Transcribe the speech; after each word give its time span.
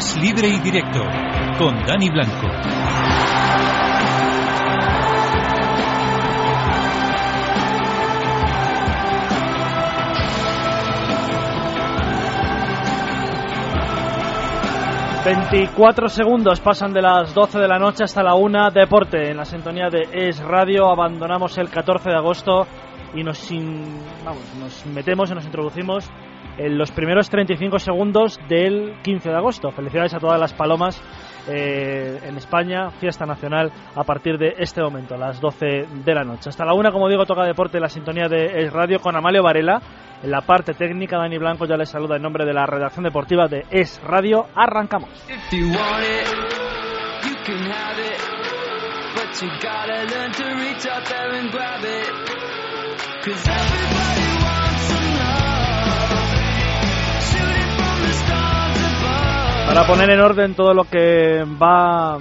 Es 0.00 0.16
libre 0.16 0.48
y 0.48 0.58
directo 0.60 1.00
con 1.58 1.84
Dani 1.84 2.08
Blanco. 2.08 2.46
Veinticuatro 15.22 16.08
segundos 16.08 16.60
pasan 16.60 16.94
de 16.94 17.02
las 17.02 17.34
12 17.34 17.58
de 17.58 17.68
la 17.68 17.78
noche 17.78 18.04
hasta 18.04 18.22
la 18.22 18.34
1 18.36 18.70
Deporte. 18.70 19.30
En 19.30 19.36
la 19.36 19.44
sintonía 19.44 19.90
de 19.90 20.08
Es 20.10 20.40
Radio 20.40 20.90
abandonamos 20.90 21.58
el 21.58 21.68
14 21.68 22.08
de 22.08 22.16
agosto 22.16 22.66
y 23.12 23.22
nos, 23.22 23.46
vamos, 24.24 24.54
nos 24.58 24.86
metemos 24.86 25.30
y 25.30 25.34
nos 25.34 25.44
introducimos 25.44 26.10
en 26.58 26.78
los 26.78 26.90
primeros 26.92 27.28
35 27.30 27.78
segundos 27.78 28.38
del 28.48 28.94
15 29.02 29.28
de 29.28 29.36
agosto. 29.36 29.70
Felicidades 29.70 30.14
a 30.14 30.18
todas 30.18 30.38
las 30.38 30.52
palomas 30.52 31.02
eh, 31.48 32.20
en 32.24 32.36
España, 32.36 32.90
fiesta 32.90 33.26
nacional 33.26 33.72
a 33.94 34.04
partir 34.04 34.38
de 34.38 34.54
este 34.58 34.82
momento, 34.82 35.14
a 35.14 35.18
las 35.18 35.40
12 35.40 35.86
de 36.04 36.14
la 36.14 36.24
noche. 36.24 36.48
Hasta 36.48 36.64
la 36.64 36.74
1, 36.74 36.92
como 36.92 37.08
digo, 37.08 37.24
toca 37.26 37.44
deporte 37.44 37.80
la 37.80 37.88
sintonía 37.88 38.28
de 38.28 38.64
Es 38.64 38.72
Radio 38.72 39.00
con 39.00 39.16
Amalio 39.16 39.42
Varela 39.42 39.80
en 40.22 40.30
la 40.30 40.42
parte 40.42 40.74
técnica, 40.74 41.16
Dani 41.16 41.38
Blanco 41.38 41.64
ya 41.64 41.76
les 41.76 41.88
saluda 41.88 42.16
en 42.16 42.22
nombre 42.22 42.44
de 42.44 42.52
la 42.52 42.66
redacción 42.66 43.04
deportiva 43.04 43.48
de 43.48 43.64
Es 43.70 44.00
Radio. 44.04 44.46
Arrancamos. 44.54 45.08
Para 59.70 59.86
poner 59.86 60.10
en 60.10 60.20
orden 60.20 60.56
todo 60.56 60.74
lo 60.74 60.82
que 60.82 61.44
va 61.44 62.18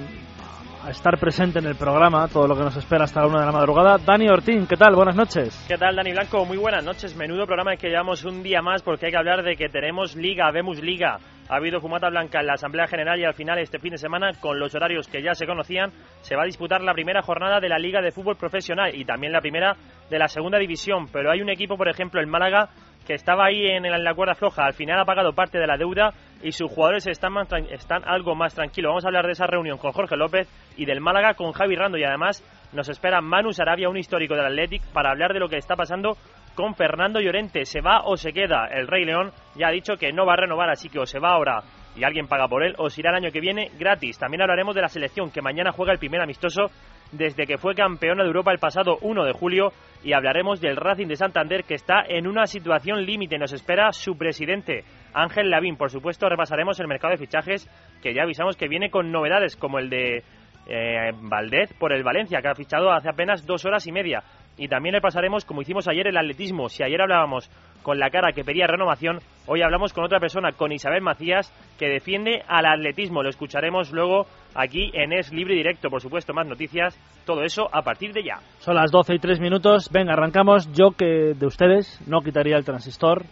estar 0.87 1.17
presente 1.19 1.57
en 1.57 1.65
el 1.65 1.75
programa, 1.75 2.27
todo 2.27 2.47
lo 2.47 2.55
que 2.55 2.61
nos 2.61 2.77
espera 2.77 3.05
hasta 3.05 3.21
la 3.21 3.27
una 3.27 3.39
de 3.39 3.45
la 3.47 3.51
madrugada. 3.51 3.97
Dani 3.97 4.29
Ortín, 4.29 4.67
¿qué 4.67 4.75
tal? 4.75 4.95
Buenas 4.95 5.15
noches. 5.15 5.65
¿Qué 5.67 5.75
tal, 5.75 5.95
Dani 5.95 6.11
Blanco? 6.11 6.45
Muy 6.45 6.57
buenas 6.57 6.83
noches. 6.83 7.15
Menudo 7.15 7.47
programa 7.47 7.75
que 7.75 7.89
llevamos 7.89 8.23
un 8.23 8.43
día 8.43 8.61
más 8.61 8.83
porque 8.83 9.07
hay 9.07 9.11
que 9.11 9.17
hablar 9.17 9.43
de 9.43 9.55
que 9.55 9.67
tenemos 9.67 10.15
liga, 10.15 10.51
vemos 10.51 10.79
liga. 10.79 11.17
Ha 11.49 11.55
habido 11.55 11.81
fumata 11.81 12.09
blanca 12.09 12.41
en 12.41 12.45
la 12.45 12.53
Asamblea 12.53 12.85
General 12.85 13.19
y 13.19 13.25
al 13.25 13.33
final 13.33 13.57
este 13.57 13.79
fin 13.79 13.93
de 13.93 13.97
semana, 13.97 14.33
con 14.39 14.59
los 14.59 14.75
horarios 14.75 15.07
que 15.07 15.23
ya 15.23 15.33
se 15.33 15.47
conocían, 15.47 15.91
se 16.21 16.35
va 16.35 16.43
a 16.43 16.45
disputar 16.45 16.81
la 16.81 16.93
primera 16.93 17.23
jornada 17.23 17.59
de 17.59 17.69
la 17.69 17.79
Liga 17.79 18.01
de 18.01 18.11
Fútbol 18.11 18.35
Profesional 18.35 18.93
y 18.93 19.05
también 19.05 19.33
la 19.33 19.41
primera 19.41 19.75
de 20.09 20.19
la 20.19 20.27
Segunda 20.27 20.59
División. 20.59 21.07
Pero 21.11 21.31
hay 21.31 21.41
un 21.41 21.49
equipo, 21.49 21.75
por 21.75 21.89
ejemplo, 21.89 22.21
el 22.21 22.27
Málaga, 22.27 22.69
que 23.09 23.15
estaba 23.15 23.47
ahí 23.47 23.65
en, 23.65 23.81
la 23.81 24.13
cuerda 24.13 24.35
floja, 24.35 24.65
al 24.65 24.75
final 24.75 24.99
ha 24.99 25.03
pagado 25.03 25.33
parte 25.33 25.57
de 25.57 25.65
la 25.65 25.77
deuda 25.77 26.13
y 26.43 26.51
sus 26.51 26.71
jugadores 26.71 27.07
están, 27.07 27.33
están 27.71 28.07
algo 28.07 28.35
más 28.35 28.53
tranquilos. 28.53 28.91
Vamos 28.91 29.03
a 29.03 29.07
hablar 29.07 29.25
de 29.25 29.31
esa 29.31 29.47
reunión 29.47 29.79
con 29.79 29.93
Jorge 29.93 30.15
López 30.15 30.47
y 30.77 30.85
del 30.85 31.01
Málaga 31.01 31.33
con 31.33 31.51
Javi 31.51 31.75
Rando 31.75 31.97
y 31.97 32.03
además 32.03 32.43
nos 32.71 32.87
espera 32.87 33.19
Manu 33.19 33.51
Sarabia, 33.51 33.89
un 33.89 33.97
histórico 33.97 34.35
del 34.35 34.45
Athletic, 34.45 34.83
para 34.93 35.09
hablar 35.09 35.33
de 35.33 35.39
lo 35.39 35.49
que 35.49 35.57
está 35.57 35.75
pasando 35.75 36.17
con 36.53 36.75
Fernando 36.75 37.19
Llorente. 37.19 37.65
¿Se 37.65 37.81
va 37.81 38.01
o 38.05 38.15
se 38.15 38.31
queda? 38.31 38.67
El 38.71 38.85
Rey 38.85 39.05
León 39.05 39.31
ya 39.55 39.69
ha 39.69 39.71
dicho 39.71 39.95
que 39.95 40.13
no 40.13 40.27
va 40.27 40.33
a 40.33 40.41
renovar, 40.41 40.69
así 40.69 40.87
que 40.87 40.99
o 40.99 41.07
se 41.07 41.17
va 41.17 41.31
ahora 41.31 41.63
y 41.95 42.03
alguien 42.03 42.27
paga 42.27 42.47
por 42.47 42.63
él, 42.63 42.75
o 42.77 42.91
se 42.91 43.01
irá 43.01 43.09
el 43.09 43.23
año 43.23 43.31
que 43.31 43.41
viene 43.41 43.71
gratis. 43.79 44.19
También 44.19 44.43
hablaremos 44.43 44.75
de 44.75 44.81
la 44.81 44.87
selección 44.87 45.31
que 45.31 45.41
mañana 45.41 45.71
juega 45.71 45.93
el 45.93 45.97
primer 45.97 46.21
amistoso 46.21 46.67
desde 47.11 47.45
que 47.45 47.57
fue 47.57 47.75
campeona 47.75 48.23
de 48.23 48.27
Europa 48.27 48.51
el 48.51 48.59
pasado 48.59 48.97
1 49.01 49.25
de 49.25 49.33
julio 49.33 49.71
y 50.03 50.13
hablaremos 50.13 50.61
del 50.61 50.75
Racing 50.75 51.07
de 51.07 51.15
Santander 51.15 51.63
que 51.63 51.73
está 51.73 52.03
en 52.07 52.27
una 52.27 52.45
situación 52.45 53.05
límite. 53.05 53.37
Nos 53.37 53.53
espera 53.53 53.91
su 53.91 54.17
presidente, 54.17 54.83
Ángel 55.13 55.49
Lavín. 55.49 55.77
Por 55.77 55.89
supuesto, 55.89 56.29
repasaremos 56.29 56.79
el 56.79 56.87
mercado 56.87 57.11
de 57.11 57.17
fichajes 57.17 57.67
que 58.01 58.13
ya 58.13 58.23
avisamos 58.23 58.55
que 58.55 58.67
viene 58.67 58.89
con 58.89 59.11
novedades 59.11 59.55
como 59.55 59.79
el 59.79 59.89
de 59.89 60.23
eh, 60.67 61.11
Valdez 61.21 61.73
por 61.79 61.91
el 61.93 62.03
Valencia, 62.03 62.41
que 62.41 62.47
ha 62.47 62.55
fichado 62.55 62.91
hace 62.91 63.09
apenas 63.09 63.45
dos 63.45 63.65
horas 63.65 63.87
y 63.87 63.91
media. 63.91 64.23
Y 64.59 64.67
también 64.67 64.93
le 64.93 65.01
pasaremos, 65.01 65.45
como 65.45 65.61
hicimos 65.61 65.87
ayer, 65.87 66.05
el 66.07 66.17
atletismo. 66.17 66.67
Si 66.67 66.83
ayer 66.83 67.01
hablábamos 67.01 67.49
con 67.81 67.97
la 67.97 68.09
cara 68.09 68.33
que 68.33 68.43
pedía 68.43 68.67
renovación, 68.67 69.19
hoy 69.47 69.61
hablamos 69.61 69.93
con 69.93 70.03
otra 70.03 70.19
persona, 70.19 70.51
con 70.51 70.73
Isabel 70.73 71.01
Macías, 71.01 71.49
que 71.79 71.87
defiende 71.87 72.43
al 72.45 72.65
atletismo. 72.65 73.23
Lo 73.23 73.29
escucharemos 73.29 73.93
luego 73.93 74.25
aquí 74.53 74.91
en 74.93 75.13
Es 75.13 75.31
Libre 75.31 75.55
Directo. 75.55 75.89
Por 75.89 76.01
supuesto, 76.01 76.33
más 76.33 76.45
noticias, 76.45 76.99
todo 77.25 77.43
eso 77.43 77.69
a 77.71 77.83
partir 77.83 78.11
de 78.11 78.23
ya. 78.23 78.39
Son 78.57 78.75
las 78.75 78.91
12 78.91 79.15
y 79.15 79.19
3 79.19 79.39
minutos. 79.39 79.89
Venga, 79.93 80.11
arrancamos. 80.11 80.69
Yo 80.73 80.91
que 80.91 81.33
de 81.33 81.45
ustedes 81.45 82.01
no 82.05 82.19
quitaría 82.19 82.57
el 82.57 82.65
transistor, 82.65 83.23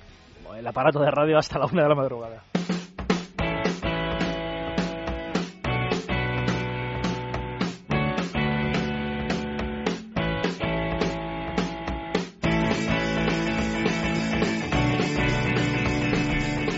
el 0.58 0.66
aparato 0.66 1.02
de 1.02 1.12
radio 1.12 1.38
hasta 1.38 1.60
la 1.60 1.66
una 1.66 1.84
de 1.84 1.90
la 1.90 1.96
madrugada. 1.96 2.42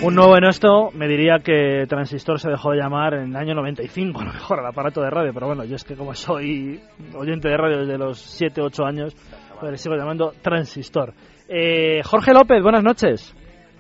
Un 0.02 0.16
nuevo 0.16 0.38
en 0.38 0.46
esto 0.46 0.92
me 0.94 1.10
diría 1.10 1.40
que 1.40 1.86
Transistor 1.90 2.40
se 2.40 2.50
dejó 2.50 2.72
de 2.72 2.78
llamar 2.78 3.16
en 3.16 3.32
el 3.32 3.36
año 3.36 3.54
95, 3.54 4.22
a 4.22 4.24
lo 4.24 4.32
mejor, 4.32 4.60
el 4.60 4.66
aparato 4.66 5.02
de 5.02 5.10
radio, 5.10 5.34
pero 5.34 5.48
bueno, 5.48 5.66
yo 5.66 5.76
es 5.76 5.84
que 5.84 5.98
como 5.98 6.14
soy 6.14 6.80
oyente 7.14 7.50
de 7.50 7.58
radio 7.58 7.80
desde 7.80 7.98
los 7.98 8.18
7, 8.18 8.62
8 8.62 8.86
años, 8.86 9.14
pues 9.60 9.72
le 9.72 9.78
sigo 9.78 9.98
llamando 9.98 10.32
Transistor. 10.42 11.14
Eh, 11.50 12.02
Jorge 12.06 12.34
López, 12.34 12.64
buenas 12.64 12.82
noches. 12.84 13.36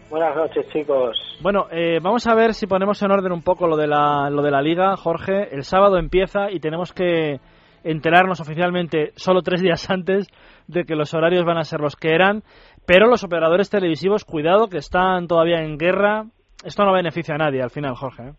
Buenas 0.09 0.35
noches, 0.35 0.65
chicos. 0.73 1.15
Bueno, 1.41 1.67
eh, 1.71 1.99
vamos 2.01 2.27
a 2.27 2.35
ver 2.35 2.53
si 2.53 2.67
ponemos 2.67 3.01
en 3.01 3.11
orden 3.11 3.31
un 3.31 3.41
poco 3.41 3.65
lo 3.67 3.77
de, 3.77 3.87
la, 3.87 4.29
lo 4.29 4.41
de 4.41 4.51
la 4.51 4.61
liga, 4.61 4.97
Jorge. 4.97 5.55
El 5.55 5.63
sábado 5.63 5.97
empieza 5.97 6.51
y 6.51 6.59
tenemos 6.59 6.91
que 6.91 7.39
enterarnos 7.83 8.41
oficialmente 8.41 9.11
solo 9.15 9.41
tres 9.41 9.61
días 9.61 9.89
antes 9.89 10.27
de 10.67 10.83
que 10.83 10.95
los 10.95 11.13
horarios 11.13 11.45
van 11.45 11.57
a 11.57 11.63
ser 11.63 11.79
los 11.79 11.95
que 11.95 12.13
eran. 12.13 12.43
Pero 12.85 13.07
los 13.07 13.23
operadores 13.23 13.69
televisivos, 13.69 14.25
cuidado, 14.25 14.67
que 14.67 14.77
están 14.77 15.27
todavía 15.27 15.61
en 15.61 15.77
guerra. 15.77 16.25
Esto 16.63 16.83
no 16.83 16.93
beneficia 16.93 17.35
a 17.35 17.37
nadie 17.37 17.61
al 17.61 17.69
final, 17.69 17.95
Jorge. 17.95 18.23
¿eh? 18.23 18.33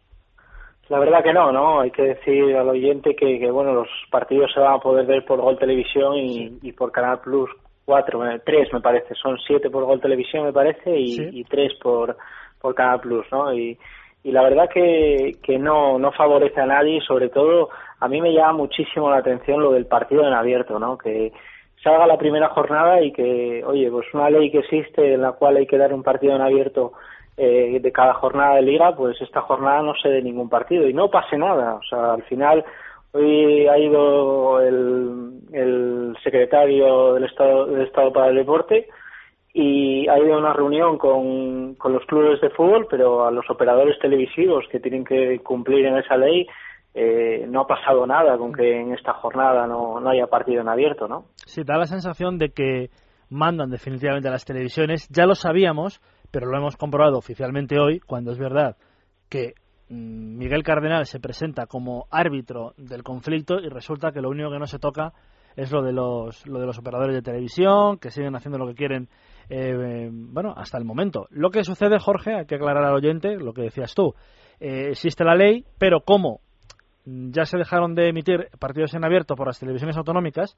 La 0.89 0.99
verdad 0.99 1.23
que 1.23 1.33
no, 1.33 1.53
¿no? 1.53 1.81
Hay 1.81 1.93
que 1.93 2.03
decir 2.03 2.57
al 2.57 2.69
oyente 2.69 3.15
que, 3.15 3.49
bueno, 3.51 3.73
los 3.73 3.89
partidos 4.11 4.51
se 4.53 4.59
van 4.59 4.75
a 4.75 4.79
poder 4.81 5.07
ver 5.07 5.25
por 5.25 5.41
Gol 5.41 5.57
Televisión 5.57 6.17
y, 6.17 6.73
por 6.73 6.91
Canal 6.91 7.21
Plus 7.21 7.49
4, 7.85 8.21
3 8.45 8.45
eh, 8.45 8.71
me 8.73 8.81
parece. 8.81 9.15
Son 9.15 9.39
7 9.47 9.71
por 9.71 9.85
Gol 9.85 10.01
Televisión 10.01 10.45
me 10.45 10.53
parece 10.53 10.99
y, 10.99 11.45
3 11.45 11.75
por, 11.81 12.17
por 12.61 12.75
Canal 12.75 13.01
Plus, 13.01 13.25
¿no? 13.31 13.55
Y, 13.55 13.79
y 14.25 14.33
la 14.33 14.43
verdad 14.43 14.69
que, 14.69 15.37
que 15.43 15.59
no, 15.59 15.97
no 15.99 16.11
favorece 16.11 16.61
a 16.61 16.67
nadie 16.67 16.97
y 16.97 17.01
sobre 17.03 17.29
todo 17.29 17.69
a 18.01 18.09
mí 18.09 18.21
me 18.21 18.33
llama 18.35 18.55
muchísimo 18.55 19.11
la 19.11 19.19
atención 19.19 19.63
lo 19.63 19.71
del 19.71 19.87
partido 19.87 20.27
en 20.27 20.35
abierto, 20.35 20.79
¿no? 20.81 20.99
Que, 20.99 21.33
salga 21.83 22.07
la 22.07 22.19
primera 22.19 22.49
jornada 22.49 23.01
y 23.03 23.13
que, 23.13 23.63
oye, 23.65 23.91
pues 23.91 24.07
una 24.13 24.31
ley 24.31 24.51
que 24.51 24.59
existe 24.59 25.15
en 25.15 25.23
la 25.23 25.33
cual 25.33 25.57
hay 25.57 25.67
que 25.67 25.79
dar 25.79 25.93
un 25.93 26.03
partido 26.03 26.37
en 26.37 26.43
abierto 26.43 26.93
eh, 27.37 27.81
de 27.81 27.93
cada 27.93 28.15
jornada 28.15 28.57
de 28.57 28.63
liga, 28.63 28.95
pues 28.95 29.21
esta 29.21 29.41
jornada 29.41 29.83
no 29.83 29.95
se 29.95 30.11
dé 30.11 30.23
ningún 30.23 30.49
partido 30.49 30.87
y 30.87 30.93
no 30.93 31.11
pase 31.11 31.39
nada. 31.39 31.77
O 31.77 31.83
sea, 31.83 32.15
al 32.15 32.23
final, 32.25 32.65
hoy 33.13 33.67
ha 33.67 33.79
ido 33.79 34.61
el, 34.61 35.41
el 35.53 36.17
secretario 36.23 37.15
del 37.15 37.25
Estado, 37.25 37.67
del 37.67 37.87
Estado 37.87 38.13
para 38.13 38.29
el 38.29 38.37
Deporte 38.37 38.89
y 39.53 40.07
ha 40.09 40.19
ido 40.19 40.35
a 40.35 40.39
una 40.39 40.53
reunión 40.53 40.99
con, 40.99 41.75
con 41.75 41.93
los 41.93 42.05
clubes 42.07 42.41
de 42.41 42.51
fútbol, 42.51 42.87
pero 42.89 43.27
a 43.27 43.31
los 43.31 43.49
operadores 43.51 43.99
televisivos 43.99 44.67
que 44.71 44.79
tienen 44.79 45.05
que 45.05 45.41
cumplir 45.41 45.87
en 45.87 45.97
esa 45.97 46.17
ley 46.17 46.47
eh, 46.95 47.47
no 47.49 47.63
ha 47.63 47.67
pasado 47.67 48.07
nada 48.07 48.37
con 48.37 48.53
que 48.53 48.81
en 48.81 48.93
esta 48.93 49.15
jornada 49.15 49.67
no, 49.67 50.01
no 50.01 50.11
haya 50.11 50.27
partido 50.27 50.61
en 50.61 50.69
abierto, 50.69 51.07
¿no? 51.07 51.27
Sí, 51.47 51.63
da 51.65 51.77
la 51.77 51.87
sensación 51.87 52.39
de 52.39 52.51
que 52.51 52.91
mandan 53.29 53.71
definitivamente 53.71 54.29
a 54.29 54.33
las 54.33 54.45
televisiones. 54.45 55.09
Ya 55.09 55.25
lo 55.27 55.35
sabíamos, 55.35 56.01
pero 56.31 56.47
lo 56.47 56.59
hemos 56.59 56.77
comprobado 56.77 57.17
oficialmente 57.17 57.79
hoy, 57.79 58.01
cuando 58.01 58.33
es 58.33 58.39
verdad 58.39 58.77
que 59.29 59.55
mm, 59.89 60.37
Miguel 60.37 60.65
Cardenal 60.65 61.07
se 61.07 61.21
presenta 61.21 61.67
como 61.67 62.07
árbitro 62.11 62.75
del 62.77 63.03
conflicto 63.03 63.61
y 63.61 63.69
resulta 63.69 64.13
que 64.13 64.21
lo 64.21 64.29
único 64.29 64.51
que 64.51 64.59
no 64.59 64.67
se 64.67 64.79
toca 64.79 65.13
es 65.57 65.73
lo 65.73 65.83
de 65.83 65.93
los, 65.93 66.47
lo 66.47 66.61
de 66.61 66.67
los 66.67 66.79
operadores 66.79 67.15
de 67.15 67.23
televisión, 67.23 67.99
que 67.99 68.11
siguen 68.11 68.35
haciendo 68.35 68.59
lo 68.59 68.67
que 68.67 68.75
quieren, 68.75 69.09
eh, 69.49 70.09
bueno, 70.11 70.55
hasta 70.57 70.79
el 70.79 70.85
momento. 70.85 71.27
Lo 71.31 71.51
que 71.51 71.65
sucede, 71.65 71.99
Jorge, 71.99 72.35
hay 72.35 72.47
que 72.47 72.57
aclarar 72.57 72.85
al 72.85 72.95
oyente 72.95 73.37
lo 73.37 73.53
que 73.53 73.63
decías 73.63 73.95
tú. 73.95 74.15
Eh, 74.61 74.89
existe 74.91 75.25
la 75.25 75.35
ley, 75.35 75.65
pero 75.79 76.01
como 76.03 76.41
ya 77.05 77.45
se 77.45 77.59
dejaron 77.59 77.95
de 77.95 78.09
emitir 78.09 78.49
partidos 78.59 78.95
en 78.95 79.05
abierto 79.05 79.35
por 79.37 79.47
las 79.47 79.59
televisiones 79.59 79.97
autonómicas, 79.97 80.57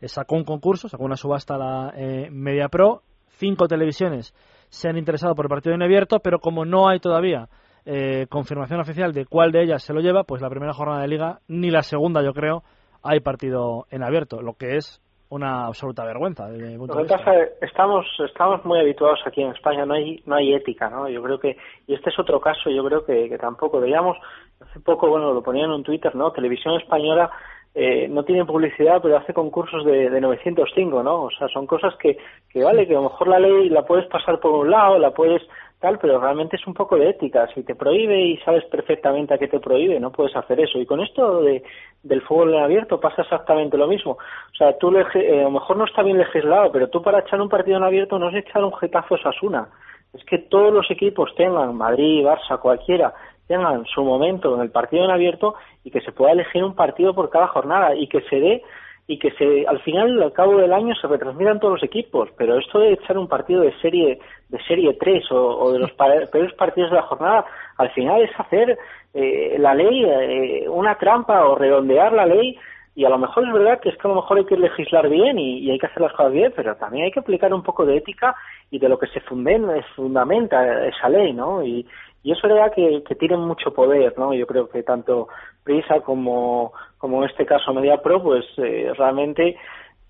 eh, 0.00 0.08
sacó 0.08 0.36
un 0.36 0.44
concurso, 0.44 0.88
sacó 0.88 1.04
una 1.04 1.16
subasta 1.16 1.54
a 1.54 1.58
la 1.58 1.92
eh, 1.96 2.28
Media 2.30 2.68
Pro, 2.68 3.02
cinco 3.38 3.66
televisiones 3.66 4.34
se 4.68 4.88
han 4.88 4.98
interesado 4.98 5.34
por 5.34 5.46
el 5.46 5.50
partido 5.50 5.74
en 5.74 5.82
abierto, 5.82 6.18
pero 6.18 6.40
como 6.40 6.64
no 6.64 6.88
hay 6.88 6.98
todavía 6.98 7.48
eh, 7.84 8.26
confirmación 8.28 8.80
oficial 8.80 9.12
de 9.12 9.24
cuál 9.24 9.52
de 9.52 9.62
ellas 9.62 9.82
se 9.82 9.92
lo 9.92 10.00
lleva, 10.00 10.24
pues 10.24 10.42
la 10.42 10.50
primera 10.50 10.72
jornada 10.72 11.02
de 11.02 11.08
liga, 11.08 11.40
ni 11.46 11.70
la 11.70 11.82
segunda 11.82 12.22
yo 12.24 12.32
creo, 12.32 12.64
hay 13.02 13.20
partido 13.20 13.86
en 13.90 14.02
abierto, 14.02 14.42
lo 14.42 14.54
que 14.54 14.76
es 14.76 15.00
una 15.34 15.66
absoluta 15.66 16.04
vergüenza. 16.04 16.48
Lo 16.48 16.86
que 16.86 17.04
pasa 17.04 17.32
estamos 17.60 18.06
estamos 18.24 18.64
muy 18.64 18.78
habituados 18.78 19.20
aquí 19.26 19.42
en 19.42 19.50
España, 19.50 19.84
no 19.84 19.94
hay 19.94 20.22
no 20.26 20.36
hay 20.36 20.54
ética, 20.54 20.88
¿no? 20.88 21.08
Yo 21.08 21.22
creo 21.22 21.38
que 21.38 21.56
y 21.86 21.94
este 21.94 22.10
es 22.10 22.18
otro 22.18 22.40
caso, 22.40 22.70
yo 22.70 22.84
creo 22.84 23.04
que, 23.04 23.28
que 23.28 23.38
tampoco 23.38 23.80
veíamos 23.80 24.16
hace 24.60 24.80
poco, 24.80 25.08
bueno, 25.08 25.32
lo 25.32 25.42
ponían 25.42 25.72
en 25.72 25.82
Twitter, 25.82 26.14
¿no? 26.14 26.30
Televisión 26.30 26.74
española 26.80 27.30
eh, 27.74 28.06
no 28.08 28.22
tiene 28.22 28.44
publicidad, 28.44 29.00
pero 29.02 29.16
hace 29.16 29.34
concursos 29.34 29.84
de, 29.84 30.08
de 30.08 30.20
905, 30.20 31.02
¿no? 31.02 31.24
O 31.24 31.30
sea, 31.30 31.48
son 31.48 31.66
cosas 31.66 31.92
que, 31.96 32.16
que 32.48 32.62
vale, 32.62 32.86
que 32.86 32.94
a 32.94 33.00
lo 33.00 33.10
mejor 33.10 33.26
la 33.26 33.40
ley 33.40 33.68
la 33.68 33.84
puedes 33.84 34.06
pasar 34.06 34.38
por 34.38 34.52
un 34.52 34.70
lado, 34.70 34.96
la 34.98 35.10
puedes 35.10 35.42
tal, 35.80 35.98
pero 35.98 36.20
realmente 36.20 36.56
es 36.56 36.66
un 36.66 36.74
poco 36.74 36.96
de 36.96 37.10
ética. 37.10 37.46
Si 37.54 37.62
te 37.62 37.74
prohíbe 37.74 38.20
y 38.20 38.36
sabes 38.38 38.64
perfectamente 38.66 39.34
a 39.34 39.38
qué 39.38 39.48
te 39.48 39.60
prohíbe, 39.60 40.00
no 40.00 40.12
puedes 40.12 40.34
hacer 40.36 40.60
eso. 40.60 40.78
Y 40.78 40.86
con 40.86 41.00
esto 41.00 41.42
de, 41.42 41.62
del 42.02 42.22
fútbol 42.22 42.56
abierto 42.56 43.00
pasa 43.00 43.22
exactamente 43.22 43.76
lo 43.76 43.86
mismo. 43.86 44.12
O 44.12 44.56
sea, 44.56 44.76
tú 44.78 44.96
eh, 44.96 45.40
a 45.40 45.44
lo 45.44 45.50
mejor 45.50 45.76
no 45.76 45.84
está 45.84 46.02
bien 46.02 46.18
legislado, 46.18 46.72
pero 46.72 46.88
tú 46.88 47.02
para 47.02 47.20
echar 47.20 47.40
un 47.40 47.48
partido 47.48 47.76
en 47.76 47.84
abierto 47.84 48.18
no 48.18 48.28
es 48.30 48.36
echar 48.36 48.64
un 48.64 48.74
jetazo 48.74 49.16
Sasuna. 49.18 49.68
Es 50.12 50.24
que 50.24 50.38
todos 50.38 50.72
los 50.72 50.90
equipos 50.90 51.34
tengan, 51.34 51.76
Madrid, 51.76 52.24
Barça, 52.24 52.58
cualquiera, 52.60 53.12
tengan 53.46 53.84
su 53.86 54.02
momento 54.02 54.54
en 54.54 54.62
el 54.62 54.70
partido 54.70 55.04
en 55.04 55.10
abierto 55.10 55.54
y 55.82 55.90
que 55.90 56.00
se 56.00 56.12
pueda 56.12 56.32
elegir 56.32 56.64
un 56.64 56.74
partido 56.74 57.14
por 57.14 57.30
cada 57.30 57.48
jornada 57.48 57.94
y 57.94 58.08
que 58.08 58.22
se 58.22 58.36
dé 58.36 58.62
y 59.06 59.18
que 59.18 59.30
se 59.32 59.66
al 59.66 59.80
final 59.80 60.22
al 60.22 60.32
cabo 60.32 60.56
del 60.56 60.72
año 60.72 60.94
se 60.94 61.06
retransmitan 61.06 61.60
todos 61.60 61.74
los 61.74 61.82
equipos 61.82 62.30
pero 62.36 62.58
esto 62.58 62.78
de 62.78 62.92
echar 62.92 63.18
un 63.18 63.28
partido 63.28 63.60
de 63.60 63.78
serie 63.80 64.18
de 64.48 64.62
serie 64.64 64.96
3 64.98 65.24
o, 65.30 65.72
de 65.72 65.78
los 65.78 65.92
peores 65.92 66.54
partidos 66.54 66.90
de 66.90 66.96
la 66.96 67.02
jornada 67.02 67.44
al 67.76 67.90
final 67.90 68.22
es 68.22 68.30
hacer 68.38 68.78
eh, 69.12 69.56
la 69.58 69.74
ley 69.74 70.04
eh, 70.04 70.68
una 70.68 70.96
trampa 70.96 71.44
o 71.46 71.54
redondear 71.54 72.12
la 72.12 72.26
ley 72.26 72.58
y 72.96 73.04
a 73.04 73.08
lo 73.08 73.18
mejor 73.18 73.44
es 73.46 73.52
verdad 73.52 73.80
que 73.80 73.88
es 73.88 73.96
que 73.96 74.06
a 74.06 74.10
lo 74.10 74.16
mejor 74.16 74.38
hay 74.38 74.44
que 74.44 74.56
legislar 74.56 75.08
bien 75.08 75.38
y, 75.38 75.68
hay 75.70 75.78
que 75.78 75.86
hacer 75.86 76.00
las 76.00 76.12
cosas 76.12 76.32
bien, 76.32 76.52
pero 76.54 76.76
también 76.76 77.06
hay 77.06 77.10
que 77.10 77.20
aplicar 77.20 77.52
un 77.52 77.62
poco 77.62 77.84
de 77.84 77.96
ética 77.96 78.36
y 78.70 78.78
de 78.78 78.88
lo 78.88 78.98
que 78.98 79.08
se 79.08 79.20
fundamenta 79.20 80.86
esa 80.86 81.08
ley, 81.08 81.32
¿no? 81.32 81.64
Y, 81.64 81.86
y 82.24 82.32
eso 82.32 82.46
es 82.46 82.54
verdad 82.54 82.72
que, 82.74 83.04
que 83.06 83.14
tienen 83.14 83.40
mucho 83.40 83.72
poder, 83.72 84.18
¿no? 84.18 84.32
Yo 84.32 84.46
creo 84.46 84.68
que 84.68 84.82
tanto 84.82 85.28
Prisa 85.62 86.00
como, 86.00 86.72
como 86.98 87.22
en 87.22 87.30
este 87.30 87.44
caso 87.44 87.72
MediaPro, 87.72 88.22
pues 88.22 88.46
eh, 88.56 88.90
realmente 88.96 89.56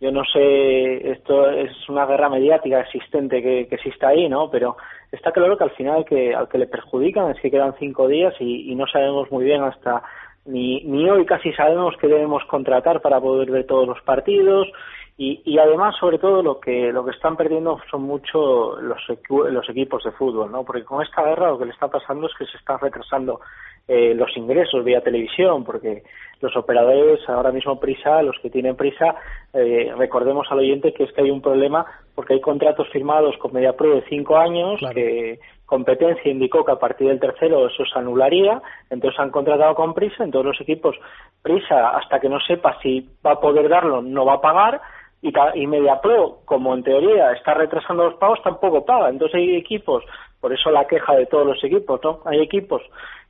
yo 0.00 0.12
no 0.12 0.22
sé, 0.24 1.10
esto 1.10 1.50
es 1.50 1.72
una 1.88 2.06
guerra 2.06 2.28
mediática 2.28 2.80
existente 2.80 3.42
que, 3.42 3.66
que 3.66 3.74
existe 3.74 4.06
ahí, 4.06 4.28
¿no? 4.28 4.48
Pero 4.48 4.76
está 5.10 5.32
claro 5.32 5.58
que 5.58 5.64
al 5.64 5.70
final 5.70 6.04
que, 6.04 6.34
al 6.34 6.48
que 6.48 6.58
le 6.58 6.66
perjudican 6.66 7.30
es 7.30 7.40
que 7.40 7.50
quedan 7.50 7.74
cinco 7.78 8.06
días 8.06 8.34
y, 8.38 8.70
y 8.70 8.74
no 8.76 8.86
sabemos 8.86 9.30
muy 9.32 9.44
bien 9.44 9.62
hasta 9.62 10.02
ni, 10.44 10.82
ni 10.84 11.08
hoy 11.08 11.24
casi 11.24 11.52
sabemos 11.52 11.96
que 11.96 12.06
debemos 12.06 12.44
contratar 12.44 13.00
para 13.00 13.20
poder 13.20 13.50
ver 13.50 13.66
todos 13.66 13.88
los 13.88 14.00
partidos 14.02 14.68
y, 15.16 15.42
y 15.44 15.58
además, 15.58 15.94
sobre 16.00 16.18
todo, 16.18 16.42
lo 16.42 16.58
que, 16.58 16.92
lo 16.92 17.04
que 17.04 17.12
están 17.12 17.36
perdiendo 17.36 17.78
son 17.90 18.02
mucho 18.02 18.80
los, 18.80 19.00
los 19.28 19.68
equipos 19.68 20.02
de 20.02 20.10
fútbol, 20.10 20.50
¿no? 20.50 20.64
Porque 20.64 20.82
con 20.84 21.02
esta 21.02 21.22
guerra 21.22 21.50
lo 21.50 21.58
que 21.58 21.66
le 21.66 21.70
está 21.70 21.86
pasando 21.86 22.26
es 22.26 22.32
que 22.36 22.46
se 22.46 22.56
están 22.56 22.80
retrasando 22.80 23.40
eh, 23.86 24.14
los 24.14 24.36
ingresos 24.36 24.82
vía 24.82 25.02
televisión, 25.02 25.62
porque 25.62 26.02
los 26.40 26.56
operadores, 26.56 27.20
ahora 27.28 27.52
mismo 27.52 27.78
prisa, 27.78 28.22
los 28.22 28.36
que 28.40 28.50
tienen 28.50 28.74
prisa, 28.76 29.14
eh, 29.52 29.92
recordemos 29.96 30.48
al 30.50 30.58
oyente 30.58 30.92
que 30.92 31.04
es 31.04 31.12
que 31.12 31.20
hay 31.22 31.30
un 31.30 31.42
problema 31.42 31.86
porque 32.14 32.34
hay 32.34 32.40
contratos 32.40 32.88
firmados 32.90 33.36
con 33.38 33.52
MediaPro 33.52 33.94
de 33.94 34.04
cinco 34.08 34.36
años 34.36 34.80
que 34.94 35.38
competencia 35.66 36.30
indicó 36.30 36.64
que 36.64 36.72
a 36.72 36.78
partir 36.78 37.08
del 37.08 37.20
tercero 37.20 37.66
eso 37.66 37.84
se 37.84 37.98
anularía, 37.98 38.62
entonces 38.90 39.18
han 39.20 39.30
contratado 39.30 39.74
con 39.74 39.94
prisa, 39.94 40.24
entonces 40.24 40.46
los 40.46 40.60
equipos 40.60 40.96
prisa 41.42 41.90
hasta 41.90 42.20
que 42.20 42.28
no 42.28 42.40
sepa 42.40 42.78
si 42.82 43.08
va 43.24 43.32
a 43.32 43.40
poder 43.40 43.68
darlo 43.68 44.00
no 44.00 44.24
va 44.24 44.34
a 44.34 44.40
pagar 44.40 44.80
y, 45.24 45.32
y 45.54 45.66
MediaPro, 45.66 46.40
como 46.44 46.74
en 46.74 46.82
teoría 46.82 47.32
está 47.32 47.54
retrasando 47.54 48.04
los 48.04 48.14
pagos, 48.16 48.42
tampoco 48.42 48.84
paga. 48.84 49.08
Entonces 49.08 49.36
hay 49.36 49.56
equipos, 49.56 50.04
por 50.38 50.52
eso 50.52 50.70
la 50.70 50.86
queja 50.86 51.14
de 51.16 51.24
todos 51.26 51.46
los 51.46 51.64
equipos, 51.64 51.98
¿no? 52.04 52.20
Hay 52.26 52.40
equipos 52.40 52.82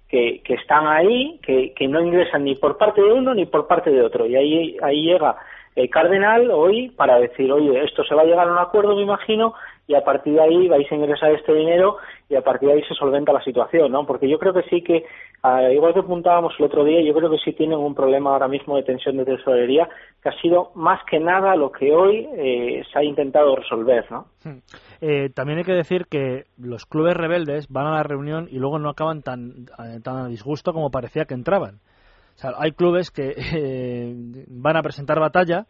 que, 0.08 0.42
que 0.44 0.54
están 0.54 0.88
ahí, 0.88 1.38
que, 1.40 1.72
que 1.72 1.86
no 1.86 2.00
ingresan 2.00 2.44
ni 2.44 2.56
por 2.56 2.76
parte 2.78 3.00
de 3.00 3.12
uno 3.12 3.32
ni 3.32 3.46
por 3.46 3.68
parte 3.68 3.90
de 3.90 4.02
otro. 4.02 4.26
Y 4.26 4.34
ahí, 4.34 4.76
ahí 4.82 5.02
llega 5.02 5.36
el 5.76 5.88
Cardenal 5.88 6.50
hoy 6.50 6.90
para 6.90 7.20
decir, 7.20 7.52
oye, 7.52 7.84
esto 7.84 8.02
se 8.02 8.14
va 8.16 8.22
a 8.22 8.26
llegar 8.26 8.48
a 8.48 8.52
un 8.52 8.58
acuerdo, 8.58 8.96
me 8.96 9.02
imagino, 9.02 9.54
y 9.86 9.94
a 9.94 10.02
partir 10.02 10.34
de 10.34 10.40
ahí 10.40 10.68
vais 10.68 10.90
a 10.90 10.94
ingresar 10.94 11.30
este 11.32 11.52
dinero 11.52 11.98
y 12.28 12.36
a 12.36 12.42
partir 12.42 12.68
de 12.68 12.76
ahí 12.76 12.82
se 12.84 12.94
solventa 12.94 13.32
la 13.32 13.44
situación, 13.44 13.92
¿no? 13.92 14.06
Porque 14.06 14.28
yo 14.28 14.38
creo 14.38 14.54
que 14.54 14.62
sí 14.70 14.82
que, 14.82 15.04
igual 15.72 15.92
que 15.92 16.00
apuntábamos 16.00 16.54
el 16.58 16.64
otro 16.64 16.84
día, 16.84 17.02
yo 17.02 17.12
creo 17.12 17.30
que 17.30 17.38
sí 17.44 17.52
tienen 17.52 17.78
un 17.78 17.94
problema 17.94 18.30
ahora 18.30 18.48
mismo 18.48 18.76
de 18.76 18.82
tensión 18.82 19.18
de 19.18 19.26
tesorería 19.26 19.88
que 20.22 20.30
ha 20.30 20.40
sido 20.40 20.70
más 20.74 21.00
que 21.10 21.20
nada 21.20 21.54
lo 21.54 21.70
que 21.70 21.92
hoy 21.92 22.26
eh, 22.34 22.82
se 22.90 22.98
ha 22.98 23.04
intentado 23.04 23.54
resolver, 23.54 24.10
¿no? 24.10 24.26
Hmm. 24.42 24.58
Eh, 25.02 25.28
también 25.34 25.58
hay 25.58 25.64
que 25.64 25.72
decir 25.72 26.06
que 26.06 26.44
los 26.56 26.86
clubes 26.86 27.14
rebeldes 27.14 27.68
van 27.68 27.86
a 27.86 27.96
la 27.96 28.02
reunión 28.02 28.48
y 28.50 28.58
luego 28.58 28.78
no 28.78 28.88
acaban 28.88 29.22
tan, 29.22 29.66
eh, 29.84 30.00
tan 30.02 30.16
a 30.16 30.28
disgusto 30.28 30.72
como 30.72 30.90
parecía 30.90 31.26
que 31.26 31.34
entraban. 31.34 31.80
O 32.36 32.38
sea, 32.38 32.52
hay 32.58 32.72
clubes 32.72 33.10
que 33.10 33.34
van 34.48 34.76
a 34.78 34.82
presentar 34.82 35.20
batalla 35.20 35.66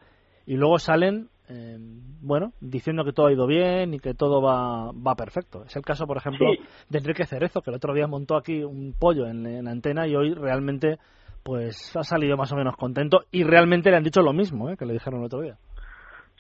y 0.47 0.55
luego 0.55 0.79
salen 0.79 1.31
eh, 1.49 1.77
bueno, 2.23 2.53
diciendo 2.61 3.05
que 3.05 3.13
todo 3.13 3.27
ha 3.27 3.33
ido 3.33 3.47
bien 3.47 3.93
y 3.95 3.99
que 3.99 4.15
todo 4.15 4.41
va, 4.41 4.93
va 4.93 5.15
perfecto. 5.15 5.65
Es 5.67 5.77
el 5.77 5.83
caso, 5.83 6.07
por 6.07 6.17
ejemplo, 6.17 6.51
de 6.89 6.99
Enrique 6.99 7.27
Cerezo, 7.27 7.61
que 7.61 7.71
el 7.71 7.77
otro 7.77 7.93
día 7.93 8.07
montó 8.07 8.37
aquí 8.37 8.63
un 8.63 8.95
pollo 8.99 9.27
en, 9.27 9.65
la 9.65 9.71
antena 9.71 10.07
y 10.07 10.17
hoy 10.17 10.33
realmente 10.35 10.99
pues 11.43 11.95
ha 11.95 12.03
salido 12.03 12.39
más 12.39 12.51
o 12.53 12.57
menos 12.57 12.75
contento 12.77 13.25
y 13.31 13.45
realmente 13.45 13.91
le 13.91 13.97
han 13.97 14.03
dicho 14.03 14.23
lo 14.23 14.33
mismo 14.33 14.71
¿eh? 14.71 14.77
que 14.79 14.87
le 14.87 14.95
dijeron 14.95 15.21
el 15.21 15.27
otro 15.27 15.43
día. 15.43 15.57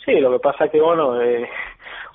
Sí, 0.02 0.12
lo 0.20 0.32
que 0.32 0.38
pasa 0.38 0.68
que, 0.68 0.80
bueno, 0.80 1.20
eh, 1.20 1.46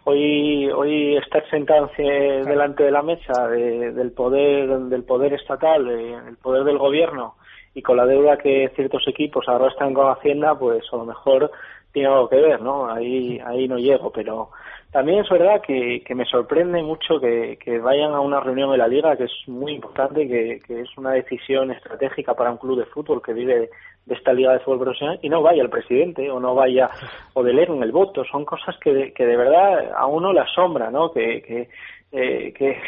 hoy 0.06 0.70
hoy 0.72 1.18
estar 1.18 1.48
sentado 1.50 1.92
delante 1.98 2.84
de 2.84 2.92
la 2.92 3.04
mesa 3.04 3.48
del 3.48 4.12
poder 4.12 4.68
del 4.68 5.04
poder 5.04 5.34
estatal, 5.34 5.86
del 5.86 6.38
poder 6.38 6.64
del 6.64 6.80
gobierno 6.80 7.36
y 7.74 7.82
con 7.82 7.98
la 7.98 8.06
deuda 8.06 8.38
que 8.38 8.72
ciertos 8.76 9.08
equipos 9.08 9.48
ahora 9.48 9.70
están 9.70 9.94
con 9.94 10.08
Hacienda, 10.08 10.58
pues 10.58 10.84
a 10.92 10.98
lo 10.98 11.06
mejor 11.06 11.52
tiene 11.92 12.08
algo 12.08 12.30
que 12.30 12.38
ver, 12.38 12.62
¿no? 12.62 12.90
Ahí, 12.90 13.40
ahí 13.46 13.68
no 13.68 13.78
llego, 13.78 14.12
pero 14.12 14.50
también 14.92 15.20
es 15.20 15.30
verdad 15.30 15.62
que, 15.62 16.04
que 16.06 16.16
me 16.16 16.26
sorprende 16.26 16.82
mucho 16.82 17.20
que, 17.20 17.58
que, 17.64 17.80
vayan 17.80 18.14
a 18.14 18.22
una 18.22 18.40
reunión 18.40 18.72
de 18.72 18.78
la 18.78 18.88
liga, 18.88 19.16
que 19.16 19.26
es 19.26 19.48
muy 19.48 19.74
importante, 19.74 20.28
que, 20.28 20.60
que 20.66 20.82
es 20.82 20.98
una 20.98 21.12
decisión 21.12 21.72
estratégica 21.72 22.34
para 22.34 22.52
un 22.52 22.58
club 22.58 22.80
de 22.80 22.86
fútbol 22.86 23.22
que 23.22 23.34
vive 23.34 23.70
de 24.06 24.16
esta 24.16 24.34
liga 24.34 24.54
de 24.54 24.60
fútbol 24.60 24.80
profesional 24.80 25.20
y 25.22 25.30
no 25.30 25.42
vaya 25.44 25.62
el 25.62 25.70
presidente 25.70 26.30
o 26.32 26.40
no 26.40 26.56
vaya 26.56 26.90
o 27.34 27.48
en 27.48 27.84
el 27.84 27.92
voto. 27.92 28.24
Son 28.26 28.44
cosas 28.44 28.76
que 28.80 28.92
de, 28.92 29.14
que 29.14 29.26
de 29.26 29.38
verdad 29.38 29.92
a 29.96 30.08
uno 30.08 30.34
le 30.34 30.42
asombra, 30.42 30.90
¿no? 30.90 31.12
Que, 31.12 31.42
que, 31.44 31.70
eh, 32.12 32.54
que, 32.58 32.82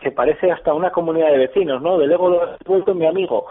que, 0.00 0.10
parece 0.10 0.50
hasta 0.50 0.74
una 0.74 0.90
comunidad 0.90 1.30
de 1.30 1.38
vecinos, 1.38 1.80
¿no? 1.82 1.98
Del 1.98 2.12
ego 2.12 2.28
lo 2.28 2.56
vuelto 2.64 2.92
en 2.92 2.98
mi 2.98 3.06
amigo, 3.06 3.46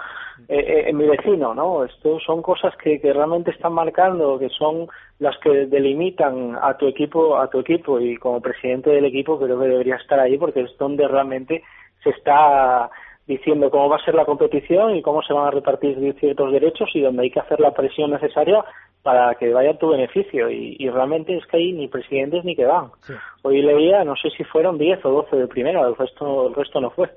eh, 0.47 0.59
eh, 0.59 0.83
en 0.89 0.97
mi 0.97 1.07
vecino, 1.07 1.53
¿no? 1.53 1.83
Esto 1.83 2.19
son 2.19 2.41
cosas 2.41 2.75
que, 2.77 2.99
que 2.99 3.13
realmente 3.13 3.51
están 3.51 3.73
marcando, 3.73 4.37
que 4.37 4.49
son 4.49 4.87
las 5.19 5.37
que 5.39 5.67
delimitan 5.67 6.57
a 6.61 6.75
tu 6.77 6.87
equipo, 6.87 7.37
a 7.37 7.49
tu 7.49 7.59
equipo 7.59 7.99
y 7.99 8.17
como 8.17 8.41
presidente 8.41 8.89
del 8.89 9.05
equipo 9.05 9.39
creo 9.39 9.59
que 9.59 9.67
debería 9.67 9.95
estar 9.95 10.19
ahí 10.19 10.37
porque 10.37 10.61
es 10.61 10.77
donde 10.77 11.07
realmente 11.07 11.63
se 12.03 12.09
está 12.09 12.89
diciendo 13.25 13.71
cómo 13.71 13.87
va 13.87 13.95
a 13.95 14.05
ser 14.05 14.15
la 14.15 14.25
competición 14.25 14.95
y 14.95 15.01
cómo 15.01 15.21
se 15.21 15.33
van 15.33 15.47
a 15.47 15.51
repartir 15.51 15.97
ciertos 16.19 16.51
derechos 16.51 16.89
y 16.93 17.01
donde 17.01 17.23
hay 17.23 17.31
que 17.31 17.39
hacer 17.39 17.59
la 17.59 17.71
presión 17.71 18.11
necesaria 18.11 18.65
para 19.03 19.35
que 19.35 19.53
vaya 19.53 19.71
a 19.71 19.77
tu 19.77 19.89
beneficio. 19.89 20.49
Y, 20.49 20.89
realmente 20.89 21.35
es 21.35 21.45
que 21.47 21.57
hay 21.57 21.73
ni 21.73 21.87
presidentes 21.87 22.43
ni 22.45 22.55
que 22.55 22.65
van. 22.65 22.91
Hoy 23.43 23.61
leía, 23.61 24.03
no 24.03 24.15
sé 24.15 24.29
si 24.35 24.43
fueron 24.45 24.77
10 24.77 25.05
o 25.05 25.09
12 25.09 25.35
de 25.35 25.47
primera, 25.47 25.85
el 25.85 25.95
resto, 25.95 26.47
el 26.47 26.55
resto 26.55 26.79
no 26.79 26.89
fue. 26.89 27.11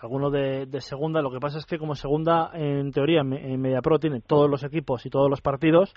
Alguno 0.00 0.30
de, 0.30 0.66
segunda, 0.80 1.22
lo 1.22 1.30
que 1.30 1.38
pasa 1.38 1.58
es 1.58 1.66
que 1.66 1.78
como 1.78 1.94
segunda, 1.94 2.50
en 2.54 2.90
teoría, 2.90 3.20
en 3.20 3.60
MediaPro 3.60 3.98
tiene 3.98 4.20
todos 4.20 4.50
los 4.50 4.64
equipos 4.64 5.06
y 5.06 5.10
todos 5.10 5.30
los 5.30 5.40
partidos, 5.40 5.94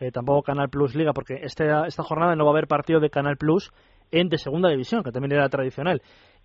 eh, 0.00 0.10
tampoco 0.10 0.42
Canal 0.42 0.68
Plus 0.68 0.94
Liga, 0.94 1.12
porque 1.12 1.34
este, 1.42 1.66
esta 1.86 2.02
jornada 2.02 2.34
no 2.34 2.44
va 2.44 2.50
a 2.50 2.54
haber 2.54 2.66
partido 2.66 3.00
de 3.00 3.10
Canal 3.10 3.36
Plus 3.36 3.70
en 4.10 4.28
de 4.28 4.38
segunda 4.38 4.68
división, 4.68 5.02
que 5.02 5.12
también 5.12 5.32
era 5.32 5.48
tradicional 5.48 6.02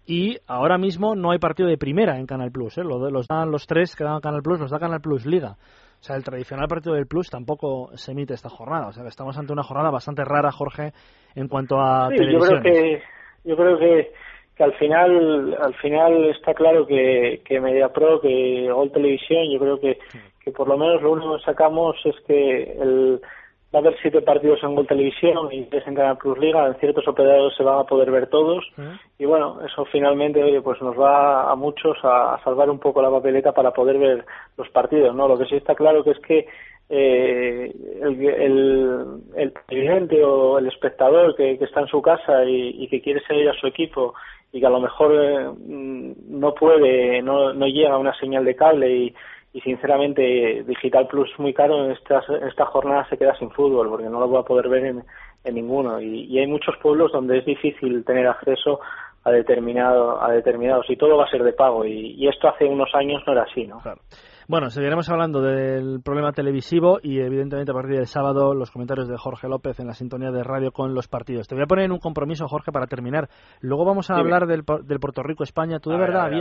y 0.10 0.38
ahora 0.48 0.80
mismo 0.80 1.16
no 1.16 1.32
hay 1.32 1.38
partido 1.38 1.70
de 1.70 1.78
primera 1.78 2.18
en 2.18 2.26
Canal 2.26 2.52
Plus. 2.52 2.80
¿eh? 2.80 2.84
Los, 2.84 3.28
dan 3.28 3.52
los 3.52 3.68
tres 3.68 3.96
que 3.96 4.04
dan 4.04 4.20
Canal 4.22 4.42
Plus, 4.42 4.60
los 4.60 4.72
da 4.72 4.80
Canal 4.80 5.02
Plus 5.02 5.26
Liga. 5.26 5.56
O 6.00 6.04
sea, 6.04 6.16
el 6.16 6.24
tradicional 6.24 6.68
partido 6.68 6.96
del 6.96 7.08
Plus 7.08 7.30
tampoco 7.30 7.90
se 7.96 8.12
emite 8.12 8.34
esta 8.34 8.50
jornada. 8.50 8.88
O 8.88 8.94
sea, 8.94 9.04
que 9.04 9.10
estamos 9.10 9.38
ante 9.38 9.52
una 9.52 9.64
jornada 9.64 9.90
bastante 9.90 10.24
rara, 10.24 10.52
Jorge, 10.52 10.94
en 11.36 11.48
cuanto 11.48 11.80
a 11.80 12.10
sí, 12.10 12.16
Yo 12.32 12.40
creo 12.40 12.62
que, 12.62 13.02
yo 13.44 13.58
creo 13.58 13.78
que, 13.78 14.12
que 14.56 14.64
al 14.64 14.74
final 14.76 15.58
al 15.62 15.74
final 15.76 16.30
está 16.30 16.54
claro 16.54 16.88
que, 16.88 17.42
que 17.44 17.60
MediaPro, 17.60 18.22
que 18.22 18.70
Gol 18.72 18.92
Televisión, 18.92 19.52
yo 19.52 19.60
creo 19.60 19.80
que, 19.80 20.00
que 20.44 20.52
por 20.52 20.70
lo 20.70 20.78
menos 20.78 21.02
lo 21.02 21.12
único 21.12 21.38
que 21.38 21.44
sacamos 21.44 21.98
es 22.06 22.16
que 22.26 22.64
el 22.80 23.22
va 23.74 23.80
a 23.80 23.82
haber 23.82 23.96
siete 24.02 24.22
partidos 24.22 24.64
en 24.64 24.76
Gol 24.76 24.88
Televisión 24.88 25.52
y 25.52 25.64
tres 25.64 25.86
en 25.88 25.96
Canal 25.96 26.18
Plus 26.18 26.38
Liga. 26.40 26.66
En 26.68 26.76
ciertos 26.76 27.08
operadores 27.08 27.56
se 27.56 27.64
van 27.64 27.80
a 27.80 27.84
poder 27.84 28.10
ver 28.10 28.28
todos. 28.28 28.66
Y 29.18 29.26
bueno, 29.26 29.60
eso 29.66 29.86
finalmente 29.86 30.44
oye, 30.44 30.62
pues 30.62 30.82
nos 30.82 31.00
va 31.00 31.52
a 31.52 31.56
muchos 31.56 31.98
a, 32.04 32.40
salvar 32.44 32.70
un 32.70 32.80
poco 32.80 33.02
la 33.02 33.12
papeleta 33.12 33.52
para 33.52 33.72
poder 33.72 34.00
ver 34.00 34.26
los 34.58 34.70
partidos. 34.70 35.16
no 35.16 35.28
Lo 35.28 35.38
que 35.38 35.46
sí 35.46 35.56
está 35.56 35.76
claro 35.76 36.04
que 36.04 36.12
es 36.12 36.20
que 36.20 36.48
eh, 36.90 37.72
el, 38.02 39.22
el, 39.36 39.52
presidente 39.52 40.24
o 40.24 40.58
el 40.58 40.68
espectador 40.68 41.36
que, 41.36 41.52
está 41.52 41.82
en 41.82 41.88
su 41.88 42.02
casa 42.02 42.44
y, 42.46 42.88
que 42.88 43.02
quiere 43.02 43.22
seguir 43.28 43.48
a 43.50 43.54
su 43.54 43.68
equipo 43.68 44.16
y 44.52 44.60
que 44.60 44.66
a 44.66 44.72
lo 44.72 44.80
mejor 44.80 45.12
eh, 45.14 45.48
no 45.68 46.56
puede, 46.56 47.22
no, 47.22 47.54
no 47.54 47.68
llega 47.68 48.00
una 48.00 48.18
señal 48.18 48.44
de 48.44 48.56
cable 48.56 48.92
y, 48.92 49.16
y 49.54 49.62
sinceramente 49.62 50.64
Digital 50.64 51.08
Plus 51.08 51.30
muy 51.40 51.54
caro 51.54 51.86
en 51.86 51.92
esta, 51.92 52.22
esta 52.48 52.66
jornada 52.66 53.08
se 53.10 53.18
queda 53.18 53.36
sin 53.38 53.50
fútbol 53.52 53.90
porque 53.90 54.10
no 54.10 54.20
lo 54.20 54.30
va 54.30 54.42
a 54.42 54.46
poder 54.46 54.70
ver 54.70 54.86
en, 54.86 55.04
en 55.44 55.56
ninguno 55.56 56.00
y, 56.00 56.26
y, 56.26 56.40
hay 56.40 56.48
muchos 56.48 56.76
pueblos 56.82 57.12
donde 57.12 57.40
es 57.40 57.46
difícil 57.46 58.04
tener 58.06 58.28
acceso 58.28 58.80
a 59.24 59.32
determinado 59.32 60.22
a 60.22 60.32
determinados 60.32 60.86
y 60.90 60.98
todo 60.98 61.18
va 61.18 61.26
a 61.26 61.30
ser 61.30 61.44
de 61.44 61.54
pago 61.54 61.84
y, 61.84 62.16
y 62.16 62.28
esto 62.28 62.48
hace 62.48 62.66
unos 62.66 62.94
años 62.94 63.24
no 63.26 63.34
era 63.34 63.44
así 63.44 63.66
no 63.66 63.80
claro. 63.80 64.02
Bueno, 64.48 64.72
seguiremos 64.72 65.08
hablando 65.12 65.42
del 65.42 66.02
problema 66.04 66.32
televisivo 66.32 66.98
y 67.04 67.20
evidentemente 67.20 67.70
a 67.70 67.76
partir 67.76 67.98
del 67.98 68.08
sábado 68.08 68.56
los 68.56 68.72
comentarios 68.72 69.08
de 69.08 69.16
Jorge 69.16 69.48
López 69.48 69.80
en 69.80 69.86
la 69.86 69.94
sintonía 69.94 70.32
de 70.32 70.44
radio 70.44 70.72
con 70.72 70.96
los 70.96 71.08
partidos. 71.08 71.48
Te 71.48 71.54
voy 71.54 71.66
a 71.66 71.68
poner 71.68 71.86
en 71.86 71.92
un 71.92 72.00
compromiso, 72.00 72.48
Jorge, 72.48 72.72
para 72.72 72.88
terminar. 72.88 73.30
Luego 73.62 73.86
vamos 73.86 74.10
a 74.10 74.16
hablar 74.16 74.48
del, 74.48 74.64
del 74.86 75.00
Puerto 75.00 75.22
Rico-España. 75.22 75.78
¿Tú 75.78 75.92
de 75.92 76.00
verdad 76.00 76.32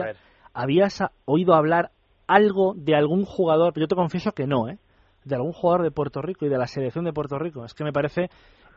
habías 0.54 1.04
oído 1.26 1.52
hablar 1.52 1.90
algo 2.28 2.74
de 2.76 2.94
algún 2.94 3.24
jugador? 3.24 3.72
Yo 3.76 3.88
te 3.88 3.96
confieso 3.96 4.32
que 4.32 4.46
no, 4.46 4.68
¿eh? 4.68 4.78
De 5.24 5.34
algún 5.34 5.52
jugador 5.52 5.82
de 5.82 5.90
Puerto 5.90 6.22
Rico 6.22 6.46
y 6.46 6.48
de 6.48 6.58
la 6.58 6.66
selección 6.66 7.04
de 7.04 7.12
Puerto 7.12 7.38
Rico. 7.38 7.64
Es 7.64 7.74
que 7.74 7.84
me 7.84 7.92
parece 7.92 8.28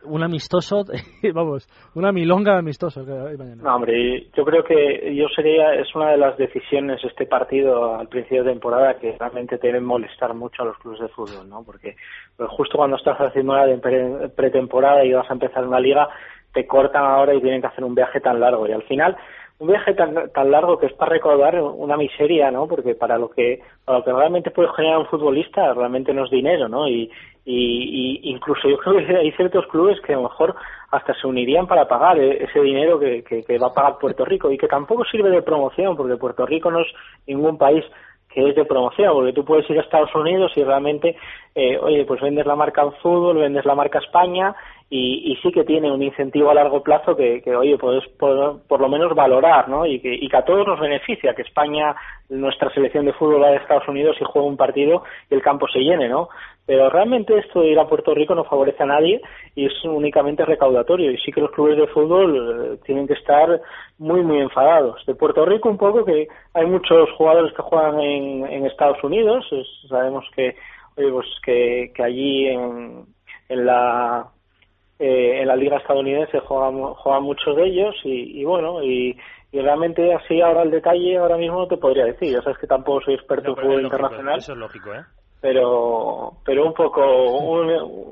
un 0.04 0.24
amistoso, 0.24 0.84
vamos, 1.34 1.68
una 1.96 2.12
milonga 2.12 2.54
de 2.54 2.60
amistoso. 2.60 3.04
No, 3.04 3.76
hombre, 3.76 4.28
yo 4.36 4.44
creo 4.44 4.64
que 4.64 5.16
yo 5.16 5.28
sería, 5.36 5.76
es 5.76 5.94
una 5.96 6.12
de 6.12 6.18
las 6.18 6.38
decisiones 6.38 7.04
este 7.04 7.26
partido 7.26 7.96
al 7.96 8.08
principio 8.08 8.44
de 8.44 8.52
temporada 8.52 8.96
que 8.96 9.16
realmente 9.20 9.58
deben 9.62 9.84
molestar 9.84 10.34
mucho 10.34 10.64
a 10.64 10.66
los 10.66 10.78
clubes 10.78 11.00
de 11.00 11.10
fútbol, 11.10 11.48
¿no? 11.48 11.64
Porque 11.64 11.96
pues, 12.36 12.50
justo 12.50 12.78
cuando 12.78 12.98
estás 12.98 13.18
haciendo 13.20 13.54
una 13.54 13.66
pretemporada 14.36 15.06
y 15.06 15.14
vas 15.14 15.30
a 15.30 15.34
empezar 15.34 15.66
una 15.68 15.80
liga, 15.80 16.10
te 16.54 16.68
cortan 16.68 17.04
ahora 17.04 17.34
y 17.34 17.42
tienen 17.42 17.62
que 17.62 17.68
hacer 17.68 17.84
un 17.84 17.96
viaje 17.96 18.20
tan 18.20 18.40
largo. 18.40 18.68
Y 18.68 18.72
al 18.72 18.84
final, 18.84 19.16
un 19.62 19.68
viaje 19.68 19.94
tan, 19.94 20.32
tan 20.32 20.50
largo 20.50 20.80
que 20.80 20.88
es 20.88 20.94
para 20.94 21.12
recordar 21.12 21.62
una 21.62 21.96
miseria, 21.96 22.50
¿no? 22.50 22.68
Porque 22.68 22.96
para 22.96 23.20
lo 23.20 23.30
que 23.30 23.62
para 23.86 24.00
lo 24.00 24.04
que 24.04 24.12
realmente 24.12 24.50
puede 24.50 24.74
generar 24.76 24.98
un 24.98 25.06
futbolista 25.06 25.76
realmente 25.76 26.16
no 26.16 26.26
es 26.26 26.32
dinero, 26.32 26.68
¿no? 26.68 26.88
Y, 26.88 27.12
y, 27.46 28.22
incluso 28.24 28.68
yo 28.68 28.78
creo 28.80 28.98
que 28.98 29.16
hay 29.16 29.32
ciertos 29.34 29.68
clubes 29.68 30.02
que 30.02 30.14
a 30.14 30.16
lo 30.16 30.24
mejor 30.24 30.56
hasta 30.90 31.14
se 31.14 31.28
unirían 31.28 31.68
para 31.68 31.88
pagar 31.88 32.18
e, 32.18 32.44
ese 32.44 32.60
dinero 32.60 33.00
que, 33.00 33.24
que, 33.24 33.58
va 33.60 33.68
a 33.68 33.74
pagar 33.74 34.00
Puerto 34.00 34.26
Rico 34.26 34.52
y 34.52 34.58
que 34.58 34.68
tampoco 34.68 35.06
sirve 35.06 35.30
de 35.30 35.44
promoción 35.44 35.96
porque 35.96 36.18
Puerto 36.18 36.44
Rico 36.48 36.72
no 36.72 36.82
es 36.82 36.88
ningún 37.28 37.60
país 37.60 37.86
que 38.34 38.50
es 38.50 38.56
de 38.56 38.66
promoción, 38.66 39.14
porque 39.14 39.34
tú 39.34 39.46
puedes 39.46 39.70
ir 39.70 39.78
a 39.78 39.82
Estados 39.82 40.16
Unidos 40.16 40.54
y 40.56 40.64
realmente, 40.64 41.18
eh, 41.54 41.78
oye, 41.78 42.06
pues 42.06 42.22
vendes 42.22 42.46
la 42.46 42.56
marca 42.56 42.82
en 42.82 42.94
fútbol, 42.94 43.38
vendes 43.38 43.66
la 43.66 43.76
marca 43.76 44.00
España 44.00 44.56
y, 44.94 45.32
y, 45.32 45.38
sí 45.38 45.54
que 45.54 45.64
tiene 45.64 45.90
un 45.90 46.04
incentivo 46.04 46.50
a 46.50 46.54
largo 46.54 46.84
plazo 46.84 47.16
que, 47.16 47.42
que 47.42 47.56
oye, 47.56 47.78
puedes 47.78 48.06
por, 48.10 48.82
lo 48.82 48.90
menos 48.90 49.16
valorar, 49.16 49.70
¿no? 49.70 49.86
Y 49.86 50.02
que, 50.02 50.14
y 50.14 50.28
que 50.28 50.36
a 50.36 50.44
todos 50.44 50.68
nos 50.68 50.82
beneficia 50.82 51.34
que 51.34 51.44
España, 51.44 51.96
nuestra 52.28 52.70
selección 52.74 53.06
de 53.06 53.14
fútbol 53.14 53.42
va 53.42 53.48
a 53.48 53.56
Estados 53.56 53.88
Unidos 53.88 54.18
y 54.20 54.26
juega 54.26 54.50
un 54.50 54.58
partido 54.58 55.04
y 55.30 55.36
el 55.36 55.42
campo 55.42 55.66
se 55.70 55.80
llene, 55.80 56.10
¿no? 56.10 56.28
Pero 56.66 56.90
realmente 56.90 57.38
esto 57.38 57.62
de 57.62 57.70
ir 57.70 57.80
a 57.80 57.88
Puerto 57.88 58.14
Rico 58.14 58.36
no 58.36 58.44
favorece 58.44 58.84
a 58.84 58.88
nadie 58.88 59.22
y 59.56 59.68
es 59.68 59.74
únicamente 59.86 60.44
recaudatorio. 60.44 61.10
Y 61.10 61.18
sí 61.20 61.32
que 61.32 61.40
los 61.40 61.52
clubes 61.52 61.78
de 61.78 61.88
fútbol 61.88 62.74
eh, 62.74 62.78
tienen 62.86 63.08
que 63.08 63.14
estar 63.14 63.62
muy, 63.98 64.22
muy 64.24 64.40
enfadados. 64.40 65.02
De 65.06 65.16
Puerto 65.16 65.46
Rico 65.46 65.70
un 65.70 65.78
poco 65.78 66.04
que 66.04 66.28
hay 66.54 66.66
muchos 66.66 67.10
jugadores 67.18 67.54
que 67.54 67.62
juegan 67.62 67.98
en, 68.02 68.46
en 68.46 68.66
Estados 68.66 69.02
Unidos. 69.06 69.46
sabemos 69.88 70.26
que, 70.36 70.54
oye, 70.98 71.12
pues 71.12 71.28
que, 71.46 71.94
que 71.96 72.04
allí 72.04 72.48
en, 72.50 73.06
en 73.48 73.66
la 73.66 74.28
eh, 75.02 75.42
en 75.42 75.48
la 75.48 75.56
liga 75.56 75.78
estadounidense 75.78 76.40
juegan, 76.40 76.82
juegan 76.94 77.24
muchos 77.24 77.56
de 77.56 77.66
ellos 77.66 77.96
y, 78.04 78.40
y 78.40 78.44
bueno 78.46 78.84
y, 78.84 79.18
y, 79.52 79.60
realmente 79.60 80.14
así 80.14 80.40
ahora 80.42 80.64
el 80.64 80.72
detalle 80.72 81.18
ahora 81.18 81.38
mismo 81.38 81.60
no 81.60 81.68
te 81.68 81.78
podría 81.78 82.06
decir. 82.06 82.34
Ya 82.34 82.42
sabes 82.42 82.60
que 82.60 82.68
tampoco 82.68 83.02
soy 83.02 83.16
experto 83.16 83.50
en 83.50 83.56
fútbol 83.56 83.82
internacional 83.82 84.38
eso 84.38 84.54
es 84.54 84.58
lógico 84.58 84.94
eh 84.94 85.04
pero 85.42 86.34
pero 86.46 86.68
un 86.68 86.74
poco 86.74 87.02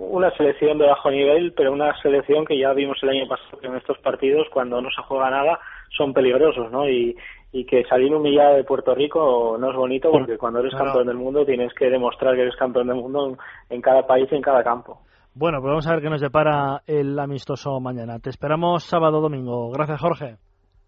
una 0.10 0.36
selección 0.36 0.80
de 0.80 0.88
bajo 0.88 1.12
nivel 1.12 1.54
pero 1.56 1.72
una 1.72 1.96
selección 2.02 2.44
que 2.44 2.58
ya 2.58 2.74
vimos 2.74 2.98
el 3.04 3.10
año 3.10 3.28
pasado 3.28 3.60
que 3.60 3.68
en 3.68 3.76
estos 3.76 4.00
partidos 4.00 4.48
cuando 4.52 4.82
no 4.82 4.90
se 4.90 5.04
juega 5.04 5.30
nada 5.30 5.60
son 5.96 6.12
peligrosos 6.12 6.72
no 6.72 6.90
y 6.90 7.16
y 7.52 7.66
que 7.66 7.84
salir 7.86 8.14
humillado 8.14 8.56
de 8.56 8.64
Puerto 8.64 8.94
Rico 8.94 9.58
no 9.60 9.72
es 9.72 9.76
bonito 9.76 10.12
porque 10.12 10.38
cuando 10.38 10.60
eres 10.60 10.74
campeón 10.76 11.08
del 11.08 11.18
mundo 11.18 11.46
tienes 11.46 11.74
que 11.74 11.90
demostrar 11.90 12.36
que 12.36 12.42
eres 12.42 12.56
campeón 12.56 12.88
del 12.88 12.98
mundo 12.98 13.38
en 13.70 13.82
cada 13.82 14.06
país 14.06 14.28
y 14.32 14.36
en 14.36 14.42
cada 14.42 14.64
campo. 14.64 15.00
Bueno, 15.34 15.60
pues 15.62 15.70
vamos 15.70 15.88
a 15.88 15.92
ver 15.92 16.02
qué 16.02 16.10
nos 16.10 16.22
depara 16.22 16.82
el 16.88 17.18
amistoso 17.18 17.80
mañana. 17.80 18.20
Te 18.20 18.30
esperamos 18.30 18.84
sábado 18.84 19.22
domingo. 19.22 19.72
Gracias, 19.72 20.02
Jorge. 20.02 20.38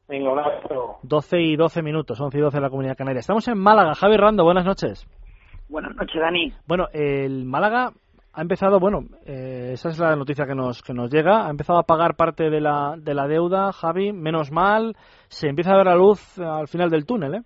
Venga, 0.08 0.32
un 0.32 0.42
12 1.04 1.40
y 1.40 1.56
12 1.56 1.82
minutos, 1.82 2.20
11 2.20 2.38
y 2.38 2.42
12 2.42 2.58
en 2.58 2.64
la 2.64 2.70
Comunidad 2.70 2.98
Canaria. 2.98 3.20
Estamos 3.20 3.48
en 3.48 3.58
Málaga. 3.58 3.94
Javi 3.94 4.18
Rando, 4.18 4.44
buenas 4.44 4.66
noches. 4.66 5.08
Buenas 5.70 5.96
noches, 5.96 6.20
Dani. 6.20 6.52
Bueno, 6.68 6.88
el 6.92 7.46
Málaga 7.46 7.94
ha 8.34 8.42
empezado, 8.42 8.80
bueno, 8.80 9.06
eh, 9.26 9.72
esa 9.74 9.90
es 9.90 10.00
la 10.00 10.16
noticia 10.16 10.46
que 10.46 10.56
nos, 10.56 10.82
que 10.82 10.94
nos 10.94 11.10
llega, 11.10 11.48
ha 11.48 11.50
empezado 11.50 11.80
a 11.80 11.84
pagar 11.84 12.16
parte 12.16 12.50
de 12.50 12.60
la, 12.60 12.96
de 12.98 13.14
la 13.14 13.28
deuda, 13.28 13.72
Javi, 13.72 14.12
menos 14.12 14.52
mal, 14.52 14.96
se 15.28 15.48
empieza 15.48 15.72
a 15.74 15.78
ver 15.78 15.86
la 15.86 15.96
luz 15.96 16.40
al 16.40 16.68
final 16.68 16.90
del 16.90 17.06
túnel, 17.06 17.36
¿eh? 17.36 17.42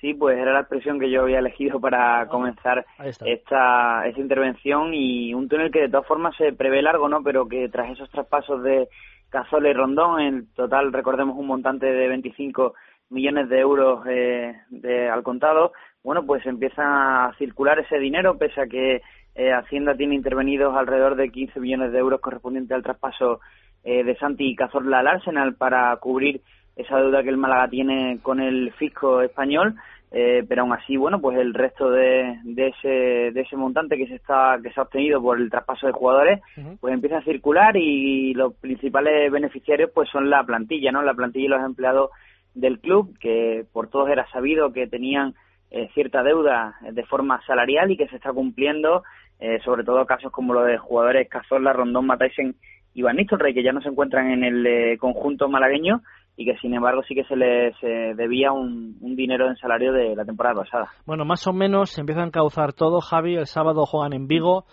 Sí, 0.00 0.14
pues 0.14 0.38
era 0.38 0.52
la 0.52 0.60
expresión 0.60 1.00
que 1.00 1.10
yo 1.10 1.22
había 1.22 1.40
elegido 1.40 1.80
para 1.80 2.20
ah, 2.20 2.26
comenzar 2.28 2.84
esta, 3.24 4.06
esta 4.06 4.20
intervención 4.20 4.94
y 4.94 5.34
un 5.34 5.48
túnel 5.48 5.70
que 5.70 5.82
de 5.82 5.88
todas 5.88 6.06
formas 6.06 6.36
se 6.36 6.52
prevé 6.52 6.82
largo, 6.82 7.08
¿no? 7.08 7.22
Pero 7.22 7.48
que 7.48 7.68
tras 7.68 7.90
esos 7.90 8.10
traspasos 8.10 8.62
de 8.62 8.88
Cazola 9.30 9.68
y 9.68 9.72
Rondón, 9.72 10.20
en 10.20 10.54
total 10.54 10.92
recordemos 10.92 11.36
un 11.36 11.46
montante 11.46 11.86
de 11.86 12.08
25 12.08 12.74
millones 13.10 13.48
de 13.48 13.58
euros 13.58 14.06
eh, 14.06 14.54
de, 14.70 15.08
al 15.08 15.22
contado, 15.22 15.72
bueno, 16.02 16.24
pues 16.24 16.44
empieza 16.46 17.26
a 17.26 17.34
circular 17.36 17.78
ese 17.78 17.98
dinero, 17.98 18.38
pese 18.38 18.60
a 18.60 18.66
que 18.66 19.02
eh, 19.34 19.52
Hacienda 19.52 19.94
tiene 19.94 20.14
intervenidos 20.14 20.76
alrededor 20.76 21.16
de 21.16 21.30
15 21.30 21.60
millones 21.60 21.92
de 21.92 21.98
euros 21.98 22.20
correspondiente 22.20 22.74
al 22.74 22.82
traspaso 22.82 23.40
eh, 23.84 24.04
de 24.04 24.16
Santi 24.16 24.54
Cazorla 24.56 25.00
al 25.00 25.06
Arsenal 25.06 25.54
para 25.54 25.96
cubrir 25.96 26.42
esa 26.78 26.96
deuda 26.96 27.22
que 27.22 27.28
el 27.28 27.36
Málaga 27.36 27.68
tiene 27.68 28.20
con 28.22 28.40
el 28.40 28.72
fisco 28.72 29.20
español, 29.20 29.74
eh, 30.12 30.44
pero 30.48 30.62
aún 30.62 30.72
así, 30.72 30.96
bueno, 30.96 31.20
pues 31.20 31.36
el 31.36 31.52
resto 31.52 31.90
de, 31.90 32.38
de, 32.44 32.68
ese, 32.68 32.88
de 33.32 33.40
ese 33.40 33.56
montante 33.56 33.96
que 33.96 34.06
se 34.06 34.14
está 34.14 34.58
que 34.62 34.70
se 34.70 34.80
ha 34.80 34.84
obtenido 34.84 35.20
por 35.20 35.38
el 35.38 35.50
traspaso 35.50 35.86
de 35.86 35.92
jugadores, 35.92 36.40
pues 36.80 36.94
empieza 36.94 37.18
a 37.18 37.24
circular 37.24 37.76
y 37.76 38.32
los 38.32 38.54
principales 38.54 39.30
beneficiarios 39.30 39.90
pues 39.92 40.08
son 40.08 40.30
la 40.30 40.44
plantilla, 40.44 40.92
¿no? 40.92 41.02
La 41.02 41.14
plantilla 41.14 41.44
y 41.44 41.48
los 41.48 41.64
empleados 41.64 42.10
del 42.54 42.78
club, 42.78 43.18
que 43.18 43.66
por 43.72 43.88
todos 43.90 44.08
era 44.08 44.26
sabido 44.30 44.72
que 44.72 44.86
tenían 44.86 45.34
eh, 45.70 45.90
cierta 45.92 46.22
deuda 46.22 46.76
de 46.92 47.04
forma 47.04 47.42
salarial 47.44 47.90
y 47.90 47.96
que 47.96 48.08
se 48.08 48.16
está 48.16 48.32
cumpliendo, 48.32 49.02
eh, 49.40 49.58
sobre 49.64 49.84
todo 49.84 50.06
casos 50.06 50.30
como 50.30 50.54
los 50.54 50.66
de 50.66 50.78
jugadores 50.78 51.28
Cazorla, 51.28 51.72
Rondón, 51.72 52.06
Mataisen 52.06 52.54
y 52.94 53.02
Van 53.02 53.16
Nistelrooy, 53.16 53.52
que 53.52 53.62
ya 53.62 53.72
no 53.72 53.82
se 53.82 53.88
encuentran 53.90 54.30
en 54.30 54.44
el 54.44 54.96
conjunto 54.98 55.48
malagueño, 55.48 56.02
y 56.38 56.44
que 56.44 56.56
sin 56.58 56.72
embargo 56.72 57.02
sí 57.02 57.16
que 57.16 57.24
se 57.24 57.34
les 57.34 57.74
debía 58.16 58.52
un, 58.52 58.96
dinero 59.16 59.48
en 59.48 59.56
salario 59.56 59.92
de 59.92 60.14
la 60.14 60.24
temporada 60.24 60.62
pasada. 60.62 60.88
Bueno, 61.04 61.24
más 61.24 61.44
o 61.48 61.52
menos 61.52 61.90
se 61.90 62.00
empieza 62.00 62.22
a 62.22 62.26
encauzar 62.26 62.72
todo, 62.72 63.00
Javi. 63.00 63.34
El 63.34 63.46
sábado 63.46 63.84
juegan 63.86 64.12
en 64.12 64.28
Vigo. 64.28 64.64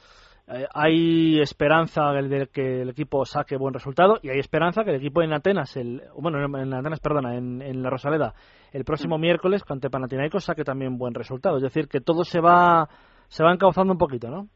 Eh, 0.47 0.67
hay 0.75 1.39
esperanza 1.41 2.11
de 2.11 2.47
que 2.53 2.83
el 2.83 2.89
equipo 2.89 3.25
saque 3.25 3.57
buen 3.57 3.73
resultado 3.73 4.19
y 4.21 4.29
hay 4.29 4.37
esperanza 4.37 4.83
que 4.83 4.91
el 4.91 4.97
equipo 4.97 5.23
en 5.23 5.33
Atenas, 5.33 5.75
el, 5.75 6.03
bueno, 6.15 6.37
en 6.37 6.71
Atenas, 6.71 6.99
perdona, 6.99 7.35
en, 7.35 7.81
la 7.81 7.89
Rosaleda, 7.89 8.35
el 8.71 8.85
próximo 8.85 9.17
miércoles 9.17 9.63
ante 9.67 9.89
Panathinaikos 9.89 10.43
saque 10.45 10.63
también 10.63 10.99
buen 10.99 11.15
resultado. 11.15 11.57
Es 11.57 11.63
decir, 11.63 11.87
que 11.87 11.99
todo 11.99 12.23
se 12.25 12.41
va 12.41 12.87
se 13.27 13.43
va 13.43 13.51
encauzando 13.51 13.91
un 13.91 13.97
poquito, 13.97 14.29
¿no? 14.29 14.49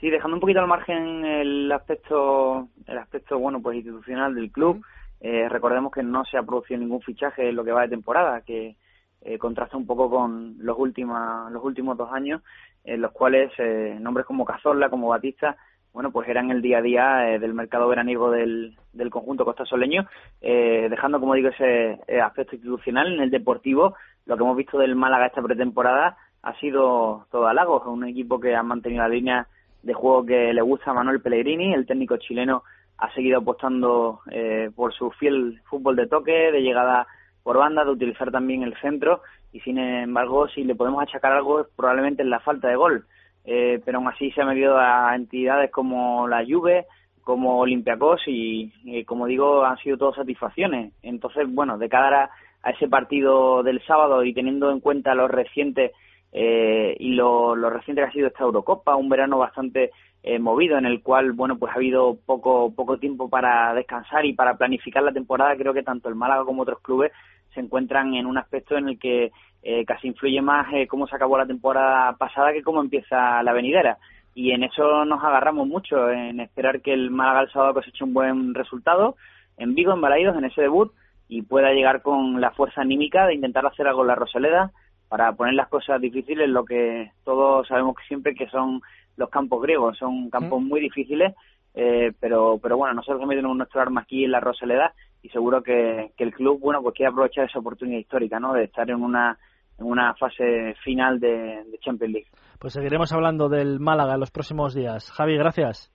Sí, 0.00 0.08
dejando 0.08 0.36
un 0.36 0.40
poquito 0.40 0.60
al 0.60 0.68
margen 0.68 1.22
el 1.26 1.70
aspecto 1.70 2.66
el 2.86 2.96
aspecto 2.96 3.38
bueno 3.38 3.60
pues 3.60 3.76
institucional 3.76 4.34
del 4.34 4.50
club. 4.50 4.82
Eh, 5.20 5.48
recordemos 5.48 5.92
que 5.92 6.02
no 6.02 6.24
se 6.24 6.38
ha 6.38 6.42
producido 6.42 6.80
ningún 6.80 7.02
fichaje 7.02 7.48
en 7.48 7.56
lo 7.56 7.64
que 7.64 7.72
va 7.72 7.82
de 7.82 7.88
temporada, 7.88 8.40
que 8.40 8.76
eh, 9.22 9.38
contrasta 9.38 9.76
un 9.76 9.86
poco 9.86 10.08
con 10.08 10.56
los, 10.58 10.78
últimos 10.78 11.52
los 11.52 11.62
últimos 11.62 11.96
dos 11.96 12.10
años, 12.12 12.42
en 12.84 13.02
los 13.02 13.12
cuales 13.12 13.52
eh, 13.58 13.98
nombres 14.00 14.26
como 14.26 14.46
Cazorla, 14.46 14.88
como 14.88 15.08
Batista, 15.08 15.56
bueno, 15.92 16.10
pues 16.12 16.28
eran 16.28 16.50
el 16.50 16.62
día 16.62 16.78
a 16.78 16.82
día 16.82 17.06
del 17.40 17.52
mercado 17.52 17.88
veraniego 17.88 18.30
del, 18.30 18.76
del 18.92 19.10
conjunto 19.10 19.44
costasoleño, 19.44 20.06
dejando, 20.40 21.18
como 21.18 21.34
digo, 21.34 21.48
ese 21.48 21.98
aspecto 22.22 22.54
institucional 22.54 23.12
en 23.12 23.20
el 23.20 23.30
deportivo. 23.32 23.96
Lo 24.24 24.36
que 24.36 24.42
hemos 24.44 24.56
visto 24.56 24.78
del 24.78 24.94
Málaga 24.94 25.26
esta 25.26 25.42
pretemporada 25.42 26.16
ha 26.42 26.54
sido 26.60 27.26
todo 27.32 27.48
halagos, 27.48 27.84
un 27.86 28.04
equipo 28.06 28.38
que 28.38 28.54
ha 28.54 28.62
mantenido 28.62 29.02
la 29.02 29.08
línea 29.08 29.48
de 29.82 29.92
juego 29.92 30.24
que 30.24 30.52
le 30.52 30.62
gusta 30.62 30.92
a 30.92 30.94
Manuel 30.94 31.20
Pellegrini, 31.20 31.74
el 31.74 31.86
técnico 31.86 32.16
chileno 32.18 32.62
ha 33.00 33.12
seguido 33.14 33.38
apostando 33.38 34.20
eh, 34.30 34.70
por 34.76 34.92
su 34.92 35.10
fiel 35.12 35.60
fútbol 35.64 35.96
de 35.96 36.06
toque, 36.06 36.52
de 36.52 36.60
llegada 36.60 37.06
por 37.42 37.56
banda, 37.56 37.84
de 37.84 37.90
utilizar 37.90 38.30
también 38.30 38.62
el 38.62 38.76
centro 38.80 39.22
y 39.52 39.60
sin 39.60 39.78
embargo 39.78 40.48
si 40.48 40.62
le 40.64 40.74
podemos 40.74 41.02
achacar 41.02 41.32
algo 41.32 41.60
es 41.60 41.66
probablemente 41.74 42.22
en 42.22 42.30
la 42.30 42.40
falta 42.40 42.68
de 42.68 42.76
gol. 42.76 43.06
eh, 43.44 43.80
pero 43.84 43.98
aún 43.98 44.08
así 44.08 44.30
se 44.32 44.42
ha 44.42 44.44
medido 44.44 44.76
a 44.78 45.16
entidades 45.16 45.70
como 45.70 46.28
la 46.28 46.44
Juve, 46.46 46.86
como 47.22 47.58
Olympiacos 47.58 48.20
y, 48.26 49.04
como 49.04 49.26
digo, 49.26 49.64
han 49.64 49.78
sido 49.78 49.96
todas 49.96 50.16
satisfacciones. 50.16 50.92
Entonces, 51.02 51.46
bueno, 51.48 51.78
de 51.78 51.88
cara 51.88 52.30
a, 52.62 52.70
ese 52.70 52.88
partido 52.88 53.62
del 53.62 53.82
sábado 53.86 54.24
y 54.24 54.34
teniendo 54.34 54.70
en 54.70 54.80
cuenta 54.80 55.14
los 55.14 55.30
recientes 55.30 55.92
eh, 56.32 56.96
y 56.98 57.14
lo, 57.14 57.56
lo, 57.56 57.70
reciente 57.70 58.02
que 58.02 58.08
ha 58.08 58.12
sido 58.12 58.28
esta 58.28 58.44
Eurocopa, 58.44 58.96
un 58.96 59.08
verano 59.08 59.38
bastante 59.38 59.90
eh, 60.22 60.38
movido 60.38 60.76
en 60.76 60.86
el 60.86 61.02
cual, 61.02 61.32
bueno, 61.32 61.58
pues 61.58 61.72
ha 61.72 61.76
habido 61.76 62.18
poco, 62.26 62.72
poco 62.74 62.98
tiempo 62.98 63.28
para 63.30 63.72
descansar 63.74 64.24
y 64.26 64.34
para 64.34 64.56
planificar 64.56 65.02
la 65.02 65.12
temporada, 65.12 65.56
creo 65.56 65.72
que 65.72 65.82
tanto 65.82 66.08
el 66.08 66.14
Málaga 66.14 66.44
como 66.44 66.62
otros 66.62 66.80
clubes 66.80 67.12
se 67.54 67.60
encuentran 67.60 68.14
en 68.14 68.26
un 68.26 68.38
aspecto 68.38 68.76
en 68.76 68.88
el 68.88 68.98
que 68.98 69.32
eh, 69.62 69.84
casi 69.84 70.08
influye 70.08 70.40
más 70.42 70.66
eh, 70.72 70.86
cómo 70.86 71.06
se 71.06 71.16
acabó 71.16 71.38
la 71.38 71.46
temporada 71.46 72.12
pasada 72.16 72.52
que 72.52 72.62
cómo 72.62 72.80
empieza 72.80 73.42
la 73.42 73.52
venidera. 73.52 73.98
Y 74.34 74.52
en 74.52 74.62
eso 74.62 75.04
nos 75.04 75.24
agarramos 75.24 75.66
mucho, 75.66 76.10
en 76.10 76.40
esperar 76.40 76.80
que 76.80 76.92
el 76.92 77.10
Málaga 77.10 77.42
el 77.42 77.50
sábado 77.50 77.74
coseche 77.74 78.04
un 78.04 78.14
buen 78.14 78.54
resultado 78.54 79.16
en 79.56 79.74
Vigo, 79.74 79.92
en 79.92 80.00
Balaídos, 80.00 80.36
en 80.36 80.44
ese 80.44 80.62
debut, 80.62 80.92
y 81.28 81.42
pueda 81.42 81.72
llegar 81.72 82.02
con 82.02 82.40
la 82.40 82.50
fuerza 82.52 82.82
anímica 82.82 83.26
de 83.26 83.34
intentar 83.34 83.66
hacer 83.66 83.86
algo 83.86 84.02
en 84.02 84.08
la 84.08 84.14
Rosaleda 84.14 84.70
para 85.10 85.32
poner 85.32 85.54
las 85.54 85.68
cosas 85.68 86.00
difíciles, 86.00 86.48
lo 86.48 86.64
que 86.64 87.10
todos 87.24 87.66
sabemos 87.66 87.96
que 87.96 88.06
siempre 88.06 88.34
que 88.34 88.48
son 88.48 88.80
los 89.16 89.28
campos 89.28 89.60
griegos, 89.60 89.98
son 89.98 90.30
campos 90.30 90.62
muy 90.62 90.80
difíciles, 90.80 91.34
eh, 91.74 92.12
pero, 92.20 92.58
pero 92.62 92.76
bueno, 92.76 92.94
nosotros 92.94 93.20
también 93.20 93.40
tenemos 93.40 93.56
nuestro 93.56 93.80
arma 93.80 94.02
aquí 94.02 94.24
en 94.24 94.30
la 94.30 94.38
Rosaleda 94.38 94.94
y 95.20 95.28
seguro 95.30 95.64
que, 95.64 96.12
que 96.16 96.22
el 96.22 96.32
club, 96.32 96.60
bueno, 96.60 96.80
pues 96.80 96.94
quiere 96.94 97.10
aprovechar 97.10 97.46
esa 97.46 97.58
oportunidad 97.58 97.98
histórica, 97.98 98.38
¿no? 98.38 98.52
De 98.52 98.64
estar 98.64 98.88
en 98.88 99.02
una 99.02 99.36
en 99.80 99.86
una 99.86 100.14
fase 100.14 100.74
final 100.84 101.18
de, 101.18 101.64
Champions 101.80 102.12
League. 102.12 102.28
Pues 102.60 102.74
seguiremos 102.74 103.12
hablando 103.12 103.48
del 103.48 103.80
Málaga 103.80 104.14
en 104.14 104.20
los 104.20 104.30
próximos 104.30 104.74
días. 104.74 105.10
Javi, 105.10 105.36
gracias. 105.36 105.90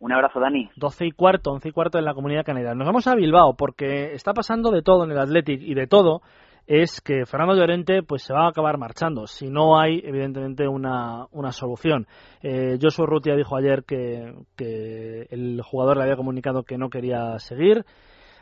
Un 0.00 0.12
abrazo, 0.12 0.40
Dani. 0.40 0.68
12 0.76 1.06
y 1.06 1.10
cuarto, 1.12 1.52
11 1.52 1.68
y 1.68 1.72
cuarto 1.72 1.98
en 1.98 2.04
la 2.04 2.14
Comunidad 2.14 2.44
Canaria. 2.44 2.74
Nos 2.74 2.86
vamos 2.86 3.06
a 3.06 3.14
Bilbao 3.14 3.54
porque 3.56 4.12
está 4.14 4.32
pasando 4.32 4.70
de 4.70 4.82
todo 4.82 5.04
en 5.04 5.12
el 5.12 5.18
Athletic 5.18 5.60
y 5.62 5.74
de 5.74 5.86
todo 5.86 6.22
es 6.70 7.00
que 7.00 7.26
Fernando 7.26 7.56
Llorente 7.56 8.04
pues 8.04 8.22
se 8.22 8.32
va 8.32 8.44
a 8.44 8.50
acabar 8.50 8.78
marchando 8.78 9.26
si 9.26 9.48
no 9.48 9.80
hay 9.80 10.00
evidentemente 10.04 10.68
una, 10.68 11.26
una 11.32 11.50
solución. 11.50 12.06
Eh, 12.42 12.78
Joshua 12.80 13.06
Rutia 13.06 13.34
dijo 13.34 13.56
ayer 13.56 13.82
que, 13.82 14.32
que 14.54 15.26
el 15.30 15.60
jugador 15.62 15.96
le 15.96 16.04
había 16.04 16.14
comunicado 16.14 16.62
que 16.62 16.78
no 16.78 16.88
quería 16.88 17.36
seguir 17.40 17.84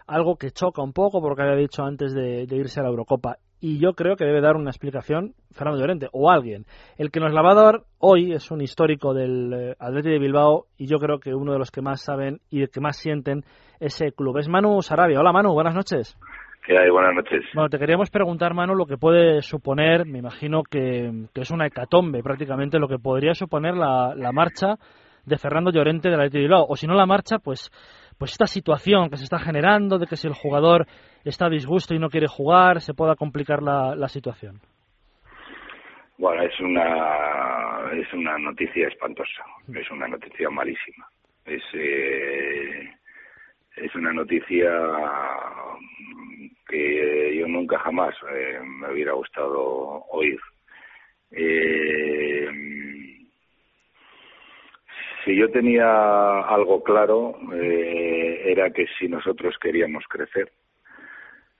algo 0.07 0.37
que 0.37 0.51
choca 0.51 0.83
un 0.83 0.93
poco 0.93 1.23
porque 1.23 1.41
había 1.41 1.57
dicho 1.57 1.83
antes 1.85 2.13
de, 2.13 2.47
irse 2.51 2.81
a 2.81 2.83
la 2.83 2.91
Eurocopa. 2.91 3.39
Y 3.61 3.79
yo 3.79 3.95
creo 3.95 4.17
que 4.17 4.27
debe 4.27 4.43
dar 4.43 4.57
una 4.57 4.71
explicación 4.71 5.35
Fernando 5.53 5.81
Llorente 5.81 6.09
o 6.13 6.31
alguien. 6.31 6.67
El 6.99 7.11
que 7.11 7.21
nos 7.21 7.33
la 7.33 7.41
va 7.41 7.53
a 7.53 7.63
dar 7.63 7.83
hoy 7.99 8.35
es 8.35 8.51
un 8.51 8.61
histórico 8.61 9.15
del 9.15 9.53
eh, 9.55 9.77
Atlético 9.79 10.13
de 10.13 10.19
Bilbao 10.19 10.67
y 10.77 10.87
yo 10.87 10.99
creo 10.99 11.19
que 11.19 11.35
uno 11.35 11.53
de 11.53 11.59
los 11.59 11.71
que 11.71 11.81
más 11.81 12.03
saben 12.03 12.41
y 12.51 12.67
que 12.67 12.81
más 12.81 12.99
sienten 12.99 13.45
ese 13.81 14.13
club 14.13 14.37
es 14.37 14.49
Manu 14.49 14.83
Sarabia. 14.83 15.19
Hola 15.19 15.33
Manu, 15.33 15.55
buenas 15.55 15.75
noches. 15.75 16.19
¿Qué 16.69 16.77
hay? 16.79 16.91
Buenas 16.91 17.15
noches. 17.15 17.47
Bueno, 17.55 17.71
te 17.71 17.79
queríamos 17.79 18.11
preguntar, 18.11 18.53
Manu, 18.53 18.75
lo 18.75 18.85
que 18.85 18.99
puede 18.99 19.41
suponer, 19.41 20.05
me 20.05 20.19
imagino 20.19 20.63
que, 20.63 21.11
es 21.35 21.51
una 21.51 21.67
hecatombe 21.67 22.23
prácticamente, 22.23 22.79
lo 22.79 22.89
que 22.89 22.99
podría 22.99 23.33
suponer 23.33 23.73
la, 23.73 24.13
la 24.15 24.33
marcha 24.33 24.75
de 25.25 25.39
Fernando 25.39 25.71
Llorente 25.71 26.11
del 26.11 26.21
Atlético 26.21 26.37
de 26.37 26.43
Bilbao. 26.43 26.67
O 26.69 26.77
si 26.77 26.87
no 26.87 26.93
la 26.93 27.07
marcha, 27.07 27.39
pues 27.39 27.71
pues 28.19 28.33
esta 28.33 28.47
situación 28.47 29.09
que 29.09 29.17
se 29.17 29.25
está 29.25 29.39
generando 29.39 29.99
de 29.99 30.07
que 30.07 30.17
si 30.17 30.29
el 30.29 30.35
jugador 30.35 30.85
está 31.25 31.47
a 31.47 31.49
disgusto 31.49 31.95
y 31.95 31.99
no 31.99 32.11
quiere 32.11 32.27
jugar, 32.29 32.83
se 32.83 32.93
pueda 32.93 33.15
complicar 33.15 33.63
la, 33.63 33.95
la 33.97 34.09
situación. 34.09 34.61
Bueno, 36.19 36.43
es 36.43 36.61
una 36.61 37.93
es 37.95 38.13
una 38.13 38.37
noticia 38.37 38.89
espantosa, 38.89 39.43
es 39.75 39.91
una 39.91 40.07
noticia 40.07 40.51
malísima. 40.51 41.07
Es 41.47 41.63
eh, 41.73 42.91
es 43.77 43.95
una 43.95 44.13
noticia 44.13 44.69
que 46.69 47.37
yo 47.37 47.49
nunca 47.49 47.79
jamás 47.79 48.15
eh, 48.33 48.61
me 48.63 48.93
hubiera 48.93 49.13
gustado 49.13 50.05
oír. 50.11 50.39
Eh, 51.31 52.49
si 55.25 55.37
yo 55.37 55.51
tenía 55.51 56.41
algo 56.41 56.83
claro, 56.83 57.37
eh, 57.55 58.43
era 58.47 58.71
que 58.71 58.87
si 58.99 59.09
nosotros 59.09 59.57
queríamos 59.61 60.05
crecer, 60.09 60.53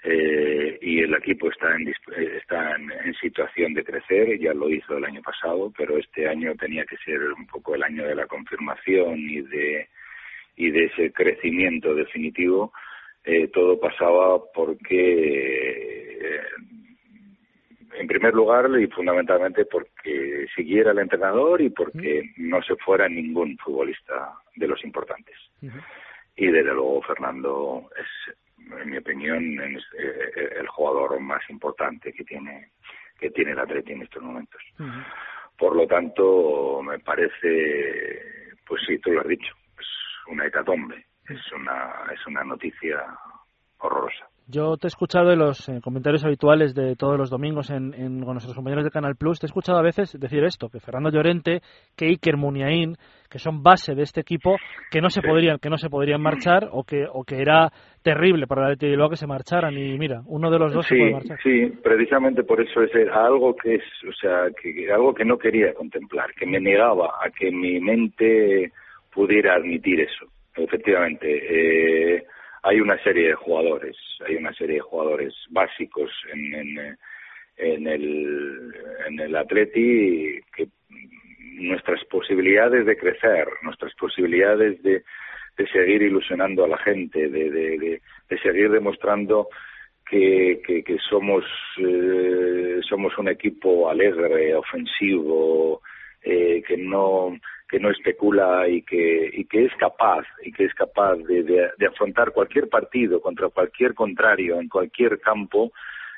eh, 0.05 0.79
y 0.81 1.01
el 1.01 1.13
equipo 1.15 1.51
está 1.51 1.75
en 1.75 1.89
está 2.37 2.77
en, 2.77 3.15
situación 3.15 3.75
de 3.75 3.83
crecer 3.83 4.39
ya 4.39 4.55
lo 4.55 4.71
hizo 4.71 4.97
el 4.97 5.05
año 5.05 5.21
pasado 5.23 5.73
pero 5.77 5.99
este 5.99 6.29
año 6.29 6.55
tenía 6.55 6.85
que 6.85 6.97
ser 6.99 7.21
un 7.33 7.49
poco 7.49 7.75
el 7.75 7.83
año 7.83 8.07
de 8.07 8.15
la 8.15 8.29
confirmación 8.29 9.19
y 9.19 9.41
de 9.41 9.89
y 10.55 10.71
de 10.71 10.85
ese 10.85 11.13
crecimiento 11.13 11.97
definitivo 11.97 12.73
eh, 13.29 13.49
todo 13.49 13.79
pasaba 13.79 14.41
porque 14.55 16.41
en 17.99 18.07
primer 18.07 18.33
lugar 18.33 18.71
y 18.81 18.87
fundamentalmente 18.87 19.67
porque 19.67 20.47
siguiera 20.57 20.93
el 20.93 20.99
entrenador 20.99 21.61
y 21.61 21.69
porque 21.69 22.31
no 22.39 22.63
se 22.63 22.75
fuera 22.77 23.07
ningún 23.07 23.59
futbolista 23.59 24.33
de 24.57 24.67
los 24.67 24.83
importantes. 24.83 25.37
Y 26.37 26.47
desde 26.47 26.73
luego 26.73 27.03
Fernando 27.03 27.91
es, 28.01 28.35
en 28.81 28.91
mi 28.91 28.97
opinión, 28.97 29.43
eh, 29.61 30.51
el 30.61 30.69
jugador 30.69 31.21
más 31.21 31.43
importante 31.51 32.13
que 32.15 32.25
tiene 32.25 32.71
que 33.19 33.31
tiene 33.31 33.51
el 33.51 33.59
Atleti 33.59 33.93
en 33.93 34.03
estos 34.03 34.23
momentos. 34.23 34.63
Por 35.59 35.77
lo 35.77 35.87
tanto, 35.87 36.81
me 36.83 36.99
parece, 37.01 38.23
pues 38.67 38.81
sí, 38.87 38.97
tú 39.01 39.11
lo 39.11 39.21
has 39.21 39.29
dicho, 39.29 39.53
es 39.79 39.87
una 40.29 40.47
hecatombe, 40.47 41.05
es 41.29 41.53
una 41.53 42.13
es 42.13 42.27
una 42.27 42.45
noticia 42.45 42.99
horrorosa. 43.79 44.29
Yo 44.51 44.79
te 44.79 44.87
he 44.87 44.89
escuchado 44.89 45.31
en 45.31 45.41
los 45.41 45.69
eh, 45.69 45.81
comentarios 45.85 46.25
habituales 46.25 46.75
de 46.75 46.97
todos 46.97 47.19
los 47.19 47.29
domingos 47.29 47.69
en, 47.69 47.93
con 47.93 48.33
nuestros 48.33 48.55
compañeros 48.55 48.83
de 48.83 48.91
Canal 48.91 49.15
Plus, 49.15 49.39
te 49.39 49.45
he 49.45 49.49
escuchado 49.49 49.79
a 49.79 49.83
veces 49.83 50.19
decir 50.19 50.43
esto, 50.43 50.71
que 50.71 50.81
Fernando 50.81 51.11
Llorente, 51.11 51.61
que 51.95 52.07
Iker 52.07 52.39
Muniain, 52.39 52.97
que 53.29 53.39
son 53.39 53.63
base 53.63 53.95
de 53.95 54.05
este 54.05 54.23
equipo, 54.23 54.57
que 54.91 55.03
no 55.03 55.11
se 55.11 55.21
podrían, 55.21 55.59
que 55.59 55.69
no 55.69 55.77
se 55.77 55.91
podrían 55.91 56.23
marchar 56.23 56.71
o 56.73 56.83
que, 56.83 57.05
o 57.13 57.25
que 57.25 57.43
era 57.43 57.69
terrible 58.03 58.47
para 58.47 58.71
la 58.71 58.75
Bilbao 58.75 59.11
que 59.11 59.17
se 59.17 59.27
marcharan 59.27 59.77
y 59.77 59.99
mira, 59.99 60.23
uno 60.25 60.51
de 60.51 60.59
los 60.59 60.73
dos 60.73 60.87
sí, 60.87 60.95
se 60.95 60.99
puede 60.99 61.13
marchar. 61.13 61.39
Sí, 61.43 61.67
precisamente 61.83 62.43
por 62.43 62.59
eso 62.63 62.81
es 62.81 62.91
algo 63.13 63.55
que 63.55 63.75
es, 63.75 63.85
o 64.09 64.15
sea, 64.15 64.47
que 64.63 64.91
algo 64.91 65.13
que 65.13 65.27
no 65.27 65.37
quería 65.37 65.75
contemplar, 65.75 66.33
que 66.33 66.47
me 66.47 66.59
negaba 66.59 67.17
a 67.23 67.29
que 67.29 67.51
mi 67.51 67.81
mente 67.81 68.73
pudiera 69.13 69.57
admitir 69.57 70.01
eso. 70.01 70.25
Efectivamente, 70.59 71.29
eh, 72.17 72.25
hay 72.63 72.81
una 72.81 73.01
serie 73.03 73.29
de 73.29 73.35
jugadores, 73.35 73.97
hay 74.27 74.35
una 74.37 74.53
serie 74.55 74.77
de 74.77 74.81
jugadores 74.81 75.35
básicos 75.51 76.11
en, 76.33 76.97
en, 77.57 77.87
el 77.87 78.75
en 79.07 79.21
el 79.21 79.37
Atleti 79.37 80.41
que 80.55 80.69
nuestras 81.61 82.05
posibilidades 82.07 82.87
de 82.87 82.97
crecer, 82.97 83.49
nuestras 83.63 83.95
posibilidades 83.95 84.83
de, 84.83 85.05
de 85.57 85.67
seguir 85.69 86.03
ilusionando 86.03 86.65
a 86.65 86.69
la 86.69 86.79
gente, 86.79 87.29
de, 87.29 87.51
de, 87.51 88.01
de, 88.29 88.39
seguir 88.39 88.71
demostrando 88.71 89.49
que, 90.09 90.61
que, 90.67 90.83
que 90.83 90.99
somos 90.99 91.45
eh, 91.79 92.81
somos 92.89 93.17
un 93.19 93.29
equipo 93.29 93.89
alegre, 93.89 94.55
ofensivo, 94.55 95.83
eh, 96.23 96.63
que 96.67 96.77
no 96.77 97.39
que 97.69 97.79
no 97.79 97.91
especula 97.91 98.67
y 98.69 98.83
que, 98.83 99.31
y 99.33 99.45
que 99.45 99.67
es 99.67 99.75
capaz 99.77 100.25
y 100.43 100.53
que 100.53 100.65
es 100.65 100.75
capaz 100.75 101.17
de, 101.17 101.43
de, 101.43 101.87
afrontar 101.87 102.33
cualquier 102.33 102.69
partido 102.69 103.21
contra 103.21 103.49
cualquier 103.49 103.95
contrario 103.95 104.59
en 104.61 104.69
cualquier 104.69 105.21
campo 105.21 105.73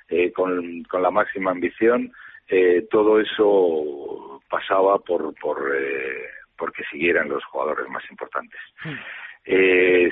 eh, 0.09 0.33
con, 0.33 0.85
con, 0.85 1.03
la 1.03 1.11
máxima 1.11 1.51
ambición 1.51 2.13
eh, 2.49 2.87
todo 2.91 3.21
eso 3.21 4.41
pasaba 4.49 4.99
por 4.99 5.35
por 5.41 5.75
eh, 5.75 6.25
porque 6.57 6.85
siguieran 6.91 7.29
los 7.29 7.45
jugadores 7.47 7.89
más 7.89 8.05
importantes 8.11 8.61
mm. 8.85 8.95
eh, 9.47 10.11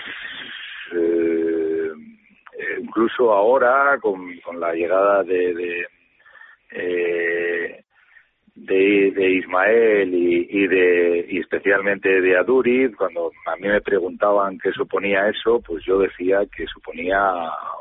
incluso 2.81 3.33
ahora 3.33 3.99
con, 4.01 4.39
con 4.41 4.59
la 4.59 4.73
llegada 4.73 5.23
de, 5.23 5.55
de 5.55 5.87
eh, 6.71 7.85
de, 8.67 9.13
de 9.13 9.31
Ismael 9.31 10.13
y, 10.13 10.47
y, 10.51 10.67
de 10.67 11.27
y 11.29 11.39
especialmente 11.39 12.21
de 12.21 12.37
Aduriz 12.37 12.95
cuando 12.97 13.31
a 13.47 13.57
mí 13.57 13.69
me 13.69 13.81
preguntaban 13.81 14.59
qué 14.59 14.73
suponía 14.73 15.29
eso 15.29 15.61
pues 15.65 15.85
yo 15.85 15.99
decía 15.99 16.41
que 16.55 16.67
suponía 16.67 17.21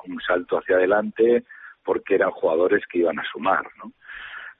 un 0.05 0.19
salto 0.21 0.57
hacia 0.57 0.75
adelante 0.75 1.43
porque 1.83 2.15
eran 2.15 2.31
jugadores 2.31 2.83
que 2.87 2.99
iban 2.99 3.19
a 3.19 3.25
sumar 3.31 3.65
no 3.77 3.91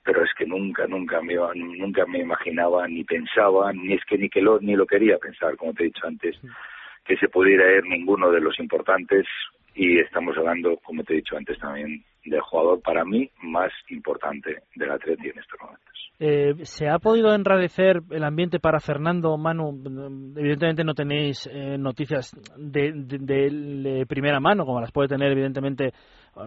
pero 0.04 0.24
es 0.24 0.32
que 0.38 0.46
nunca 0.46 0.88
nunca 0.88 1.22
me 1.22 1.36
nunca 1.56 2.06
me 2.06 2.20
imaginaba 2.20 2.88
ni 2.88 3.04
pensaba 3.04 3.72
ni 3.74 3.94
es 3.94 4.04
que 4.06 4.18
ni 4.18 4.30
que 4.30 4.42
lo 4.42 4.60
ni 4.60 4.76
lo 4.76 4.88
quería 4.88 5.18
pensar 5.18 5.56
como 5.56 5.74
te 5.74 5.84
he 5.84 5.88
dicho 5.88 6.08
antes 6.08 6.36
que 7.06 7.16
se 7.18 7.30
pudiera 7.30 7.76
ir 7.76 7.86
ninguno 7.86 8.32
de 8.32 8.42
los 8.42 8.60
importantes 8.60 9.26
y 9.78 10.00
estamos 10.00 10.36
hablando, 10.38 10.76
como 10.78 11.04
te 11.04 11.14
he 11.14 11.18
dicho 11.18 11.38
antes 11.38 11.58
también, 11.60 12.04
del 12.30 12.42
jugador 12.42 12.82
para 12.82 13.04
mí 13.06 13.30
más 13.42 13.72
importante 13.90 14.64
del 14.76 14.92
Atleti 14.92 15.30
en 15.30 15.40
estos 15.40 15.60
momentos. 15.60 15.88
Eh, 16.20 16.66
¿Se 16.66 16.90
ha 16.90 16.98
podido 16.98 17.34
enradecer 17.34 18.02
el 18.10 18.24
ambiente 18.24 18.60
para 18.60 18.80
Fernando 18.80 19.38
Manu? 19.38 19.70
Evidentemente 20.36 20.84
no 20.84 20.96
tenéis 20.96 21.48
eh, 21.52 21.78
noticias 21.78 22.36
de, 22.58 24.06
primera 24.08 24.40
mano, 24.40 24.66
como 24.66 24.82
las 24.82 24.92
puede 24.92 25.10
tener 25.10 25.32
evidentemente, 25.32 25.94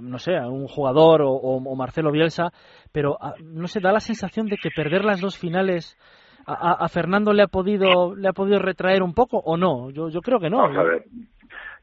no 0.00 0.18
sé, 0.18 0.32
un 0.32 0.66
jugador 0.66 1.22
o, 1.24 1.60
Marcelo 1.76 2.10
Bielsa, 2.10 2.50
pero 2.92 3.16
ah, 3.20 3.34
no 3.42 3.68
se 3.68 3.80
da 3.80 3.92
la 3.92 4.00
sensación 4.00 4.46
de 4.46 4.56
que 4.56 4.70
perder 4.74 5.04
las 5.04 5.20
dos 5.20 5.38
finales 5.38 5.96
a, 6.46 6.88
Fernando 6.88 7.32
le 7.32 7.42
ha 7.42 7.46
podido 7.46 8.16
le 8.16 8.28
ha 8.28 8.32
podido 8.32 8.58
retraer 8.58 9.02
un 9.02 9.14
poco 9.14 9.38
o 9.38 9.56
no. 9.56 9.90
Yo, 9.90 10.08
yo 10.08 10.20
creo 10.20 10.40
que 10.40 10.50
no. 10.50 10.58
Vamos 10.58 10.78
a 10.78 10.82
ver. 10.82 11.04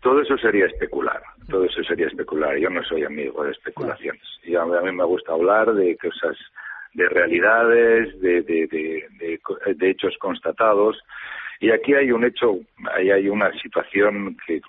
Todo 0.01 0.21
eso 0.21 0.37
sería 0.37 0.65
especular, 0.65 1.21
todo 1.49 1.65
eso 1.65 1.83
sería 1.83 2.07
especular. 2.07 2.57
Yo 2.57 2.69
no 2.69 2.83
soy 2.83 3.03
amigo 3.03 3.43
de 3.43 3.51
especulaciones. 3.51 4.23
Y 4.43 4.55
a 4.55 4.63
mí 4.65 4.91
me 4.91 5.03
gusta 5.03 5.33
hablar 5.33 5.73
de 5.73 5.97
cosas 5.97 6.37
de 6.93 7.07
realidades, 7.09 8.19
de, 8.21 8.41
de, 8.41 9.89
hechos 9.89 10.15
constatados. 10.19 10.97
Y 11.59 11.71
aquí 11.71 11.93
hay 11.93 12.11
un 12.11 12.23
hecho, 12.23 12.59
ahí 12.93 13.09
hay 13.09 13.29
una 13.29 13.51
situación 13.53 14.37
que, 14.45 14.61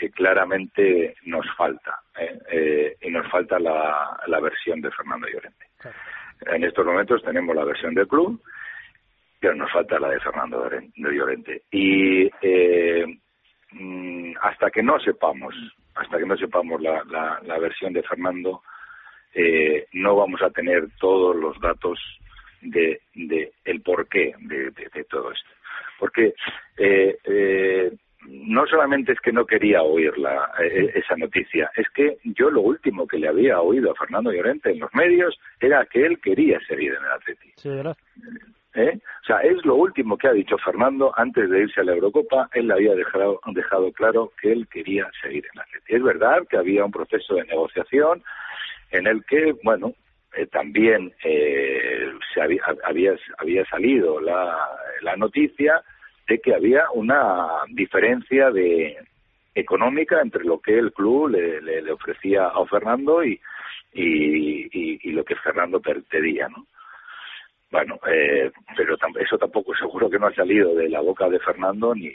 que 0.00 0.10
claramente 0.10 1.14
nos 1.24 1.46
falta, 1.56 2.00
¿eh? 2.18 2.38
Eh, 2.50 2.96
y 3.02 3.10
nos 3.10 3.30
falta 3.30 3.58
la, 3.58 4.18
la 4.26 4.40
versión 4.40 4.80
de 4.80 4.90
Fernando 4.90 5.26
Llorente. 5.26 5.66
En 6.46 6.64
estos 6.64 6.84
momentos 6.86 7.22
tenemos 7.22 7.54
la 7.54 7.64
versión 7.64 7.94
del 7.94 8.08
club, 8.08 8.40
pero 9.38 9.54
nos 9.54 9.70
falta 9.70 9.98
la 9.98 10.10
de 10.10 10.20
Fernando 10.20 10.68
Llorente. 10.96 11.62
Y 11.70 12.30
eh, 12.40 13.04
mm, 13.72 14.32
hasta 14.42 14.70
que 14.70 14.82
no 14.82 14.98
sepamos, 15.00 15.54
hasta 15.94 16.18
que 16.18 16.26
no 16.26 16.36
sepamos 16.36 16.80
la, 16.80 17.02
la, 17.04 17.40
la 17.42 17.58
versión 17.58 17.92
de 17.92 18.02
Fernando, 18.02 18.62
eh, 19.34 19.86
no 19.92 20.16
vamos 20.16 20.42
a 20.42 20.50
tener 20.50 20.88
todos 20.98 21.36
los 21.36 21.58
datos 21.60 21.98
de, 22.62 23.00
de 23.14 23.52
el 23.64 23.80
porqué 23.82 24.34
de, 24.40 24.70
de, 24.70 25.04
todo 25.04 25.32
esto. 25.32 25.48
Porque 25.98 26.34
eh, 26.76 27.18
eh, 27.24 27.92
no 28.26 28.66
solamente 28.66 29.12
es 29.12 29.20
que 29.20 29.32
no 29.32 29.46
quería 29.46 29.82
oír 29.82 30.16
la, 30.18 30.50
eh, 30.60 30.92
esa 30.94 31.16
noticia, 31.16 31.70
es 31.76 31.88
que 31.90 32.18
yo 32.24 32.50
lo 32.50 32.60
último 32.60 33.06
que 33.06 33.18
le 33.18 33.28
había 33.28 33.60
oído 33.60 33.90
a 33.90 33.94
Fernando 33.94 34.32
Llorente 34.32 34.70
en 34.70 34.80
los 34.80 34.92
medios 34.94 35.38
era 35.60 35.86
que 35.86 36.04
él 36.04 36.20
quería 36.20 36.58
seguir 36.66 36.94
en 36.94 37.04
el 37.04 37.12
Atleti. 37.12 37.52
Sí, 37.56 37.68
¿verdad? 37.68 37.96
¿Eh? 38.74 38.98
O 39.22 39.26
sea, 39.26 39.38
es 39.38 39.64
lo 39.64 39.76
último 39.76 40.16
que 40.16 40.28
ha 40.28 40.32
dicho 40.32 40.56
Fernando 40.58 41.12
antes 41.16 41.48
de 41.48 41.62
irse 41.62 41.80
a 41.80 41.84
la 41.84 41.94
Eurocopa. 41.94 42.48
Él 42.52 42.68
le 42.68 42.74
había 42.74 42.94
dejado, 42.94 43.40
dejado 43.46 43.90
claro 43.92 44.32
que 44.40 44.52
él 44.52 44.68
quería 44.68 45.10
seguir 45.22 45.44
en 45.46 45.50
el 45.54 45.60
Atleti. 45.60 45.94
Es 45.94 46.02
verdad 46.02 46.46
que 46.48 46.58
había 46.58 46.84
un 46.84 46.92
proceso 46.92 47.34
de 47.34 47.44
negociación, 47.44 48.22
en 48.90 49.06
el 49.06 49.24
que, 49.24 49.54
bueno, 49.64 49.94
eh, 50.34 50.46
también 50.46 51.12
eh, 51.24 52.12
se 52.32 52.42
había, 52.42 52.62
había, 52.84 53.64
salido 53.70 54.20
la, 54.20 54.56
la 55.00 55.16
noticia 55.16 55.82
de 56.28 56.38
que 56.38 56.54
había 56.54 56.84
una 56.92 57.48
diferencia 57.70 58.50
de 58.50 58.96
económica 59.54 60.20
entre 60.20 60.44
lo 60.44 60.60
que 60.60 60.78
el 60.78 60.92
club 60.92 61.30
le, 61.30 61.60
le, 61.60 61.90
ofrecía 61.90 62.46
a 62.46 62.64
Fernando 62.66 63.24
y, 63.24 63.40
y, 63.92 64.68
y, 65.02 65.12
lo 65.12 65.24
que 65.24 65.34
Fernando 65.36 65.80
pedía, 65.80 66.48
¿no? 66.48 66.66
Bueno, 67.70 67.98
eh, 68.06 68.50
pero 68.76 68.96
eso 69.20 69.38
tampoco 69.38 69.74
seguro 69.74 70.08
que 70.08 70.18
no 70.18 70.26
ha 70.26 70.34
salido 70.34 70.74
de 70.74 70.88
la 70.88 71.00
boca 71.00 71.28
de 71.28 71.38
Fernando 71.38 71.94
ni, 71.94 72.10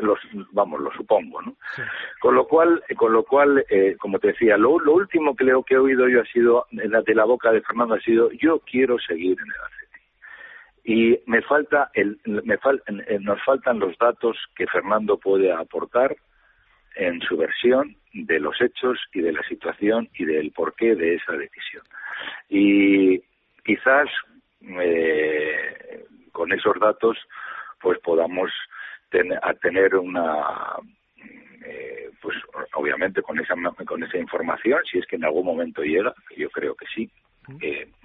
los, 0.00 0.18
vamos, 0.52 0.80
lo 0.80 0.90
supongo, 0.92 1.42
¿no? 1.42 1.56
Con 2.20 2.34
lo 2.34 2.46
cual, 2.46 2.82
con 2.96 3.12
lo 3.12 3.22
cual, 3.24 3.64
eh, 3.68 3.96
como 3.98 4.18
te 4.18 4.28
decía, 4.28 4.56
lo, 4.56 4.78
lo 4.78 4.94
último 4.94 5.34
que, 5.36 5.44
leo 5.44 5.62
que 5.62 5.74
he 5.74 5.78
oído 5.78 6.08
yo 6.08 6.22
ha 6.22 6.26
sido, 6.26 6.66
de 6.70 7.14
la 7.14 7.24
boca 7.24 7.50
de 7.52 7.60
Fernando 7.60 7.94
ha 7.94 8.00
sido, 8.00 8.30
yo 8.32 8.60
quiero 8.60 8.98
seguir 8.98 9.38
en 9.38 9.46
el 9.46 9.60
Atleti. 9.64 9.86
Y 10.84 11.20
me 11.30 11.42
falta, 11.42 11.90
el, 11.94 12.18
me 12.24 12.58
fal, 12.58 12.82
nos 13.20 13.42
faltan 13.44 13.78
los 13.78 13.96
datos 13.98 14.36
que 14.54 14.66
Fernando 14.66 15.18
puede 15.18 15.52
aportar 15.52 16.16
en 16.94 17.20
su 17.20 17.36
versión 17.36 17.96
de 18.12 18.40
los 18.40 18.58
hechos 18.60 18.98
y 19.12 19.20
de 19.20 19.32
la 19.32 19.42
situación 19.42 20.08
y 20.14 20.24
del 20.24 20.52
porqué 20.52 20.94
de 20.94 21.16
esa 21.16 21.32
decisión. 21.32 21.82
Y 22.48 23.20
quizás 23.66 24.08
eh, 24.62 26.04
con 26.32 26.52
esos 26.52 26.78
datos 26.80 27.18
pues 27.80 27.98
podamos 28.00 28.50
a 29.42 29.54
tener 29.54 29.96
una 29.96 30.76
eh, 31.64 32.10
pues 32.20 32.36
obviamente 32.74 33.22
con 33.22 33.38
esa 33.40 33.54
con 33.86 34.02
esa 34.02 34.18
información 34.18 34.80
si 34.90 34.98
es 34.98 35.06
que 35.06 35.16
en 35.16 35.24
algún 35.24 35.46
momento 35.46 35.82
llega 35.82 36.14
que 36.28 36.36
yo 36.36 36.50
creo 36.50 36.74
que 36.74 36.86
sí 36.94 37.10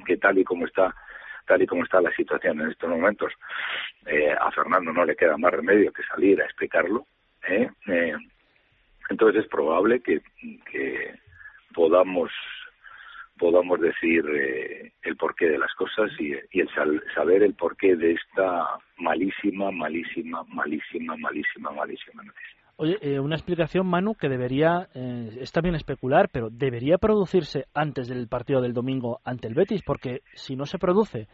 que 0.05 0.17
tal 0.17 0.37
y 0.37 0.43
como 0.43 0.65
está 0.65 0.95
tal 1.45 1.61
y 1.61 1.67
como 1.67 1.83
está 1.83 2.01
la 2.01 2.11
situación 2.15 2.61
en 2.61 2.71
estos 2.71 2.89
momentos 2.89 3.33
eh, 4.05 4.33
a 4.39 4.51
Fernando 4.51 4.91
no 4.93 5.05
le 5.05 5.15
queda 5.15 5.37
más 5.37 5.51
remedio 5.51 5.91
que 5.91 6.03
salir 6.03 6.41
a 6.41 6.45
explicarlo 6.45 7.05
¿eh? 7.47 7.69
entonces 9.09 9.43
es 9.43 9.49
probable 9.49 10.01
que, 10.01 10.21
que 10.71 11.15
podamos 11.73 12.31
podamos 13.41 13.81
decir 13.81 14.23
eh, 14.29 14.91
el 15.01 15.17
porqué 15.17 15.49
de 15.49 15.57
las 15.57 15.73
cosas 15.73 16.11
y, 16.19 16.31
el 16.31 16.69
saber 17.15 17.41
el 17.41 17.55
porqué 17.55 17.95
de 17.95 18.11
esta 18.11 18.77
malísima, 18.99 19.71
malísima, 19.71 20.43
malísima, 20.47 21.17
malísima, 21.17 21.71
malísima 21.71 22.21
noticia. 22.21 22.61
Oye, 22.77 22.97
eh, 23.01 23.19
una 23.19 23.35
explicación, 23.35 23.87
Manu, 23.87 24.13
que 24.13 24.29
debería, 24.29 24.87
eh, 24.93 25.39
está 25.41 25.61
bien 25.61 25.73
especular, 25.73 26.29
pero 26.31 26.49
debería 26.51 26.99
producirse 26.99 27.65
antes 27.73 28.07
del 28.07 28.27
partido 28.27 28.61
del 28.61 28.73
domingo 28.73 29.19
ante 29.25 29.47
el 29.47 29.55
Betis, 29.55 29.81
porque 29.83 30.19
si 30.33 30.55
no 30.55 30.67
se 30.67 30.77
produce 30.77 31.27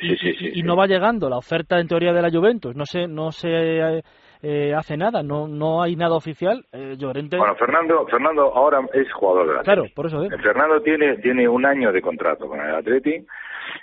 y, 0.00 0.62
no 0.62 0.76
va 0.76 0.86
llegando 0.86 1.28
la 1.28 1.38
oferta 1.38 1.80
en 1.80 1.88
teoría 1.88 2.12
de 2.12 2.22
la 2.22 2.30
Juventus, 2.30 2.76
no 2.76 2.84
se, 2.84 3.08
no 3.08 3.32
se 3.32 4.02
eh, 4.42 4.74
hace 4.74 4.96
nada, 4.96 5.22
no 5.22 5.48
no 5.48 5.82
hay 5.82 5.96
nada 5.96 6.14
oficial. 6.14 6.64
Eh, 6.72 6.96
Llorente... 6.98 7.36
Bueno, 7.36 7.54
Fernando, 7.56 8.06
Fernando 8.06 8.54
ahora 8.54 8.80
es 8.92 9.12
jugador 9.12 9.48
del. 9.48 9.62
Claro, 9.62 9.84
por 9.94 10.06
eso. 10.06 10.22
¿eh? 10.24 10.28
Fernando 10.42 10.80
tiene 10.82 11.16
tiene 11.18 11.48
un 11.48 11.64
año 11.66 11.92
de 11.92 12.02
contrato 12.02 12.46
con 12.46 12.60
el 12.60 12.74
Atleti 12.74 13.24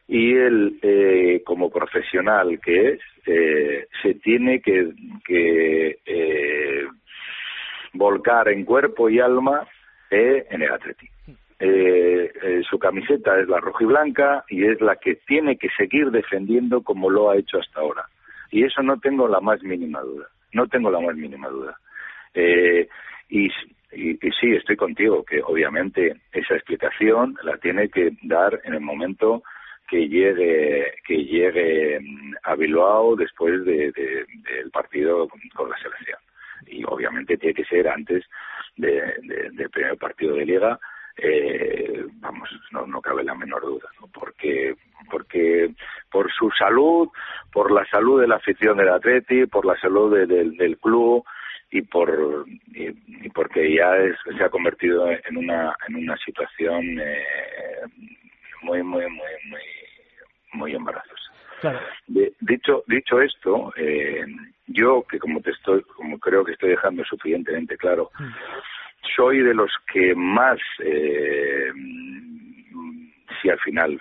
y 0.08 0.36
él, 0.36 0.80
eh, 0.82 1.42
como 1.46 1.70
profesional 1.70 2.60
que 2.64 2.90
es, 2.90 3.00
eh, 3.26 3.88
se 4.02 4.16
tiene 4.16 4.62
que, 4.62 4.92
que 5.26 6.00
volcar 7.94 8.50
en 8.50 8.66
cuerpo 8.66 9.10
y 9.10 9.20
alma 9.20 9.68
eh, 10.12 10.46
en 10.50 10.62
el 10.62 10.72
Atleti. 10.72 11.10
Eh, 11.58 12.32
eh, 12.44 12.62
su 12.70 12.78
camiseta 12.78 13.40
es 13.40 13.48
la 13.48 13.60
roja 13.60 13.84
y 13.84 13.88
blanca 13.88 14.44
y 14.50 14.66
es 14.66 14.82
la 14.82 14.98
que 14.98 15.16
tiene 15.28 15.58
que 15.58 15.70
seguir 15.78 16.12
defendiendo 16.12 16.82
como 16.82 17.10
lo 17.10 17.30
ha 17.30 17.38
hecho 17.38 17.60
hasta 17.60 17.80
ahora. 17.80 18.06
Y 18.52 18.64
eso 18.64 18.84
no 18.84 19.00
tengo 19.00 19.28
la 19.28 19.40
más 19.40 19.64
mínima 19.64 20.02
duda. 20.02 20.28
No 20.56 20.68
tengo 20.68 20.90
la 20.90 21.02
más 21.02 21.16
mínima 21.18 21.50
duda. 21.50 21.78
Eh, 22.34 22.88
y, 23.28 23.48
y, 23.92 24.18
sí, 24.40 24.56
estoy 24.56 24.78
contigo, 24.78 25.24
que 25.26 25.42
obviamente 25.44 26.16
esa 26.32 26.56
explicación 26.56 27.36
la 27.44 27.58
tiene 27.58 27.90
que 27.90 28.14
dar 28.24 28.62
en 28.64 28.74
el 28.74 28.80
momento 28.80 29.44
que 29.88 30.08
llegue 30.08 30.94
que 31.06 31.26
llegue 31.26 32.00
mm, 32.00 32.36
a 32.44 32.56
Bilbao 32.56 33.18
después 33.18 33.66
de, 33.66 33.92
del 33.92 34.72
partido 34.72 35.28
con, 35.28 35.70
la 35.70 35.78
selección 35.78 36.20
y 36.68 36.84
obviamente 36.86 37.38
tiene 37.38 37.54
que 37.54 37.66
ser 37.66 37.88
antes 37.88 38.24
de, 38.78 38.90
del 39.52 39.70
primer 39.70 39.98
partido 39.98 40.36
de 40.36 40.46
liga 40.46 40.80
eh, 41.18 42.06
vamos 42.16 42.50
no, 42.72 42.86
no 42.86 43.02
cabe 43.02 43.24
la 43.24 43.36
menor 43.36 43.62
duda 43.62 43.88
¿no? 44.02 44.08
porque 44.08 44.76
porque 45.10 45.72
por 46.12 46.32
su 46.32 46.50
salud, 46.52 47.10
por 47.52 47.72
la 47.72 47.86
salud 47.86 48.22
de 48.22 48.28
la 48.28 48.38
afición 48.38 48.78
del 48.78 48.90
Atleti, 48.90 49.46
por 49.46 49.66
la 49.66 49.78
salud 49.80 50.16
del 50.16 50.78
club 50.80 51.24
y 51.72 51.82
por 51.82 52.46
y, 52.74 53.30
porque 53.30 53.76
ya 53.76 53.92
se 54.38 54.44
ha 54.44 54.50
convertido 54.50 55.10
en 55.10 55.38
una 55.38 55.76
en 55.88 55.96
una 55.96 56.16
situación 56.18 56.84
eh, 57.00 57.84
muy 58.62 58.82
muy 58.84 59.06
muy 59.10 59.32
muy 59.50 59.62
muy 60.54 60.76
embarazosa. 60.76 61.32
dicho 62.40 62.84
dicho 62.88 63.22
esto, 63.22 63.74
eh, 63.76 64.26
yo 64.68 65.04
que 65.10 65.20
como 65.20 65.42
te 65.42 65.52
estoy 65.52 65.82
como 65.84 66.18
creo 66.20 66.46
que 66.46 66.54
estoy 66.54 66.70
dejando 66.70 67.04
suficientemente 67.04 67.78
claro, 67.78 68.12
mm. 68.20 68.34
Soy 69.16 69.42
de 69.42 69.54
los 69.54 69.72
que 69.92 70.16
más 70.16 70.60
eh, 70.80 71.72
si 73.42 73.50
al 73.50 73.60
final 73.60 74.00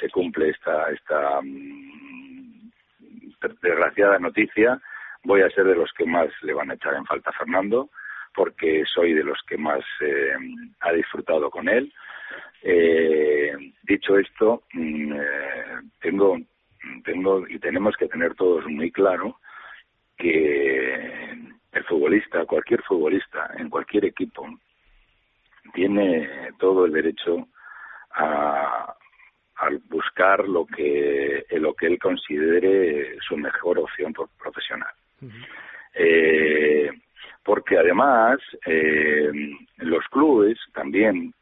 se 0.00 0.08
cumple 0.10 0.50
esta, 0.50 0.90
esta 0.90 1.40
mm, 1.42 2.70
desgraciada 3.62 4.18
noticia, 4.18 4.80
voy 5.24 5.42
a 5.42 5.50
ser 5.50 5.64
de 5.64 5.74
los 5.74 5.92
que 5.92 6.06
más 6.06 6.28
le 6.42 6.54
van 6.54 6.70
a 6.70 6.74
echar 6.74 6.94
en 6.94 7.04
falta 7.04 7.30
a 7.30 7.34
Fernando, 7.34 7.90
porque 8.34 8.84
soy 8.86 9.12
de 9.12 9.24
los 9.24 9.38
que 9.46 9.58
más 9.58 9.84
eh, 10.00 10.34
ha 10.80 10.92
disfrutado 10.92 11.50
con 11.50 11.68
él. 11.68 11.92
Eh, 12.62 13.52
dicho 13.82 14.16
esto, 14.16 14.62
mm, 14.72 15.12
eh, 15.12 15.80
tengo, 16.00 16.38
tengo 17.04 17.46
y 17.48 17.58
tenemos 17.58 17.96
que 17.96 18.08
tener 18.08 18.34
todos 18.34 18.64
muy 18.66 18.90
claro 18.90 19.36
que, 20.16 21.29
el 21.72 21.84
futbolista, 21.84 22.44
cualquier 22.46 22.82
futbolista, 22.82 23.50
en 23.56 23.70
cualquier 23.70 24.06
equipo, 24.06 24.46
tiene 25.72 26.52
todo 26.58 26.86
el 26.86 26.92
derecho 26.92 27.46
a, 28.12 28.94
buscar 29.90 30.48
lo 30.48 30.64
que 30.64 31.44
lo 31.50 31.74
que 31.74 31.86
él 31.86 31.98
considere 31.98 33.18
su 33.20 33.36
mejor 33.36 33.78
opción 33.78 34.14
profesional. 34.38 34.92
eh, 35.94 36.90
porque 37.44 37.76
además 37.76 38.38
eh, 38.64 39.30
los 39.78 40.04
clubes 40.08 40.58
también 40.72 41.34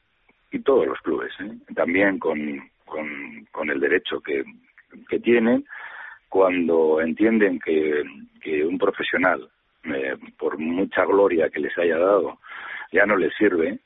y 0.51 0.59
todos 0.61 0.87
los 0.87 0.99
clubes 1.01 1.33
¿eh? 1.41 1.59
también 1.75 2.19
con, 2.19 2.38
con, 2.85 3.47
con, 3.53 3.71
el 3.71 3.79
derecho 3.79 4.21
que, 4.21 4.43
que 5.09 5.21
tienen 5.21 5.64
cuando 6.29 7.01
entienden 7.01 7.61
que, 7.61 8.03
que 8.41 8.64
un 8.64 8.79
profesional 8.79 9.49
eh, 9.85 10.17
por 10.38 10.59
mucha 10.59 11.05
gloria 11.05 11.51
que 11.51 11.61
les 11.61 11.77
haya 11.79 11.99
dado 11.99 12.38
ya 12.93 13.07
no 13.07 13.17
les 13.17 13.35
sirve 13.37 13.79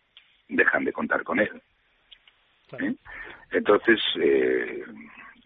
dejan 0.48 0.84
de 0.84 0.92
contar 0.92 1.22
con 1.22 1.40
él 1.40 1.62
¿eh? 2.78 2.94
entonces 3.50 4.00
eh, 4.20 4.84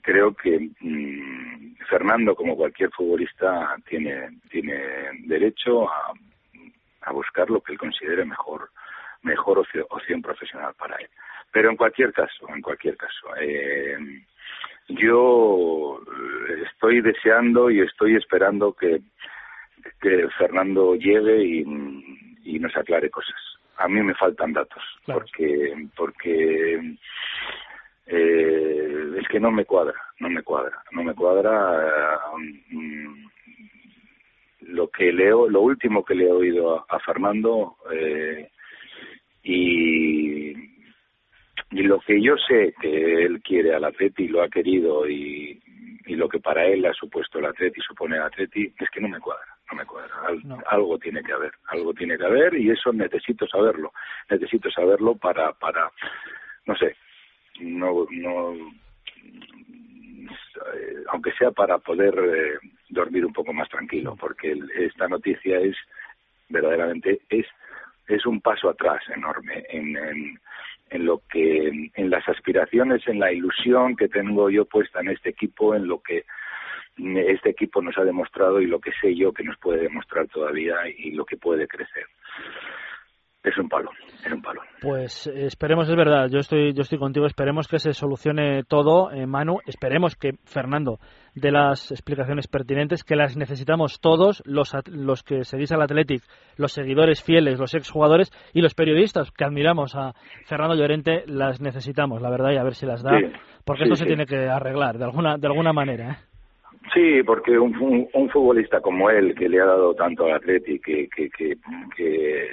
creo 0.02 0.34
que 0.34 0.70
mm, 0.80 1.76
Fernando 1.88 2.34
como 2.34 2.56
cualquier 2.56 2.90
futbolista 2.90 3.76
tiene 3.88 4.40
tiene 4.50 4.76
derecho 5.26 5.88
a 5.88 6.12
a 7.02 7.12
buscar 7.12 7.48
lo 7.50 7.60
que 7.60 7.72
él 7.72 7.78
considere 7.78 8.24
mejor 8.24 8.70
mejor 9.26 9.58
opción, 9.58 10.22
profesional 10.22 10.72
para 10.78 10.96
él. 10.96 11.08
Pero 11.52 11.70
en 11.70 11.76
cualquier 11.76 12.12
caso, 12.12 12.48
en 12.48 12.62
cualquier 12.62 12.96
caso, 12.96 13.28
eh, 13.40 13.96
yo 14.88 16.00
estoy 16.64 17.00
deseando 17.00 17.70
y 17.70 17.80
estoy 17.80 18.16
esperando 18.16 18.72
que, 18.72 19.00
que 20.00 20.28
Fernando 20.38 20.94
llegue 20.94 21.44
y, 21.44 21.64
y 22.44 22.58
nos 22.58 22.76
aclare 22.76 23.10
cosas. 23.10 23.36
A 23.78 23.88
mí 23.88 24.02
me 24.02 24.14
faltan 24.14 24.52
datos, 24.52 24.82
porque 25.04 25.88
porque 25.96 26.96
eh, 28.06 29.12
es 29.18 29.28
que 29.28 29.40
no 29.40 29.50
me 29.50 29.64
cuadra, 29.64 30.00
no 30.20 30.30
me 30.30 30.42
cuadra, 30.42 30.82
no 30.92 31.02
me 31.02 31.14
cuadra. 31.14 32.20
Um, 32.32 33.28
lo 34.68 34.88
que 34.88 35.12
leo, 35.12 35.48
lo 35.48 35.60
último 35.60 36.04
que 36.04 36.14
le 36.14 36.24
he 36.24 36.32
oído 36.32 36.84
a, 36.88 36.98
Fernando 37.00 37.76
eh, 37.92 38.50
y, 39.42 40.50
y 41.70 41.82
lo 41.82 42.00
que 42.00 42.20
yo 42.20 42.36
sé 42.36 42.74
que 42.80 43.24
él 43.24 43.40
quiere 43.42 43.74
al 43.74 43.84
Atleti, 43.84 44.28
lo 44.28 44.42
ha 44.42 44.48
querido 44.48 45.08
y, 45.08 45.60
y 46.06 46.14
lo 46.16 46.28
que 46.28 46.40
para 46.40 46.66
él 46.66 46.84
ha 46.86 46.92
supuesto 46.94 47.38
el 47.38 47.46
Atleti, 47.46 47.80
supone 47.80 48.16
el 48.16 48.22
Atleti, 48.22 48.72
es 48.78 48.90
que 48.90 49.00
no 49.00 49.08
me 49.08 49.20
cuadra, 49.20 49.55
no 49.70 49.76
me 49.76 49.86
cuadra. 49.86 50.14
Algo 50.66 50.98
tiene 50.98 51.22
que 51.22 51.32
haber, 51.32 51.52
algo 51.68 51.92
tiene 51.94 52.16
que 52.16 52.24
haber 52.24 52.54
y 52.54 52.70
eso 52.70 52.92
necesito 52.92 53.46
saberlo, 53.46 53.92
necesito 54.30 54.70
saberlo 54.70 55.16
para, 55.16 55.52
para, 55.52 55.90
no 56.66 56.76
sé, 56.76 56.96
no, 57.60 58.06
no, 58.10 58.54
eh, 60.74 61.04
aunque 61.08 61.32
sea 61.32 61.50
para 61.50 61.78
poder 61.78 62.14
eh, 62.18 62.58
dormir 62.88 63.24
un 63.24 63.32
poco 63.32 63.52
más 63.52 63.68
tranquilo, 63.68 64.16
porque 64.18 64.56
esta 64.76 65.08
noticia 65.08 65.58
es 65.58 65.76
verdaderamente 66.48 67.20
es 67.28 67.46
es 68.08 68.24
un 68.24 68.40
paso 68.40 68.68
atrás 68.68 69.02
enorme 69.12 69.64
en, 69.68 69.96
en, 69.96 70.40
en 70.90 71.04
lo 71.04 71.22
que 71.28 71.90
en 71.92 72.10
las 72.10 72.28
aspiraciones, 72.28 73.06
en 73.08 73.18
la 73.18 73.32
ilusión 73.32 73.96
que 73.96 74.08
tengo 74.08 74.48
yo 74.48 74.64
puesta 74.64 75.00
en 75.00 75.08
este 75.08 75.30
equipo, 75.30 75.74
en 75.74 75.88
lo 75.88 76.00
que 76.00 76.24
este 76.98 77.50
equipo 77.50 77.82
nos 77.82 77.96
ha 77.98 78.04
demostrado 78.04 78.60
y 78.60 78.66
lo 78.66 78.80
que 78.80 78.92
sé 79.00 79.14
yo 79.14 79.32
que 79.32 79.44
nos 79.44 79.58
puede 79.58 79.82
demostrar 79.82 80.26
todavía 80.28 80.76
y 80.88 81.12
lo 81.12 81.24
que 81.24 81.36
puede 81.36 81.66
crecer 81.68 82.06
es 83.48 83.56
un 83.58 83.68
palo, 83.68 83.90
es 84.24 84.32
un 84.32 84.42
palo. 84.42 84.60
Pues 84.80 85.26
esperemos, 85.28 85.88
es 85.88 85.94
verdad, 85.94 86.28
yo 86.28 86.38
estoy, 86.38 86.72
yo 86.72 86.82
estoy 86.82 86.98
contigo, 86.98 87.26
esperemos 87.26 87.68
que 87.68 87.78
se 87.78 87.92
solucione 87.92 88.64
todo, 88.64 89.12
eh, 89.12 89.26
Manu, 89.26 89.58
esperemos 89.66 90.16
que 90.16 90.32
Fernando 90.44 90.98
dé 91.34 91.52
las 91.52 91.92
explicaciones 91.92 92.48
pertinentes, 92.48 93.04
que 93.04 93.14
las 93.14 93.36
necesitamos 93.36 94.00
todos, 94.00 94.42
los, 94.46 94.74
los 94.86 95.22
que 95.22 95.44
seguís 95.44 95.70
al 95.70 95.82
Athletic, 95.82 96.22
los 96.56 96.72
seguidores 96.72 97.22
fieles, 97.22 97.58
los 97.58 97.74
exjugadores 97.74 98.32
y 98.52 98.62
los 98.62 98.74
periodistas 98.74 99.30
que 99.30 99.44
admiramos 99.44 99.94
a 99.94 100.12
Fernando 100.46 100.74
Llorente, 100.74 101.22
las 101.26 101.60
necesitamos, 101.60 102.20
la 102.20 102.30
verdad, 102.30 102.50
y 102.50 102.56
a 102.56 102.64
ver 102.64 102.74
si 102.74 102.84
las 102.84 103.02
da, 103.02 103.12
porque 103.64 103.84
esto 103.84 103.96
se 103.96 104.06
tiene 104.06 104.26
que 104.26 104.48
arreglar 104.48 104.98
de 104.98 105.04
alguna, 105.04 105.36
de 105.36 105.46
alguna 105.46 105.72
manera. 105.72 106.10
¿eh? 106.10 106.35
Sí, 106.94 107.22
porque 107.24 107.58
un, 107.58 108.08
un, 108.12 108.30
futbolista 108.30 108.80
como 108.80 109.10
él, 109.10 109.34
que 109.34 109.48
le 109.48 109.60
ha 109.60 109.66
dado 109.66 109.94
tanto 109.94 110.26
al 110.26 110.34
Athletic, 110.34 110.84
que, 110.84 111.08
que, 111.08 111.28
que, 111.30 111.56
que 111.96 112.48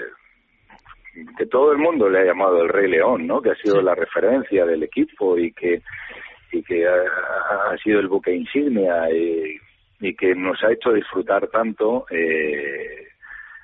que 1.38 1.46
todo 1.46 1.72
el 1.72 1.78
mundo 1.78 2.10
le 2.10 2.20
ha 2.20 2.26
llamado 2.26 2.64
el 2.64 2.70
Rey 2.70 2.90
León, 2.90 3.28
¿no? 3.28 3.42
Que 3.42 3.52
ha 3.52 3.56
sido 3.56 3.82
la 3.82 3.96
referencia 3.96 4.66
del 4.66 4.84
equipo 4.84 5.38
y 5.38 5.52
que 5.52 5.82
y 6.52 6.62
que 6.62 6.88
ha, 6.88 7.76
sido 7.84 8.00
el 8.00 8.08
buque 8.08 8.32
insignia 8.32 9.10
y, 9.12 9.60
que 10.16 10.36
nos 10.36 10.62
ha 10.64 10.72
hecho 10.72 10.92
disfrutar 10.92 11.48
tanto. 11.48 12.06
Eh, 12.12 13.08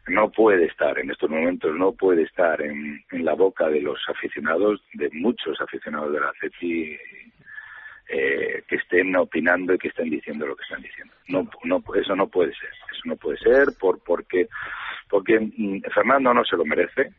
no 0.08 0.32
puede 0.32 0.66
estar 0.66 0.98
en 0.98 1.12
estos 1.12 1.30
momentos, 1.30 1.76
no 1.76 1.92
puede 1.92 2.24
estar 2.24 2.60
en, 2.62 3.04
en 3.12 3.26
la 3.26 3.36
boca 3.36 3.70
de 3.70 3.82
los 3.82 4.00
aficionados, 4.08 4.82
de 4.94 5.10
muchos 5.14 5.60
aficionados 5.62 6.12
de 6.14 6.20
la 6.20 6.32
CETI 6.40 6.98
eh, 8.10 8.64
que 8.68 8.78
estén 8.78 9.16
opinando 9.16 9.74
y 9.74 9.78
que 9.78 9.90
estén 9.90 10.10
diciendo 10.10 10.48
lo 10.48 10.56
que 10.56 10.64
están 10.64 10.82
diciendo. 10.82 11.14
No, 11.28 11.48
no, 11.64 11.84
eso 11.96 12.16
no 12.16 12.28
puede 12.28 12.54
ser. 12.56 12.70
Eso 12.92 13.02
no 13.06 13.16
puede 13.16 13.38
ser 13.38 13.68
por 13.80 14.04
porque 14.04 14.48
porque 15.10 15.40
mm, 15.40 15.82
Fernando 15.94 16.34
no 16.34 16.44
se 16.44 16.56
lo 16.56 16.66
merece 16.66 17.12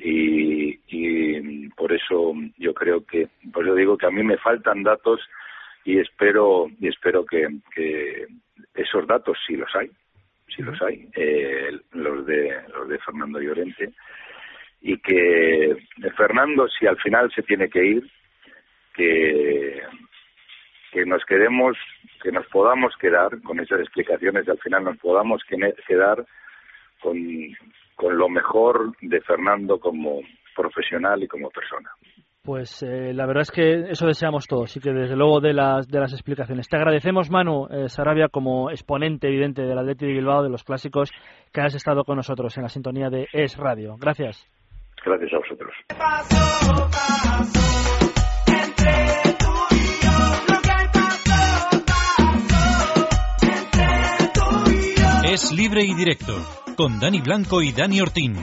y, 0.00 0.80
y 0.88 1.68
por 1.70 1.92
eso 1.92 2.34
yo 2.56 2.72
creo 2.72 3.04
que, 3.04 3.28
pues 3.52 3.66
yo 3.66 3.74
digo 3.74 3.98
que 3.98 4.06
a 4.06 4.10
mí 4.10 4.22
me 4.22 4.38
faltan 4.38 4.82
datos 4.82 5.20
y 5.84 5.98
espero 5.98 6.68
y 6.80 6.88
espero 6.88 7.24
que, 7.24 7.48
que 7.74 8.26
esos 8.74 9.06
datos 9.06 9.36
sí 9.46 9.56
los 9.56 9.74
hay, 9.74 9.90
sí 10.54 10.62
los 10.62 10.80
hay, 10.82 11.08
eh, 11.14 11.70
los 11.92 12.26
de 12.26 12.62
los 12.74 12.88
de 12.88 12.98
Fernando 12.98 13.40
Llorente 13.40 13.92
y 14.80 14.96
que 14.98 15.76
Fernando 16.16 16.68
si 16.68 16.86
al 16.86 16.96
final 16.98 17.30
se 17.34 17.42
tiene 17.42 17.68
que 17.68 17.84
ir 17.84 18.19
que 19.00 19.82
que 20.92 21.06
nos 21.06 21.24
quedemos 21.24 21.76
que 22.22 22.32
nos 22.32 22.46
podamos 22.48 22.94
quedar 23.00 23.40
con 23.42 23.60
esas 23.60 23.80
explicaciones 23.80 24.46
y 24.46 24.50
al 24.50 24.58
final 24.58 24.84
nos 24.84 24.98
podamos 24.98 25.42
quedar 25.86 26.26
con, 27.00 27.16
con 27.94 28.18
lo 28.18 28.28
mejor 28.28 28.92
de 29.00 29.20
Fernando 29.22 29.78
como 29.78 30.20
profesional 30.54 31.22
y 31.22 31.28
como 31.28 31.48
persona. 31.50 31.90
Pues 32.42 32.82
eh, 32.82 33.12
la 33.14 33.26
verdad 33.26 33.42
es 33.42 33.50
que 33.50 33.90
eso 33.90 34.06
deseamos 34.06 34.46
todos 34.46 34.76
y 34.76 34.80
que 34.80 34.92
desde 34.92 35.16
luego 35.16 35.40
de 35.40 35.52
las, 35.52 35.86
de 35.88 36.00
las 36.00 36.12
explicaciones. 36.12 36.68
Te 36.68 36.76
agradecemos, 36.76 37.30
Manu 37.30 37.66
eh, 37.70 37.88
Sarabia, 37.88 38.28
como 38.28 38.70
exponente 38.70 39.28
evidente 39.28 39.62
del 39.62 39.78
Atleti 39.78 40.06
de 40.06 40.12
Bilbao, 40.12 40.42
de 40.42 40.50
los 40.50 40.64
clásicos, 40.64 41.10
que 41.52 41.60
has 41.60 41.74
estado 41.74 42.04
con 42.04 42.16
nosotros 42.16 42.56
en 42.56 42.64
la 42.64 42.68
sintonía 42.68 43.08
de 43.08 43.28
Es 43.32 43.56
Radio. 43.56 43.96
Gracias. 43.98 44.46
Gracias 45.04 45.32
a 45.32 45.38
vosotros. 45.38 46.49
Libre 55.80 55.84
y 55.84 55.94
directo 55.94 56.34
con 56.76 56.98
Dani 56.98 57.20
Blanco 57.20 57.62
y 57.62 57.72
Dani 57.72 58.00
Ortín. 58.00 58.34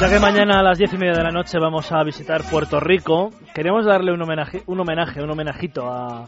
Ya 0.00 0.10
que 0.10 0.18
mañana 0.18 0.60
a 0.60 0.62
las 0.62 0.78
diez 0.78 0.92
y 0.92 0.98
media 0.98 1.14
de 1.14 1.22
la 1.22 1.30
noche 1.30 1.58
vamos 1.58 1.90
a 1.92 2.02
visitar 2.02 2.42
Puerto 2.50 2.80
Rico, 2.80 3.30
queremos 3.54 3.86
darle 3.86 4.12
un 4.12 4.20
homenaje, 4.22 4.62
un 4.66 4.80
homenaje, 4.80 5.22
un 5.22 5.30
homenajito 5.30 5.86
a, 5.88 6.26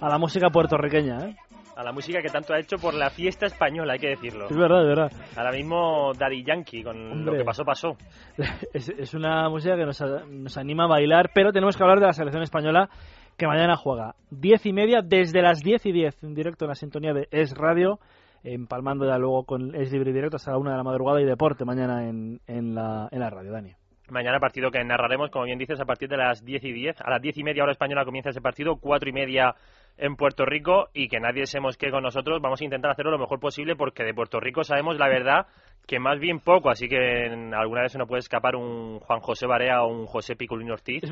a 0.00 0.08
la 0.08 0.18
música 0.18 0.48
puertorriqueña, 0.50 1.28
¿eh? 1.28 1.36
a 1.76 1.82
la 1.82 1.92
música 1.92 2.22
que 2.22 2.30
tanto 2.30 2.54
ha 2.54 2.58
hecho 2.58 2.76
por 2.76 2.94
la 2.94 3.10
fiesta 3.10 3.46
española, 3.46 3.94
hay 3.94 3.98
que 3.98 4.08
decirlo. 4.08 4.46
Es 4.48 4.56
verdad, 4.56 4.80
es 4.80 4.88
verdad. 4.88 5.12
Ahora 5.36 5.52
mismo 5.52 6.12
Daddy 6.18 6.42
Yankee, 6.42 6.82
con 6.82 7.24
lo 7.24 7.32
que 7.32 7.44
pasó, 7.44 7.64
pasó. 7.64 7.96
Es, 8.72 8.88
es 8.88 9.14
una 9.14 9.48
música 9.50 9.76
que 9.76 9.84
nos, 9.84 10.00
nos, 10.00 10.56
anima 10.56 10.84
a 10.84 10.88
bailar, 10.88 11.30
pero 11.34 11.52
tenemos 11.52 11.76
que 11.76 11.82
hablar 11.82 12.00
de 12.00 12.06
la 12.06 12.12
selección 12.12 12.42
española 12.42 12.88
que 13.36 13.46
mañana 13.46 13.76
juega 13.76 14.14
diez 14.30 14.64
y 14.66 14.72
media, 14.72 15.00
desde 15.02 15.42
las 15.42 15.62
diez 15.62 15.84
y 15.86 15.92
diez, 15.92 16.22
en 16.22 16.34
directo 16.34 16.64
en 16.64 16.70
la 16.70 16.74
sintonía 16.74 17.12
de 17.12 17.28
Es 17.30 17.54
Radio, 17.54 17.98
empalmando 18.42 19.06
ya 19.06 19.18
luego 19.18 19.44
con 19.44 19.74
Es 19.74 19.92
Libre 19.92 20.10
y 20.10 20.14
Directo 20.14 20.36
hasta 20.36 20.52
la 20.52 20.58
una 20.58 20.72
de 20.72 20.76
la 20.78 20.82
madrugada 20.82 21.20
y 21.20 21.24
deporte 21.24 21.64
mañana 21.64 22.08
en, 22.08 22.40
en, 22.46 22.74
la, 22.74 23.08
la 23.10 23.30
radio, 23.30 23.52
Dani. 23.52 23.72
Mañana 24.08 24.38
partido 24.38 24.70
que 24.70 24.82
narraremos, 24.84 25.30
como 25.30 25.46
bien 25.46 25.58
dices, 25.58 25.80
a 25.80 25.84
partir 25.84 26.08
de 26.08 26.16
las 26.16 26.44
diez 26.44 26.62
y 26.62 26.72
diez. 26.72 26.96
A 27.00 27.10
las 27.10 27.20
diez 27.20 27.36
y 27.38 27.42
media 27.42 27.64
hora 27.64 27.72
española 27.72 28.04
comienza 28.04 28.30
ese 28.30 28.40
partido, 28.40 28.76
cuatro 28.76 29.08
y 29.08 29.12
media 29.12 29.56
en 29.98 30.14
Puerto 30.14 30.44
Rico 30.44 30.88
y 30.94 31.08
que 31.08 31.18
nadie 31.18 31.46
se 31.46 31.58
mosquee 31.58 31.90
con 31.90 32.04
nosotros. 32.04 32.40
Vamos 32.40 32.60
a 32.60 32.64
intentar 32.64 32.92
hacerlo 32.92 33.10
lo 33.10 33.18
mejor 33.18 33.40
posible 33.40 33.74
porque 33.74 34.04
de 34.04 34.14
Puerto 34.14 34.38
Rico 34.38 34.62
sabemos 34.62 34.96
la 34.96 35.08
verdad 35.08 35.46
que 35.86 36.00
más 36.00 36.18
bien 36.18 36.40
poco, 36.40 36.68
así 36.68 36.88
que 36.88 37.28
alguna 37.54 37.82
vez 37.82 37.92
se 37.92 37.98
nos 37.98 38.08
puede 38.08 38.20
escapar 38.20 38.56
un 38.56 38.98
Juan 38.98 39.20
José 39.20 39.46
Barea 39.46 39.82
o 39.82 39.88
un 39.88 40.06
José 40.06 40.34
Piculín 40.34 40.70
Ortiz 40.70 41.04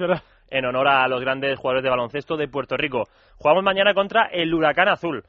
en 0.50 0.64
honor 0.64 0.88
a 0.88 1.06
los 1.08 1.20
grandes 1.20 1.58
jugadores 1.58 1.84
de 1.84 1.90
baloncesto 1.90 2.36
de 2.36 2.48
Puerto 2.48 2.76
Rico. 2.76 3.04
Jugamos 3.36 3.62
mañana 3.62 3.94
contra 3.94 4.26
el 4.32 4.52
Huracán 4.52 4.88
Azul. 4.88 5.24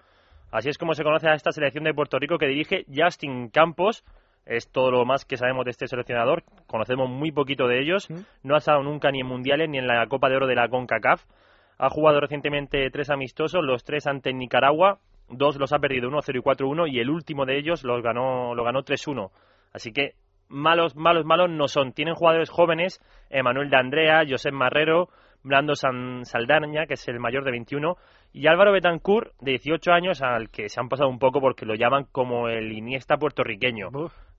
Así 0.52 0.70
es 0.70 0.78
como 0.78 0.94
se 0.94 1.04
conoce 1.04 1.28
a 1.28 1.34
esta 1.34 1.52
selección 1.52 1.84
de 1.84 1.94
Puerto 1.94 2.18
Rico 2.18 2.38
que 2.38 2.48
dirige 2.48 2.86
Justin 2.94 3.50
Campos. 3.50 4.04
Es 4.46 4.72
todo 4.72 4.92
lo 4.92 5.06
más 5.06 5.26
que 5.26 5.38
sabemos 5.38 5.66
de 5.66 5.72
este 5.72 5.88
seleccionador. 5.88 6.44
Conocemos 6.68 7.10
muy 7.10 7.32
poquito 7.32 7.68
de 7.68 7.82
ellos. 7.82 8.08
No 8.44 8.56
ha 8.56 8.60
estado 8.60 8.82
nunca 8.84 9.12
ni 9.12 9.22
en 9.22 9.28
mundiales 9.28 9.70
ni 9.70 9.80
en 9.80 9.88
la 9.88 10.06
Copa 10.08 10.30
de 10.30 10.38
Oro 10.38 10.48
de 10.48 10.56
la 10.56 10.70
CONCACAF. 10.70 11.24
Ha 11.78 11.90
jugado 11.90 12.20
recientemente 12.20 12.90
tres 12.90 13.10
amistosos, 13.10 13.64
los 13.64 13.84
tres 13.84 14.08
ante 14.08 14.34
Nicaragua. 14.34 15.00
Dos 15.30 15.58
los 15.58 15.74
ha 15.74 15.80
perdido 15.80 16.10
1-0 16.10 16.36
y 16.36 16.42
4-1 16.42 16.92
y 16.92 17.00
el 17.00 17.10
último 17.10 17.46
de 17.46 17.58
ellos 17.58 17.84
los 17.84 18.02
ganó, 18.04 18.54
lo 18.54 18.64
ganó 18.64 18.84
3-1. 18.84 19.32
Así 19.74 19.92
que 19.92 20.14
malos, 20.48 20.96
malos, 20.96 21.26
malos 21.26 21.50
no 21.50 21.68
son. 21.68 21.94
Tienen 21.94 22.16
jugadores 22.16 22.50
jóvenes, 22.50 23.02
Emanuel 23.30 23.70
de 23.70 23.78
Andrea, 23.78 24.24
Josep 24.28 24.54
Marrero, 24.54 25.10
Brando 25.44 25.76
San 25.76 26.26
Saldaña, 26.26 26.86
que 26.88 26.96
es 26.96 27.08
el 27.08 27.20
mayor 27.20 27.44
de 27.44 27.52
21, 27.52 27.98
y 28.34 28.48
Álvaro 28.48 28.72
Betancourt, 28.72 29.34
de 29.40 29.52
18 29.52 29.92
años, 29.92 30.22
al 30.22 30.50
que 30.50 30.70
se 30.70 30.80
han 30.80 30.90
pasado 30.90 31.10
un 31.10 31.20
poco 31.20 31.40
porque 31.40 31.66
lo 31.66 31.76
llaman 31.76 32.06
como 32.12 32.50
el 32.50 32.72
Iniesta 32.72 33.18
puertorriqueño. 33.18 33.90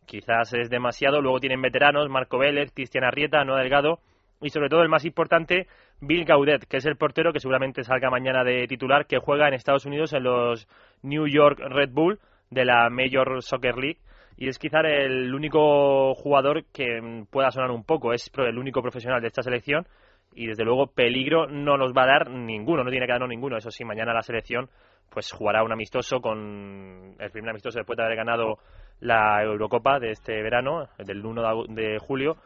Quizás 0.05 0.53
es 0.55 0.71
demasiado. 0.71 1.21
Luego 1.21 1.41
tienen 1.41 1.63
veteranos, 1.63 2.09
Marco 2.09 2.39
Vélez, 2.39 2.73
Cristian 2.73 3.05
Arrieta, 3.05 3.45
No 3.45 3.57
Delgado, 3.57 4.01
y 4.41 4.51
sobre 4.51 4.69
todo 4.69 4.83
el 4.83 4.89
más 4.89 5.05
importante, 5.05 5.67
Bill 6.01 6.25
Gaudet, 6.25 6.67
que 6.67 6.77
es 6.77 6.87
el 6.87 6.97
portero 6.97 7.33
que 7.33 7.41
seguramente 7.41 7.85
salga 7.85 8.11
mañana 8.11 8.45
de 8.45 8.67
titular, 8.67 9.07
que 9.07 9.19
juega 9.19 9.49
en 9.49 9.55
Estados 9.55 9.87
Unidos 9.87 10.13
en 10.13 10.25
los 10.25 10.69
New 11.03 11.27
York 11.27 11.59
Red 11.59 11.91
Bull 11.93 12.19
de 12.51 12.65
la 12.65 12.91
Major 12.91 13.43
Soccer 13.43 13.77
League. 13.77 14.01
Y 14.37 14.49
es 14.49 14.59
quizá 14.59 14.81
el 14.81 15.35
único 15.35 16.15
jugador 16.15 16.65
que 16.73 17.25
pueda 17.31 17.51
sonar 17.51 17.71
un 17.71 17.85
poco, 17.85 18.13
es 18.13 18.31
el 18.37 18.59
único 18.59 18.83
profesional 18.83 19.23
de 19.23 19.29
esta 19.29 19.43
selección 19.43 19.87
y 20.35 20.47
desde 20.47 20.65
luego 20.65 20.89
peligro 20.89 21.47
no 21.47 21.79
nos 21.79 21.93
va 21.95 22.03
a 22.03 22.07
dar 22.07 22.31
ninguno, 22.31 22.85
no 22.85 22.91
tiene 22.91 23.07
que 23.07 23.13
darnos 23.13 23.31
ninguno, 23.31 23.57
eso 23.57 23.71
sí, 23.71 23.85
mañana 23.85 24.13
la 24.13 24.21
selección 24.21 24.69
pues 25.09 25.33
jugará 25.33 25.63
un 25.63 25.73
amistoso 25.73 26.21
con 26.21 27.15
el 27.19 27.31
primer 27.31 27.51
amistoso 27.51 27.79
después 27.79 27.97
de 27.97 28.05
haber 28.05 28.17
ganado 28.17 28.59
la 29.01 29.43
Eurocopa 29.43 29.99
de 29.99 30.11
este 30.11 30.43
verano, 30.43 30.89
del 30.99 31.25
1 31.25 31.65
de 31.69 31.99
julio 31.99 32.37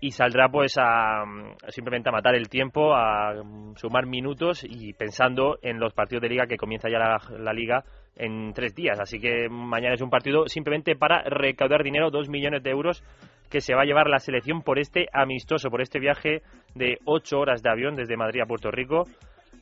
y 0.00 0.10
saldrá 0.10 0.48
pues 0.48 0.76
a 0.78 1.24
simplemente 1.68 2.08
a 2.08 2.12
matar 2.12 2.34
el 2.34 2.48
tiempo, 2.48 2.94
a 2.94 3.34
sumar 3.76 4.06
minutos 4.06 4.64
y 4.64 4.92
pensando 4.92 5.58
en 5.62 5.80
los 5.80 5.94
partidos 5.94 6.22
de 6.22 6.28
liga 6.28 6.46
que 6.46 6.56
comienza 6.56 6.88
ya 6.88 6.98
la, 6.98 7.52
liga 7.52 7.84
en 8.16 8.52
tres 8.52 8.74
días. 8.74 9.00
Así 9.00 9.18
que 9.18 9.48
mañana 9.48 9.94
es 9.94 10.02
un 10.02 10.10
partido 10.10 10.46
simplemente 10.48 10.96
para 10.96 11.22
recaudar 11.22 11.82
dinero, 11.82 12.10
dos 12.10 12.28
millones 12.28 12.62
de 12.62 12.70
euros 12.70 13.02
que 13.50 13.60
se 13.60 13.74
va 13.74 13.82
a 13.82 13.86
llevar 13.86 14.08
la 14.08 14.18
selección 14.18 14.62
por 14.62 14.78
este 14.78 15.06
amistoso, 15.12 15.70
por 15.70 15.80
este 15.80 16.00
viaje 16.00 16.42
de 16.74 16.98
ocho 17.04 17.38
horas 17.38 17.62
de 17.62 17.70
avión 17.70 17.94
desde 17.94 18.16
Madrid 18.16 18.42
a 18.42 18.46
Puerto 18.46 18.70
Rico 18.70 19.04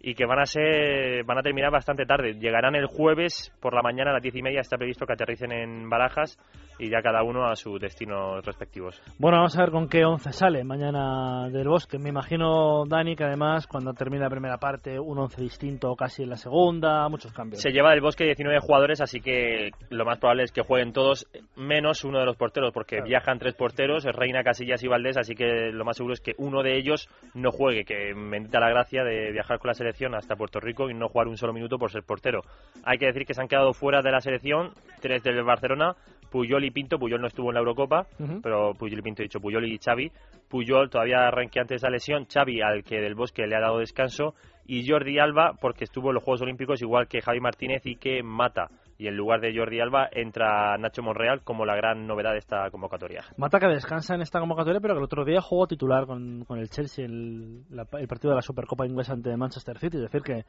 y 0.07 0.14
que 0.14 0.27
van 0.27 0.38
a 0.38 0.45
ser 0.45 1.25
van 1.25 1.38
a 1.38 1.43
terminar 1.43 1.71
bastante 1.71 2.05
tarde. 2.05 2.35
Llegarán 2.35 2.75
el 2.75 2.87
jueves 2.87 3.51
por 3.61 3.75
la 3.75 3.81
mañana 3.81 4.11
a 4.11 4.14
las 4.14 4.23
diez 4.23 4.37
y 4.37 4.43
media. 4.43 4.61
Está 4.61 4.77
previsto 4.77 5.07
que 5.07 5.14
aterricen 5.14 5.51
en 5.51 5.88
Barajas 5.88 6.38
y 6.79 6.90
ya 6.90 7.01
cada 7.01 7.23
uno 7.23 7.47
a 7.47 7.57
sus 7.57 7.81
destinos 7.81 8.45
respectivos. 8.45 9.01
Bueno, 9.19 9.38
vamos 9.38 9.57
a 9.57 9.62
ver 9.62 9.71
con 9.71 9.88
qué 9.88 10.05
once 10.05 10.31
sale 10.33 10.62
mañana 10.62 11.49
del 11.49 11.69
Bosque. 11.69 11.99
Me 11.99 12.11
imagino, 12.11 12.85
Dani, 12.87 13.17
que 13.17 13.25
además 13.25 13.67
cuando 13.67 13.95
termine 13.95 14.25
la 14.25 14.29
primera 14.29 14.59
parte, 14.59 15.01
un 15.01 15.19
once 15.19 15.40
distinto 15.40 15.95
casi 15.97 16.25
en 16.25 16.31
la 16.31 16.37
segunda, 16.37 17.09
muchos 17.09 17.33
cambios. 17.33 17.62
Se 17.62 17.71
lleva 17.71 17.90
del 17.93 18.03
Bosque 18.03 18.25
19 18.25 18.59
jugadores, 18.61 19.01
así 19.01 19.21
que 19.21 19.71
lo 19.88 20.05
más 20.05 20.19
probable 20.19 20.43
es 20.43 20.53
que 20.53 20.62
jueguen 20.62 20.93
todos 20.93 21.27
menos 21.57 22.05
uno 22.05 22.19
de 22.19 22.27
los 22.27 22.37
porteros, 22.37 22.73
porque 22.75 23.01
viajan 23.01 23.38
tres 23.38 23.55
porteros, 23.55 24.05
Reina, 24.05 24.43
Casillas 24.43 24.83
y 24.83 24.88
Valdés, 24.88 25.17
así 25.17 25.35
que 25.35 25.71
lo 25.73 25.85
más 25.87 25.97
seguro 25.97 26.12
es 26.12 26.21
que 26.21 26.35
uno 26.37 26.62
de 26.62 26.77
ellos 26.77 27.09
no 27.33 27.51
juegue, 27.53 27.85
que 27.85 28.12
bendita 28.14 28.61
la 28.61 28.69
gracia 28.69 29.03
de 29.03 29.33
viajar 29.33 29.59
con 29.59 29.69
la 29.69 29.75
selección 29.75 29.93
hasta 30.14 30.37
Puerto 30.37 30.61
Rico 30.61 30.90
y 30.90 30.94
no 30.94 31.09
jugar 31.09 31.28
un 31.28 31.37
solo 31.37 31.52
minuto 31.52 31.78
por 31.78 31.90
ser 31.90 32.02
portero. 32.02 32.42
Hay 32.85 32.98
que 32.98 33.07
decir 33.07 33.24
que 33.24 33.35
se 33.35 33.40
han 33.40 33.48
quedado 33.48 33.72
fuera 33.72 34.02
de 34.02 34.11
la 34.11 34.20
selección 34.20 34.72
tres 35.00 35.22
del 35.22 35.42
Barcelona, 35.44 35.94
Puyol 36.30 36.64
y 36.64 36.70
Pinto. 36.70 36.98
Puyol 36.98 37.20
no 37.20 37.28
estuvo 37.28 37.50
en 37.50 37.54
la 37.54 37.61
Eurocopa, 37.61 38.07
pero 38.42 38.74
Puyol 38.74 38.98
y 38.98 39.02
Pinto 39.02 39.22
he 39.22 39.26
dicho 39.26 39.40
Puyol 39.40 39.64
y 39.66 39.78
Xavi. 39.78 40.11
Puyol 40.48 40.90
todavía 40.90 41.28
arranque 41.28 41.61
antes 41.61 41.80
de 41.80 41.88
la 41.88 41.92
lesión, 41.92 42.26
Xavi 42.26 42.61
al 42.61 42.83
que 42.83 43.00
del 43.00 43.14
Bosque 43.14 43.46
le 43.46 43.57
ha 43.57 43.61
dado 43.61 43.78
descanso 43.78 44.35
y 44.66 44.88
Jordi 44.88 45.18
Alba 45.18 45.52
porque 45.61 45.85
estuvo 45.85 46.09
en 46.09 46.14
los 46.14 46.24
Juegos 46.24 46.42
Olímpicos 46.42 46.80
igual 46.83 47.07
que 47.07 47.20
Javi 47.20 47.40
Martínez 47.40 47.83
y 47.85 47.96
que 47.96 48.22
Mata 48.22 48.68
y 48.98 49.09
en 49.09 49.16
lugar 49.16 49.40
de 49.40 49.57
Jordi 49.57 49.80
Alba 49.80 50.09
entra 50.12 50.76
Nacho 50.78 51.02
Monreal 51.02 51.42
como 51.42 51.64
la 51.64 51.74
gran 51.74 52.07
novedad 52.07 52.33
de 52.33 52.38
esta 52.38 52.70
convocatoria. 52.70 53.24
Mata 53.37 53.59
que 53.59 53.66
descansa 53.66 54.14
en 54.14 54.22
esta 54.22 54.40
convocatoria, 54.40 54.80
pero 54.80 54.94
que 54.94 54.98
el 54.98 55.04
otro 55.04 55.24
día 55.24 55.40
jugó 55.40 55.66
titular 55.66 56.07
con, 56.07 56.44
con 56.44 56.59
el 56.59 56.68
Chelsea 56.70 57.04
el, 57.04 57.64
el 57.70 58.09
partido 58.09 58.30
de 58.30 58.37
la 58.37 58.42
Supercopa 58.42 58.87
inglesa 58.87 59.12
ante 59.12 59.37
Manchester 59.37 59.78
City, 59.78 59.96
es 59.96 60.02
decir, 60.04 60.22
que, 60.22 60.44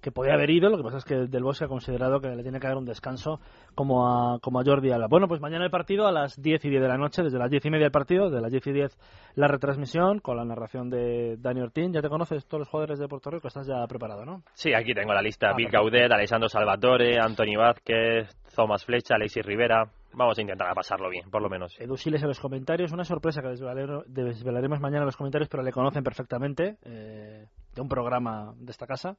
que 0.00 0.12
podía 0.12 0.34
haber 0.34 0.50
ido, 0.50 0.68
lo 0.70 0.76
que 0.76 0.84
pasa 0.84 0.98
es 0.98 1.04
que 1.04 1.14
Del 1.26 1.42
Bosque 1.42 1.64
ha 1.64 1.68
considerado 1.68 2.20
que 2.20 2.28
le 2.28 2.42
tiene 2.42 2.60
que 2.60 2.66
dar 2.68 2.76
un 2.76 2.84
descanso 2.84 3.40
como 3.74 4.06
a, 4.06 4.38
como 4.40 4.60
a 4.60 4.64
Jordi 4.64 4.90
Alba. 4.90 5.08
Bueno, 5.08 5.28
pues 5.28 5.40
mañana 5.40 5.64
el 5.64 5.70
partido 5.70 6.06
a 6.06 6.12
las 6.12 6.40
10 6.40 6.64
y 6.64 6.70
10 6.70 6.82
de 6.82 6.88
la 6.88 6.96
noche, 6.96 7.22
desde 7.22 7.38
las 7.38 7.50
10 7.50 7.66
y 7.66 7.70
media 7.70 7.86
el 7.86 7.92
partido, 7.92 8.30
de 8.30 8.40
las 8.40 8.50
10 8.50 8.66
y 8.68 8.72
10 8.72 8.98
la 9.34 9.48
retransmisión 9.48 10.18
con 10.20 10.36
la 10.36 10.44
narración 10.44 10.90
de 10.90 11.36
Dani 11.38 11.60
Ortín. 11.60 11.92
¿Ya 11.92 12.02
te 12.02 12.08
conoces 12.08 12.46
todos 12.46 12.60
los 12.60 12.68
jugadores 12.68 12.98
de 12.98 13.08
Puerto 13.08 13.30
Rico? 13.30 13.48
Estás 13.48 13.66
ya 13.66 13.86
preparado, 13.86 14.24
¿no? 14.24 14.42
Sí, 14.54 14.72
aquí 14.74 14.94
tengo 14.94 15.12
la 15.12 15.22
lista. 15.22 15.50
Ah, 15.50 15.54
Bill 15.56 15.70
Gaudet, 15.70 16.10
Alessandro 16.10 16.48
Salvatore, 16.48 17.18
Anthony 17.18 17.56
Vázquez, 17.56 18.28
Thomas 18.54 18.84
Flecha, 18.84 19.14
Alexis 19.14 19.44
Rivera. 19.44 19.90
Vamos 20.14 20.38
a 20.38 20.42
intentar 20.42 20.74
pasarlo 20.74 21.10
bien, 21.10 21.30
por 21.30 21.42
lo 21.42 21.48
menos. 21.48 21.78
Edu 21.78 21.96
Siles 21.96 22.22
en 22.22 22.28
los 22.28 22.40
comentarios. 22.40 22.92
Una 22.92 23.04
sorpresa 23.04 23.42
que 23.42 23.48
desvelaremos 23.48 24.80
mañana 24.80 25.02
en 25.02 25.06
los 25.06 25.16
comentarios, 25.16 25.48
pero 25.48 25.62
le 25.62 25.70
conocen 25.70 26.02
perfectamente 26.02 26.76
eh, 26.82 27.46
de 27.74 27.80
un 27.80 27.88
programa 27.88 28.54
de 28.56 28.70
esta 28.70 28.86
casa. 28.86 29.16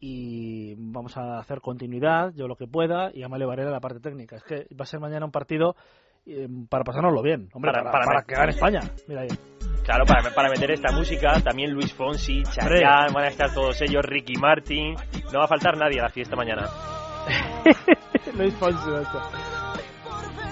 Y 0.00 0.74
vamos 0.78 1.16
a 1.18 1.38
hacer 1.38 1.60
continuidad, 1.60 2.32
yo 2.34 2.48
lo 2.48 2.56
que 2.56 2.66
pueda, 2.66 3.10
y 3.12 3.22
Amalia 3.22 3.46
Varela 3.46 3.70
la 3.70 3.80
parte 3.80 4.00
técnica. 4.00 4.36
Es 4.36 4.42
que 4.44 4.66
va 4.74 4.84
a 4.84 4.86
ser 4.86 4.98
mañana 4.98 5.26
un 5.26 5.30
partido 5.30 5.76
eh, 6.26 6.48
para 6.68 6.84
pasárnoslo 6.84 7.22
bien, 7.22 7.48
hombre, 7.52 7.72
para, 7.72 7.90
para, 7.90 8.22
que 8.22 8.34
gane 8.34 8.50
España. 8.50 8.80
Mira 9.08 9.22
ahí. 9.22 9.28
Claro, 9.84 10.04
para, 10.04 10.34
para 10.34 10.48
meter 10.48 10.70
esta 10.70 10.92
música, 10.92 11.40
también 11.42 11.72
Luis 11.72 11.92
Fonsi, 11.92 12.42
Chayanne, 12.44 13.12
van 13.12 13.24
a 13.24 13.28
estar 13.28 13.52
todos 13.52 13.80
ellos, 13.82 14.02
Ricky 14.04 14.34
Martin. 14.38 14.94
No 15.32 15.38
va 15.38 15.44
a 15.44 15.48
faltar 15.48 15.76
nadie 15.76 16.00
a 16.00 16.04
la 16.04 16.10
fiesta 16.10 16.36
mañana. 16.36 16.66
Luis 18.38 18.54
Fonsi, 18.54 18.90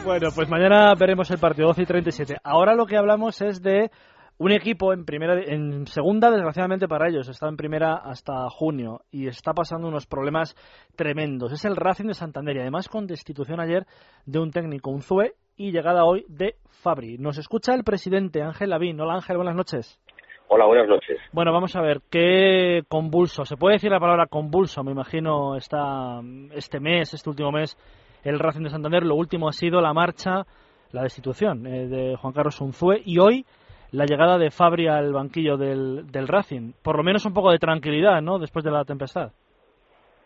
Bueno, 0.05 0.29
pues 0.35 0.49
mañana 0.49 0.95
veremos 0.95 1.31
el 1.31 1.39
partido 1.39 1.69
12 1.69 1.83
y 1.83 1.87
37. 1.87 2.37
Ahora 2.43 2.75
lo 2.75 2.87
que 2.87 2.97
hablamos 2.97 3.41
es 3.43 3.63
de 3.63 3.91
un 4.39 4.53
equipo 4.53 4.93
en 4.93 5.05
primera, 5.05 5.41
en 5.43 5.87
segunda, 5.87 6.31
desgraciadamente 6.31 6.87
para 6.87 7.09
ellos, 7.09 7.29
está 7.29 7.49
en 7.49 7.57
primera 7.57 7.97
hasta 7.97 8.49
junio 8.51 9.01
y 9.11 9.27
está 9.27 9.53
pasando 9.53 9.89
unos 9.89 10.07
problemas 10.07 10.55
tremendos. 10.97 11.53
Es 11.53 11.65
el 11.65 11.77
Racing 11.77 12.07
de 12.07 12.15
Santander 12.15 12.57
y 12.57 12.61
además 12.61 12.89
con 12.89 13.07
destitución 13.07 13.61
ayer 13.61 13.85
de 14.27 14.39
un 14.39 14.53
técnico, 14.53 14.91
un 14.91 15.03
Zue, 15.03 15.35
y 15.57 15.73
llegada 15.73 16.05
hoy 16.05 16.25
de 16.29 16.55
Fabri. 16.83 17.19
Nos 17.19 17.37
escucha 17.37 17.75
el 17.75 17.83
presidente 17.83 18.43
Ángel 18.43 18.71
Lavín. 18.71 19.01
Hola 19.01 19.15
Ángel, 19.15 19.37
buenas 19.37 19.57
noches. 19.57 20.01
Hola, 20.47 20.67
buenas 20.67 20.89
noches. 20.89 21.19
Bueno, 21.33 21.53
vamos 21.53 21.75
a 21.75 21.83
ver, 21.83 22.01
qué 22.09 22.83
convulso, 22.89 23.45
se 23.45 23.57
puede 23.57 23.75
decir 23.75 23.91
la 23.91 24.01
palabra 24.01 24.27
convulso, 24.27 24.83
me 24.83 24.93
imagino, 24.93 25.57
está 25.57 26.23
este 26.55 26.81
mes, 26.81 27.13
este 27.13 27.29
último 27.29 27.53
mes, 27.53 27.77
el 28.23 28.39
Racing 28.39 28.63
de 28.63 28.71
Santander, 28.71 29.03
lo 29.03 29.17
último 29.17 29.49
ha 29.49 29.53
sido 29.53 29.83
la 29.83 29.93
marcha, 29.93 30.47
la 30.93 31.03
destitución 31.03 31.67
eh, 31.67 31.87
de 31.89 32.17
Juan 32.17 32.33
Carlos 32.33 32.59
Unzue 32.63 33.03
y 33.05 33.19
hoy 33.19 33.45
la 33.93 34.05
llegada 34.05 34.39
de 34.39 34.51
Fabri 34.51 34.87
al 34.87 35.13
banquillo 35.13 35.57
del, 35.57 36.11
del 36.11 36.29
Racing. 36.29 36.73
Por 36.83 36.97
lo 36.97 37.03
menos 37.03 37.25
un 37.25 37.35
poco 37.35 37.51
de 37.51 37.59
tranquilidad, 37.59 38.21
¿no?, 38.21 38.39
después 38.39 38.65
de 38.65 38.71
la 38.71 38.85
tempestad. 38.85 39.33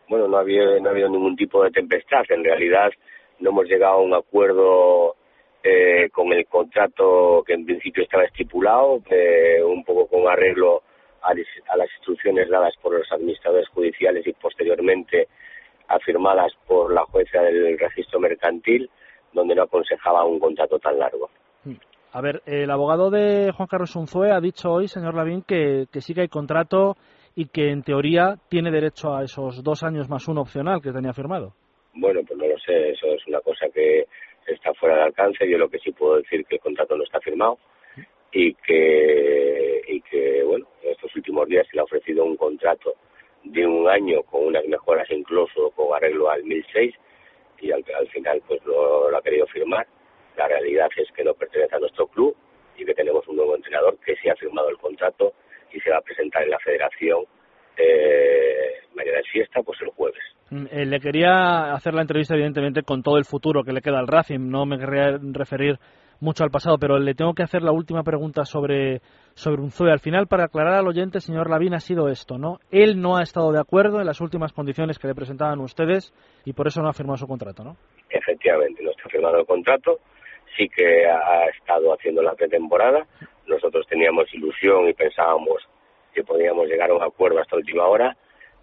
Bueno, 0.09 0.29
no 0.29 0.37
ha 0.37 0.41
habido, 0.41 0.79
no 0.81 0.89
ha 0.89 0.93
habido 0.93 1.09
ningún 1.09 1.37
tipo 1.37 1.63
de 1.63 1.71
tempestad, 1.71 2.23
en 2.29 2.45
realidad 2.45 2.91
no 3.39 3.51
hemos 3.51 3.67
llegado 3.67 3.95
a 3.95 4.03
un 4.03 4.15
acuerdo 4.15 5.17
eh, 5.63 6.11
con 6.11 6.33
el 6.33 6.47
contrato 6.47 7.43
que 7.47 7.55
en 7.55 7.65
principio 7.65 8.03
estaba 8.03 8.25
estipulado, 8.25 9.01
eh, 9.11 9.63
un 9.63 9.85
poco 9.85 10.07
con 10.07 10.29
arreglo 10.29 10.83
a, 11.23 11.35
las 11.35 11.89
instrucciones 11.99 12.49
dadas 12.49 12.75
por 12.83 12.99
los 12.99 13.11
administradores 13.13 13.69
judiciales 13.69 14.27
y 14.27 14.33
posteriormente 14.33 15.29
afirmadas 15.89 16.53
por 16.67 16.93
la 16.93 17.05
jueza 17.05 17.41
del 17.43 17.79
registro 17.79 18.19
mercantil, 18.19 18.91
donde 19.33 19.55
no 19.55 19.63
aconsejaba 19.63 20.25
un 20.25 20.41
contrato 20.41 20.79
tan 20.79 20.99
largo. 20.99 21.31
A 22.15 22.21
ver, 22.21 22.43
el 22.45 22.71
abogado 22.71 23.11
de 23.11 23.53
Juan 23.57 23.67
Carlos 23.67 23.97
Unzue 23.97 24.33
ha 24.33 24.41
dicho 24.41 24.71
hoy, 24.71 24.87
señor 24.87 25.15
Lavín, 25.15 25.43
que, 25.49 25.87
sí 26.01 26.13
que 26.13 26.21
hay 26.21 26.29
contrato 26.29 26.95
y 27.35 27.47
que 27.47 27.71
en 27.71 27.83
teoría 27.83 28.37
tiene 28.51 28.71
derecho 28.71 29.15
a 29.15 29.25
esos 29.25 29.65
dos 29.65 29.83
años 29.83 30.11
más 30.11 30.29
uno 30.29 30.43
opcional 30.43 30.83
que 30.83 30.93
tenía 30.93 31.15
firmado. 31.15 31.55
Bueno, 31.95 32.21
pues 32.27 32.39
no 32.39 32.47
lo 32.47 32.59
sé, 32.59 32.91
eso 32.91 33.07
es 33.07 33.27
una 33.27 33.41
cosa 33.41 33.67
que 33.73 34.05
está 34.47 34.75
fuera 34.75 34.97
de 34.97 35.03
alcance. 35.05 35.49
Yo 35.49 35.57
lo 35.57 35.71
que 35.71 35.79
sí 35.79 35.91
puedo 35.93 36.17
decir 36.17 36.45
que 36.45 36.57
el 36.57 36.61
contrato 36.61 36.99
no 36.99 37.03
está 37.03 37.19
firmado 37.21 37.57
y 38.31 38.53
que, 38.57 39.81
y 39.89 40.03
que 40.03 40.43
bueno, 40.43 40.67
en 40.83 40.91
estos 40.91 41.17
últimos 41.17 41.49
días 41.49 41.67
se 41.71 41.77
le 41.77 41.81
ha 41.81 41.85
ofrecido 41.85 42.27
un 42.27 42.37
contrato 42.37 42.93
de 43.43 43.67
un 43.67 43.89
año 43.89 44.23
con 44.25 44.49
unas 44.49 44.67
mejoras 44.67 45.11
incluso 45.11 45.71
con 45.71 45.95
arreglo 45.95 46.29
al 46.29 46.45
1006 46.45 46.95
y 47.63 47.73
al, 47.73 47.83
al 47.99 48.09
final 48.09 48.43
pues 48.47 48.63
lo 48.67 49.17
ha 49.17 49.23
querido 49.23 49.47
firmar. 49.47 49.87
La 50.37 50.49
realidad 50.49 50.89
es 50.97 51.11
que 51.13 51.25
no 51.25 51.35
pertenece 51.35 51.77
a 51.77 51.79
nuestro 51.79 52.07
club 52.07 52.37
y 52.77 52.85
que 52.85 52.95
tenemos 52.95 53.27
un 53.29 53.37
nuevo 53.37 53.55
entrenador 53.55 53.99
que 53.99 54.17
sí 54.17 54.29
ha 54.29 54.37
firmado 54.37 54.69
el 54.69 54.79
contrato 54.79 55.35
y 55.73 55.81
se 55.81 55.91
va 55.91 55.99
a 55.99 56.03
presentar 56.03 56.43
en 56.43 56.51
la 56.51 56.59
federación 56.59 57.25
eh, 57.77 58.83
mañana 58.95 59.19
es 59.21 59.29
fiesta, 59.31 59.63
pues 59.63 59.81
el 59.83 59.89
jueves. 59.91 60.23
Mm, 60.51 60.67
eh, 60.71 60.87
le 60.87 61.01
quería 61.01 61.73
hacer 61.73 61.95
la 61.95 62.03
entrevista, 62.03 62.35
evidentemente, 62.35 62.83
con 62.83 63.03
todo 63.03 63.17
el 63.17 63.25
futuro 63.25 63.63
que 63.63 63.73
le 63.73 63.81
queda 63.81 63.99
al 63.99 64.09
Racing. 64.09 64.51
No 64.51 64.67
me 64.67 64.79
querría 64.79 65.19
referir 65.33 65.79
mucho 66.21 66.45
al 66.45 66.51
pasado, 66.51 66.79
pero 66.79 66.99
le 66.99 67.15
tengo 67.15 67.35
que 67.35 67.43
hacer 67.43 67.63
la 67.63 67.73
última 67.73 68.05
pregunta 68.05 68.45
sobre, 68.45 69.01
sobre 69.35 69.61
Unzué. 69.61 69.91
Al 69.91 69.99
final, 69.99 70.29
para 70.29 70.45
aclarar 70.45 70.75
al 70.75 70.87
oyente, 70.87 71.21
señor 71.21 71.51
Lavín, 71.51 71.75
ha 71.75 71.81
sido 71.81 72.09
esto, 72.09 72.39
¿no? 72.39 72.59
Él 72.71 73.01
no 73.01 73.17
ha 73.17 73.23
estado 73.23 73.51
de 73.51 73.59
acuerdo 73.59 74.01
en 74.01 74.07
las 74.07 74.21
últimas 74.21 74.53
condiciones 74.53 74.99
que 74.99 75.09
le 75.09 75.15
presentaban 75.15 75.59
ustedes 75.61 76.15
y 76.45 76.53
por 76.53 76.69
eso 76.69 76.81
no 76.81 76.89
ha 76.89 76.93
firmado 76.93 77.17
su 77.17 77.27
contrato, 77.27 77.65
¿no? 77.65 77.77
Efectivamente, 78.09 78.85
no 78.85 78.91
está 78.91 79.09
firmado 79.09 79.39
el 79.39 79.47
contrato. 79.47 79.99
Sí 80.57 80.69
que 80.69 81.07
ha 81.07 81.47
estado 81.47 81.93
haciendo 81.95 82.23
la 82.23 82.35
pretemporada. 82.35 83.07
Nosotros 83.47 83.87
teníamos 83.87 84.33
ilusión 84.35 84.89
y 84.89 84.93
pensábamos 84.93 85.67
que 86.13 86.23
podíamos 86.23 86.67
llegar 86.67 86.91
a 86.91 86.95
un 86.95 87.03
acuerdo 87.03 87.41
hasta 87.41 87.57
última 87.57 87.87
hora, 87.87 88.17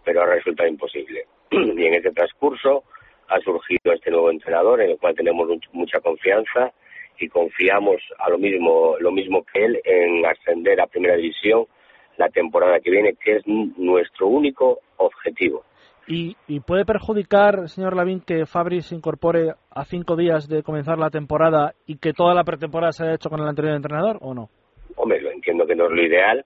pero 0.03 0.21
ha 0.21 0.25
resultado 0.25 0.69
imposible. 0.69 1.25
y 1.51 1.85
en 1.85 1.93
ese 1.95 2.11
transcurso 2.11 2.83
ha 3.27 3.39
surgido 3.39 3.93
este 3.93 4.11
nuevo 4.11 4.31
entrenador 4.31 4.81
en 4.81 4.91
el 4.91 4.97
cual 4.97 5.15
tenemos 5.15 5.47
mucha 5.71 5.99
confianza 5.99 6.71
y 7.19 7.27
confiamos 7.27 8.01
a 8.17 8.29
lo 8.29 8.37
mismo 8.37 8.95
lo 8.99 9.11
mismo 9.11 9.43
que 9.43 9.65
él 9.65 9.81
en 9.83 10.25
ascender 10.25 10.79
a 10.81 10.87
primera 10.87 11.15
división 11.15 11.65
la 12.17 12.29
temporada 12.29 12.79
que 12.79 12.89
viene 12.89 13.13
que 13.13 13.37
es 13.37 13.43
nuestro 13.45 14.27
único 14.27 14.79
objetivo 14.97 15.63
¿Y, 16.11 16.35
y 16.47 16.59
puede 16.61 16.85
perjudicar, 16.85 17.69
señor 17.69 17.95
Lavín, 17.95 18.21
que 18.21 18.47
Fabri 18.47 18.81
se 18.81 18.95
incorpore 18.95 19.53
a 19.69 19.85
cinco 19.85 20.15
días 20.15 20.49
de 20.49 20.63
comenzar 20.63 20.97
la 20.97 21.11
temporada 21.11 21.75
y 21.85 21.99
que 21.99 22.13
toda 22.13 22.33
la 22.33 22.43
pretemporada 22.43 22.91
se 22.91 23.03
haya 23.03 23.13
hecho 23.13 23.29
con 23.29 23.39
el 23.39 23.47
anterior 23.47 23.75
entrenador 23.75 24.17
o 24.21 24.33
no? 24.33 24.49
Hombre, 24.95 25.21
lo 25.21 25.29
entiendo 25.29 25.67
que 25.67 25.75
no 25.75 25.85
es 25.85 25.91
lo 25.91 26.01
ideal, 26.01 26.43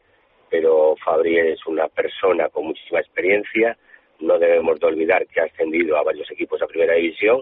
pero 0.50 0.98
Fabri 0.98 1.40
es 1.40 1.66
una 1.66 1.88
persona 1.88 2.50
con 2.50 2.66
muchísima 2.66 3.00
experiencia, 3.00 3.78
no 4.20 4.38
debemos 4.38 4.82
de 4.82 4.88
olvidar 4.88 5.26
que 5.28 5.40
ha 5.40 5.46
ascendido 5.46 5.96
a 5.96 6.04
varios 6.04 6.30
equipos 6.30 6.62
a 6.62 6.68
primera 6.68 6.96
división 6.96 7.42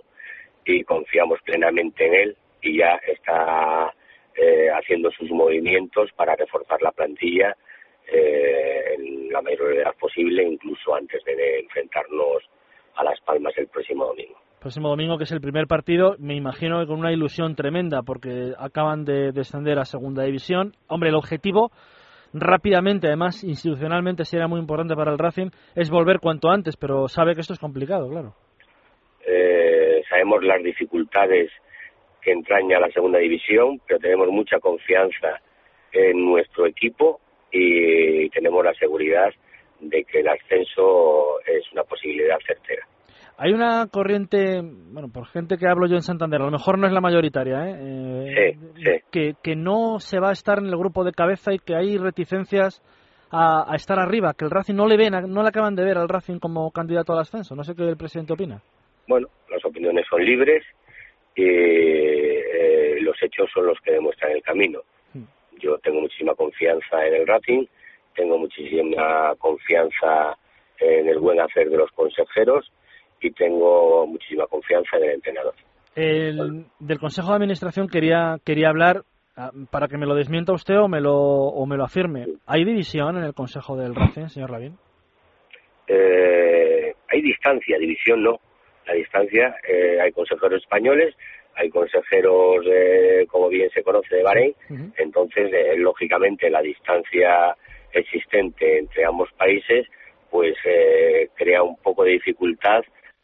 y 0.63 0.83
confiamos 0.83 1.39
plenamente 1.41 2.05
en 2.05 2.13
él 2.13 2.37
y 2.61 2.77
ya 2.77 2.99
está 3.07 3.95
eh, 4.35 4.67
haciendo 4.69 5.09
sus 5.09 5.31
movimientos 5.31 6.11
para 6.15 6.35
reforzar 6.35 6.83
la 6.83 6.91
plantilla 6.91 7.57
eh, 8.11 8.95
en 8.95 9.29
la 9.31 9.41
mayor 9.41 9.67
brevedad 9.67 9.95
posible, 9.99 10.43
incluso 10.43 10.93
antes 10.95 11.23
de 11.23 11.59
enfrentarnos 11.59 12.43
a 12.95 13.03
Las 13.03 13.19
Palmas 13.21 13.53
el 13.57 13.67
próximo 13.67 14.05
domingo. 14.05 14.37
Próximo 14.59 14.89
domingo, 14.89 15.17
que 15.17 15.23
es 15.23 15.31
el 15.31 15.41
primer 15.41 15.65
partido, 15.65 16.15
me 16.19 16.35
imagino 16.35 16.79
que 16.79 16.87
con 16.87 16.99
una 16.99 17.11
ilusión 17.11 17.55
tremenda, 17.55 18.03
porque 18.03 18.53
acaban 18.59 19.05
de 19.05 19.31
descender 19.31 19.79
a 19.79 19.85
segunda 19.85 20.23
división. 20.23 20.73
Hombre, 20.87 21.09
el 21.09 21.15
objetivo 21.15 21.71
rápidamente, 22.33 23.07
además 23.07 23.43
institucionalmente 23.43 24.25
sería 24.25 24.47
muy 24.47 24.59
importante 24.59 24.95
para 24.95 25.11
el 25.11 25.17
Racing, 25.17 25.49
es 25.75 25.89
volver 25.89 26.19
cuanto 26.19 26.49
antes, 26.49 26.77
pero 26.77 27.07
sabe 27.07 27.33
que 27.33 27.41
esto 27.41 27.53
es 27.53 27.59
complicado, 27.59 28.09
claro. 28.09 28.35
Eh, 29.25 30.01
sabemos 30.09 30.43
las 30.43 30.61
dificultades 30.63 31.51
que 32.21 32.31
entraña 32.31 32.79
la 32.79 32.91
segunda 32.91 33.19
división, 33.19 33.81
pero 33.87 33.99
tenemos 33.99 34.27
mucha 34.29 34.59
confianza 34.59 35.41
en 35.91 36.23
nuestro 36.25 36.67
equipo 36.67 37.19
y 37.51 38.29
tenemos 38.29 38.63
la 38.63 38.73
seguridad 38.75 39.29
de 39.79 40.03
que 40.03 40.19
el 40.19 40.27
ascenso 40.27 41.39
es 41.45 41.63
una 41.73 41.83
posibilidad 41.83 42.37
certera. 42.45 42.85
Hay 43.37 43.53
una 43.53 43.87
corriente, 43.87 44.61
bueno, 44.61 45.09
por 45.11 45.25
gente 45.25 45.57
que 45.57 45.67
hablo 45.67 45.87
yo 45.87 45.95
en 45.95 46.03
Santander, 46.03 46.41
a 46.41 46.45
lo 46.45 46.51
mejor 46.51 46.77
no 46.77 46.85
es 46.85 46.93
la 46.93 47.01
mayoritaria, 47.01 47.69
¿eh? 47.69 47.75
eh 48.51 48.57
sí, 48.75 49.03
Que, 49.11 49.33
que 49.41 49.55
no 49.55 49.99
se 49.99 50.19
va 50.19 50.29
a 50.29 50.33
estar 50.33 50.59
en 50.59 50.67
el 50.67 50.77
grupo 50.77 51.03
de 51.03 51.11
cabeza 51.11 51.51
y 51.51 51.57
que 51.57 51.75
hay 51.75 51.97
reticencias 51.97 52.83
a, 53.31 53.75
estar 53.75 53.97
arriba, 53.97 54.33
que 54.37 54.45
el 54.45 54.51
Racing 54.51 54.75
no 54.75 54.87
le 54.87 54.97
ven, 54.97 55.13
no 55.27 55.41
le 55.41 55.49
acaban 55.49 55.75
de 55.75 55.83
ver 55.83 55.97
al 55.97 56.09
Racing 56.09 56.39
como 56.39 56.69
candidato 56.71 57.13
al 57.13 57.19
ascenso. 57.19 57.55
No 57.55 57.63
sé 57.63 57.75
qué 57.75 57.83
el 57.83 57.97
presidente 57.97 58.33
opina. 58.33 58.61
Bueno, 59.07 59.27
las 59.49 59.63
opiniones 59.65 60.05
son 60.09 60.23
libres 60.23 60.63
y 61.35 61.45
eh, 61.45 62.97
los 63.01 63.15
hechos 63.23 63.49
son 63.53 63.67
los 63.67 63.79
que 63.81 63.93
demuestran 63.93 64.33
el 64.33 64.41
camino. 64.41 64.81
Yo 65.61 65.77
tengo 65.79 66.01
muchísima 66.01 66.33
confianza 66.35 67.05
en 67.05 67.13
el 67.13 67.27
Racing, 67.27 67.65
tengo 68.15 68.37
muchísima 68.37 69.35
confianza 69.37 70.37
en 70.79 71.07
el 71.07 71.19
buen 71.19 71.39
hacer 71.39 71.69
de 71.69 71.77
los 71.77 71.91
consejeros 71.91 72.71
y 73.21 73.31
tengo 73.31 74.07
muchísima 74.07 74.47
confianza 74.47 74.97
en 74.97 75.03
el 75.03 75.09
entrenador. 75.11 75.53
del 75.95 76.99
Consejo 76.99 77.29
de 77.29 77.35
Administración 77.35 77.87
quería 77.87 78.37
quería 78.43 78.69
hablar 78.69 79.03
ah, 79.37 79.51
para 79.69 79.87
que 79.87 79.97
me 79.97 80.05
lo 80.05 80.15
desmienta 80.15 80.53
usted 80.53 80.77
o 80.79 80.87
me 80.87 81.01
lo 81.01 81.15
o 81.15 81.65
me 81.65 81.77
lo 81.77 81.83
afirme. 81.83 82.25
¿Hay 82.47 82.65
división 82.65 83.17
en 83.17 83.23
el 83.23 83.33
Consejo 83.33 83.77
del 83.77 83.95
Racing, 83.95 84.27
señor 84.27 84.49
Lavín? 84.49 84.77
Eh, 85.87 86.93
hay 87.09 87.21
distancia, 87.21 87.77
división 87.77 88.23
no. 88.23 88.39
La 88.87 88.93
distancia, 88.93 89.55
eh, 89.67 89.99
hay 90.01 90.11
consejeros 90.11 90.61
españoles, 90.61 91.15
hay 91.55 91.69
consejeros, 91.69 92.65
como 93.29 93.49
bien 93.49 93.69
se 93.71 93.83
conoce, 93.83 94.15
de 94.15 94.23
Bahrein. 94.23 94.55
Entonces, 94.97 95.51
eh, 95.53 95.75
lógicamente, 95.77 96.49
la 96.49 96.61
distancia 96.61 97.55
existente 97.93 98.79
entre 98.79 99.05
ambos 99.05 99.29
países 99.33 99.87
pues 100.29 100.55
crea 101.35 101.61
un 101.61 101.75
poco 101.77 102.05
de 102.05 102.11
dificultad 102.11 102.81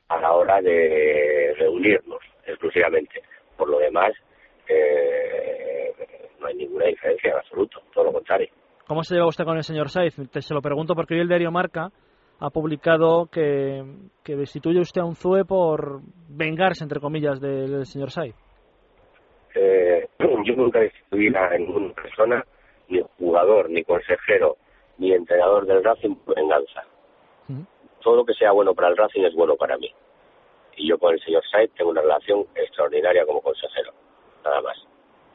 a 0.10 0.20
la 0.20 0.34
hora 0.34 0.62
de 0.62 1.54
reunirnos 1.58 2.22
exclusivamente. 2.46 3.22
Por 3.56 3.70
lo 3.70 3.80
demás, 3.80 4.12
eh, 4.68 5.94
no 6.40 6.48
hay 6.48 6.56
ninguna 6.56 6.86
diferencia 6.86 7.32
en 7.32 7.38
absoluto, 7.38 7.82
todo 7.94 8.06
lo 8.06 8.14
contrario. 8.14 8.50
¿Cómo 8.88 9.04
se 9.04 9.16
lleva 9.16 9.28
usted 9.28 9.44
con 9.44 9.58
el 9.58 9.64
señor 9.64 9.90
Saiz? 9.90 10.16
Te 10.32 10.42
se 10.42 10.54
lo 10.54 10.62
pregunto 10.62 10.96
porque 10.96 11.14
hoy 11.16 11.22
el 11.22 11.28
diario 11.28 11.52
Marca 11.52 11.90
ha 12.40 12.50
publicado 12.50 13.28
que, 13.28 13.84
que 14.24 14.36
destituye 14.36 14.80
usted 14.80 15.02
a 15.02 15.06
un 15.06 15.16
ZUE 15.16 15.46
por 15.46 16.02
vengarse, 16.30 16.84
entre 16.84 17.00
comillas, 17.00 17.40
del 17.40 17.86
señor 17.86 18.12
Saiz. 18.12 18.36
Eh, 19.56 20.08
yo 20.46 20.56
nunca 20.56 20.80
destituí 20.80 21.28
a 21.36 21.58
ninguna 21.58 21.94
persona, 21.94 22.44
ni 22.90 23.02
jugador, 23.18 23.70
ni 23.70 23.84
consejero, 23.84 24.58
ni 24.98 25.14
entrenador 25.14 25.66
del 25.66 25.84
Racing 25.84 26.16
por 26.16 26.36
venganza 26.36 26.84
todo 28.08 28.16
lo 28.16 28.26
que 28.26 28.34
sea 28.36 28.54
bueno 28.54 28.74
para 28.74 28.88
el 28.88 28.96
Racing 28.96 29.24
es 29.24 29.36
bueno 29.36 29.58
para 29.58 29.78
mí. 29.78 29.90
Y 30.78 30.88
yo 30.88 30.98
con 30.98 31.14
el 31.14 31.20
señor 31.20 31.44
Said 31.52 31.72
tengo 31.76 31.92
una 31.92 32.02
relación 32.02 32.46
extraordinaria 32.56 33.26
como 33.26 33.42
consejero, 33.42 33.92
nada 34.46 34.62
más. 34.62 34.78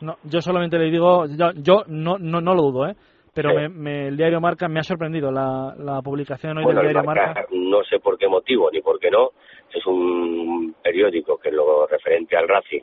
No, 0.01 0.17
yo 0.25 0.41
solamente 0.41 0.79
le 0.79 0.91
digo, 0.91 1.27
yo, 1.27 1.85
no, 1.87 2.17
no, 2.19 2.41
no 2.41 2.55
lo 2.55 2.63
dudo, 2.63 2.87
¿eh? 2.89 2.97
Pero 3.35 3.69
me, 3.71 4.09
el 4.09 4.17
diario 4.17 4.41
Marca 4.41 4.69
me 4.69 4.81
ha 4.81 4.83
sorprendido 4.83 5.33
la, 5.33 5.75
la 5.79 6.03
publicación 6.03 6.59
hoy 6.59 6.67
del 6.67 6.83
diario 6.83 7.03
Marca, 7.03 7.47
No 7.51 7.83
sé 7.85 7.99
por 7.99 8.19
qué 8.19 8.29
motivo 8.29 8.71
ni 8.71 8.81
por 8.81 8.99
qué 8.99 9.11
no. 9.11 9.31
Es 9.73 9.87
un 9.87 10.75
periódico 10.83 11.39
que 11.39 11.51
lo 11.51 11.87
referente 11.87 12.37
al 12.37 12.47
Racing 12.47 12.83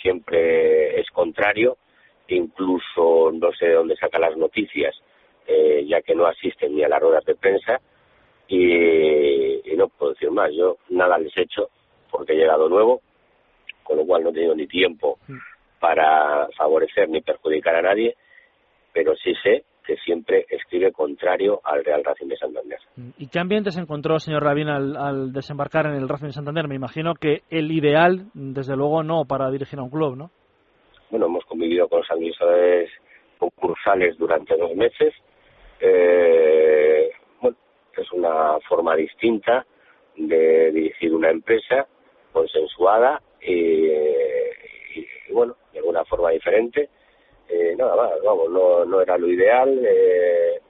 siempre 0.00 1.00
es 1.00 1.08
contrario. 1.10 1.76
Incluso 2.28 3.32
no 3.32 3.52
sé 3.52 3.66
de 3.66 3.74
dónde 3.74 3.96
saca 3.96 4.20
las 4.20 4.36
noticias, 4.36 4.94
eh, 5.46 5.84
ya 5.88 6.00
que 6.02 6.14
no 6.14 6.26
asisten 6.26 6.76
ni 6.76 6.84
a 6.84 6.88
las 6.88 7.00
ruedas 7.00 7.24
de 7.24 7.34
prensa 7.34 7.80
y, 8.46 9.60
no 9.76 9.88
puedo 9.88 10.12
decir 10.12 10.30
más. 10.30 10.52
Yo 10.52 10.76
nada 10.90 11.18
les 11.18 11.36
he 11.36 11.42
hecho 11.42 11.70
porque 12.10 12.34
he 12.34 12.36
llegado 12.36 12.68
nuevo, 12.68 13.00
con 13.82 13.96
lo 13.96 14.06
cual 14.06 14.22
no 14.22 14.30
he 14.30 14.34
tenido 14.34 14.54
ni 14.54 14.66
tiempo 14.66 15.18
mm. 15.26 15.38
para 15.80 16.48
favorecer 16.56 17.08
ni 17.08 17.22
perjudicar 17.22 17.74
a 17.74 17.82
nadie, 17.82 18.14
pero 18.92 19.16
sí 19.16 19.34
sé 19.42 19.64
que 19.90 19.96
siempre 20.04 20.46
escribe 20.48 20.92
contrario 20.92 21.60
al 21.64 21.84
Real 21.84 22.04
Racing 22.04 22.28
de 22.28 22.36
Santander. 22.36 22.78
¿Y 23.18 23.26
qué 23.26 23.40
ambiente 23.40 23.72
se 23.72 23.80
encontró, 23.80 24.20
señor 24.20 24.44
Rabín, 24.44 24.68
al, 24.68 25.32
desembarcar 25.32 25.86
en 25.86 25.94
el 25.94 26.08
Racing 26.08 26.28
de 26.28 26.32
Santander? 26.32 26.68
Me 26.68 26.76
imagino 26.76 27.14
que 27.14 27.42
el 27.50 27.72
ideal, 27.72 28.26
desde 28.32 28.76
luego, 28.76 29.02
no 29.02 29.24
para 29.24 29.50
dirigir 29.50 29.80
a 29.80 29.82
un 29.82 29.90
club, 29.90 30.16
¿no? 30.16 30.30
Bueno, 31.10 31.26
hemos 31.26 31.44
convivido 31.44 31.88
con 31.88 32.02
los 32.02 32.10
administradores 32.12 32.88
concursales 33.36 34.16
durante 34.16 34.56
dos 34.56 34.76
meses. 34.76 35.12
Eh, 35.80 37.10
es 37.96 38.12
una 38.12 38.60
forma 38.68 38.94
distinta 38.94 39.66
de 40.16 40.70
dirigir 40.70 41.12
una 41.12 41.30
empresa 41.30 41.88
consensuada 42.30 43.20
y, 43.42 43.88
bueno, 45.32 45.56
de 45.72 45.80
alguna 45.80 46.04
forma 46.04 46.30
diferente. 46.30 46.90
Eh, 47.50 47.74
nada 47.76 47.96
más, 47.96 48.12
vamos, 48.24 48.48
no, 48.50 48.84
no 48.84 49.00
era 49.00 49.18
lo 49.18 49.26
ideal, 49.26 49.80
eh, 49.84 50.60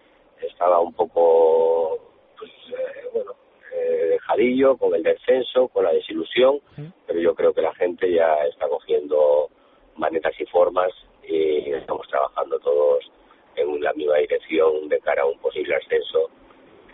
estaba 0.41 0.81
un 0.81 0.95
poco, 0.95 1.99
pues, 2.39 2.51
eh, 2.71 3.09
bueno, 3.13 3.33
dejadillo 4.09 4.77
con 4.77 4.95
el 4.95 5.03
descenso, 5.03 5.69
con 5.69 5.85
la 5.85 5.93
desilusión, 5.93 6.61
pero 7.07 7.21
yo 7.21 7.35
creo 7.35 7.53
que 7.53 7.61
la 7.61 7.75
gente 7.75 8.11
ya 8.11 8.45
está 8.45 8.67
cogiendo 8.69 9.51
manetas 9.97 10.33
y 10.41 10.47
formas 10.47 10.91
y 11.23 11.73
estamos 11.73 12.09
trabajando 12.09 12.59
todos 12.61 13.05
en 13.57 13.81
la 13.81 13.93
misma 13.93 14.17
dirección 14.17 14.89
de 14.89 15.01
cara 15.01 15.23
a 15.23 15.27
un 15.27 15.39
posible 15.39 15.77
ascenso 15.77 16.31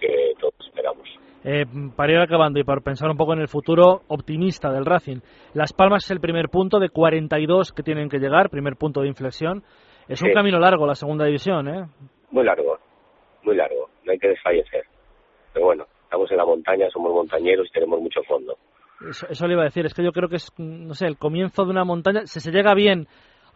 que 0.00 0.34
todos 0.40 0.54
esperamos. 0.66 1.08
Eh, 1.48 1.64
para 1.94 2.12
ir 2.12 2.18
acabando 2.18 2.58
y 2.58 2.64
para 2.64 2.80
pensar 2.80 3.08
un 3.08 3.16
poco 3.16 3.32
en 3.32 3.38
el 3.38 3.46
futuro 3.46 4.02
optimista 4.08 4.72
del 4.72 4.84
Racing, 4.84 5.20
Las 5.54 5.72
Palmas 5.72 6.04
es 6.04 6.10
el 6.10 6.18
primer 6.18 6.48
punto 6.48 6.80
de 6.80 6.88
42 6.88 7.72
que 7.72 7.84
tienen 7.84 8.08
que 8.08 8.18
llegar, 8.18 8.50
primer 8.50 8.74
punto 8.74 9.00
de 9.00 9.06
inflexión. 9.06 9.62
Es 10.08 10.20
un 10.22 10.32
camino 10.32 10.58
largo 10.58 10.88
la 10.88 10.96
segunda 10.96 11.24
división, 11.24 11.68
¿eh? 11.68 11.86
Muy 12.32 12.42
largo, 12.42 12.78
muy 13.44 13.54
largo, 13.54 13.88
no 14.04 14.10
hay 14.10 14.18
que 14.18 14.26
desfallecer. 14.26 14.86
Pero 15.52 15.66
bueno, 15.66 15.86
estamos 16.02 16.28
en 16.32 16.36
la 16.36 16.44
montaña, 16.44 16.90
somos 16.92 17.12
montañeros 17.12 17.68
y 17.68 17.70
tenemos 17.70 18.00
mucho 18.00 18.24
fondo. 18.24 18.56
Eso, 19.08 19.28
eso 19.30 19.46
le 19.46 19.52
iba 19.52 19.62
a 19.62 19.66
decir, 19.66 19.86
es 19.86 19.94
que 19.94 20.02
yo 20.02 20.10
creo 20.10 20.28
que 20.28 20.36
es, 20.36 20.52
no 20.58 20.94
sé, 20.94 21.06
el 21.06 21.16
comienzo 21.16 21.64
de 21.64 21.70
una 21.70 21.84
montaña, 21.84 22.22
si 22.24 22.40
se 22.40 22.50
llega 22.50 22.74
bien 22.74 23.06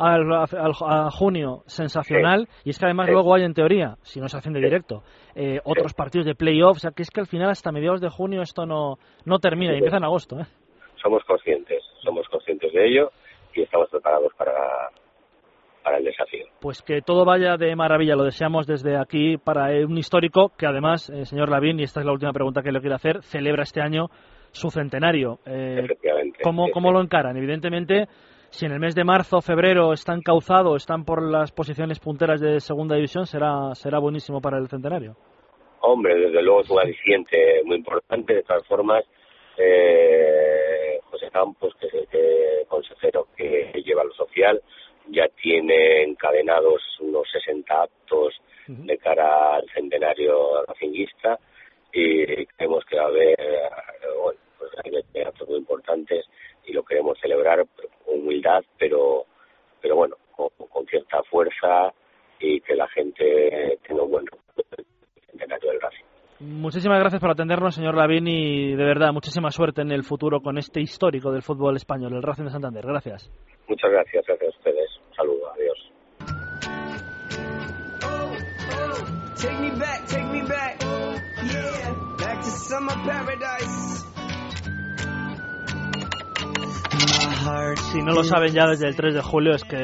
al, 0.01 0.33
a 0.33 1.11
junio 1.11 1.63
sensacional 1.67 2.49
y 2.65 2.71
es 2.71 2.79
que 2.79 2.87
además 2.87 3.09
luego 3.11 3.35
hay 3.35 3.45
en 3.45 3.55
teoría, 3.55 3.97
si 4.03 4.21
no 4.21 4.29
se 4.29 4.39
hacen 4.39 4.53
de 4.53 4.61
directo, 4.61 5.03
eh, 5.35 5.61
otros 5.65 5.95
partidos 5.95 6.27
de 6.27 6.35
playoffs, 6.35 6.79
o 6.79 6.81
sea 6.81 6.91
que 6.93 7.03
es 7.03 7.11
que 7.11 7.21
al 7.21 7.27
final 7.27 7.51
hasta 7.51 7.73
mediados 7.73 8.01
de 8.01 8.09
junio 8.09 8.43
esto 8.43 8.67
no, 8.67 8.97
no 9.25 9.39
termina 9.39 9.73
y 9.73 9.77
empieza 9.77 9.99
en 9.99 10.05
agosto. 10.05 10.41
¿eh? 10.41 10.45
Somos 11.03 11.23
conscientes, 11.25 11.83
somos 12.03 12.27
conscientes 12.29 12.73
de 12.73 12.87
ello 12.87 13.11
y 13.55 13.63
estamos 13.63 13.89
preparados 13.91 14.33
para, 14.37 14.55
para 15.83 15.99
el 15.99 16.05
desafío. 16.05 16.47
Pues 16.61 16.83
que 16.83 17.03
todo 17.03 17.25
vaya 17.25 17.57
de 17.57 17.75
maravilla, 17.77 18.17
lo 18.17 18.25
deseamos 18.25 18.67
desde 18.67 18.97
aquí 18.97 19.37
para 19.37 19.71
un 19.87 19.99
histórico 19.99 20.53
que 20.57 20.67
además, 20.67 21.11
eh, 21.11 21.25
señor 21.27 21.51
Lavín, 21.51 21.81
y 21.81 21.85
esta 21.85 22.01
es 22.01 22.07
la 22.07 22.13
última 22.13 22.33
pregunta 22.33 22.63
que 22.63 22.73
le 22.73 22.81
quiero 22.81 22.97
hacer, 22.97 23.23
celebra 23.23 23.63
este 23.63 23.81
año 23.81 24.09
su 24.53 24.71
centenario. 24.71 25.39
Eh, 25.47 25.81
Efectivamente. 25.85 26.39
¿cómo, 26.43 26.71
¿Cómo 26.73 26.93
lo 26.93 27.01
encaran? 27.01 27.37
Evidentemente, 27.37 28.09
si 28.51 28.67
en 28.67 28.73
el 28.73 28.81
mes 28.81 28.95
de 28.95 29.05
marzo 29.05 29.39
o 29.39 29.41
febrero 29.41 29.93
están 29.93 30.21
causados, 30.23 30.83
están 30.83 31.05
por 31.05 31.23
las 31.23 31.53
posiciones 31.53 31.99
punteras 32.01 32.41
de 32.41 32.61
segunda 32.61 32.97
división, 32.97 33.27
será, 33.27 33.75
será 33.75 33.99
buenísimo 33.99 34.41
para 34.41 34.59
el 34.59 34.69
centenario. 34.69 35.17
Hombre, 35.81 36.15
desde 36.15 36.43
luego 36.43 36.61
es 36.63 36.71
un 36.71 36.81
aliciente 36.81 37.63
muy 37.65 37.77
importante. 37.77 38.35
De 38.35 38.43
todas 38.43 38.67
formas, 38.67 39.05
eh, 39.57 40.99
José 41.11 41.31
Campos, 41.31 41.75
que 41.81 41.87
es 41.87 41.95
el 41.95 42.67
consejero 42.67 43.29
que 43.37 43.73
lleva 43.85 44.05
lo 44.05 44.13
social, 44.13 44.61
ya 45.09 45.27
tiene 45.41 46.03
encadenados 46.03 46.83
unos 47.01 47.29
60 47.31 47.83
actos 47.83 48.35
de 48.67 48.99
cara 48.99 49.57
al 49.57 49.69
centenario 49.75 50.65
racinguista 50.67 51.39
y 51.93 52.47
creemos 52.47 52.85
que 52.85 52.97
va 52.97 53.05
a 53.05 53.07
haber 53.07 53.37
bueno, 54.23 54.39
pues 54.59 54.71
hay 54.85 55.23
actos 55.23 55.49
muy 55.49 55.59
importantes 55.59 56.27
y 56.71 56.73
lo 56.73 56.85
queremos 56.85 57.19
celebrar 57.21 57.67
con 58.05 58.21
humildad, 58.21 58.63
pero, 58.79 59.25
pero 59.81 59.97
bueno, 59.97 60.17
con, 60.37 60.51
cierta 60.87 61.23
fuerza 61.25 61.93
y 62.39 62.61
que 62.61 62.75
la 62.75 62.89
gente 62.89 63.79
tenga 63.87 64.03
un 64.03 64.11
buen 64.11 64.25
centenario 65.27 65.71
del 65.71 65.81
Racing. 65.81 66.05
Muchísimas 66.41 66.99
gracias 67.01 67.21
por 67.21 67.31
atendernos, 67.31 67.75
señor 67.75 67.97
Lavín, 67.97 68.27
y 68.27 68.75
de 68.75 68.85
verdad, 68.85 69.13
muchísima 69.13 69.51
suerte 69.51 69.83
en 69.83 69.93
el 69.93 70.05
futuro 70.05 70.41
con 70.41 70.59
este 70.59 70.81
histórico 70.81 71.31
del 71.31 71.43
fútbol 71.43 71.77
español, 71.77 72.15
el 72.15 72.23
Racing 72.23 72.45
de 72.45 72.51
Santander. 72.51 72.87
Gracias. 72.87 73.31
Muchas 73.69 73.91
gracias, 73.91 74.25
gracias 74.27 74.55
a 74.55 74.59
ustedes. 74.59 74.91
Un 75.09 75.15
saludo, 75.15 75.51
adiós. 75.53 75.91
Si 87.93 88.03
no 88.03 88.13
lo 88.13 88.23
saben 88.23 88.53
ya 88.53 88.67
desde 88.67 88.89
el 88.89 88.97
3 88.97 89.15
de 89.15 89.23
julio 89.23 89.55
es 89.55 89.65
que 89.65 89.77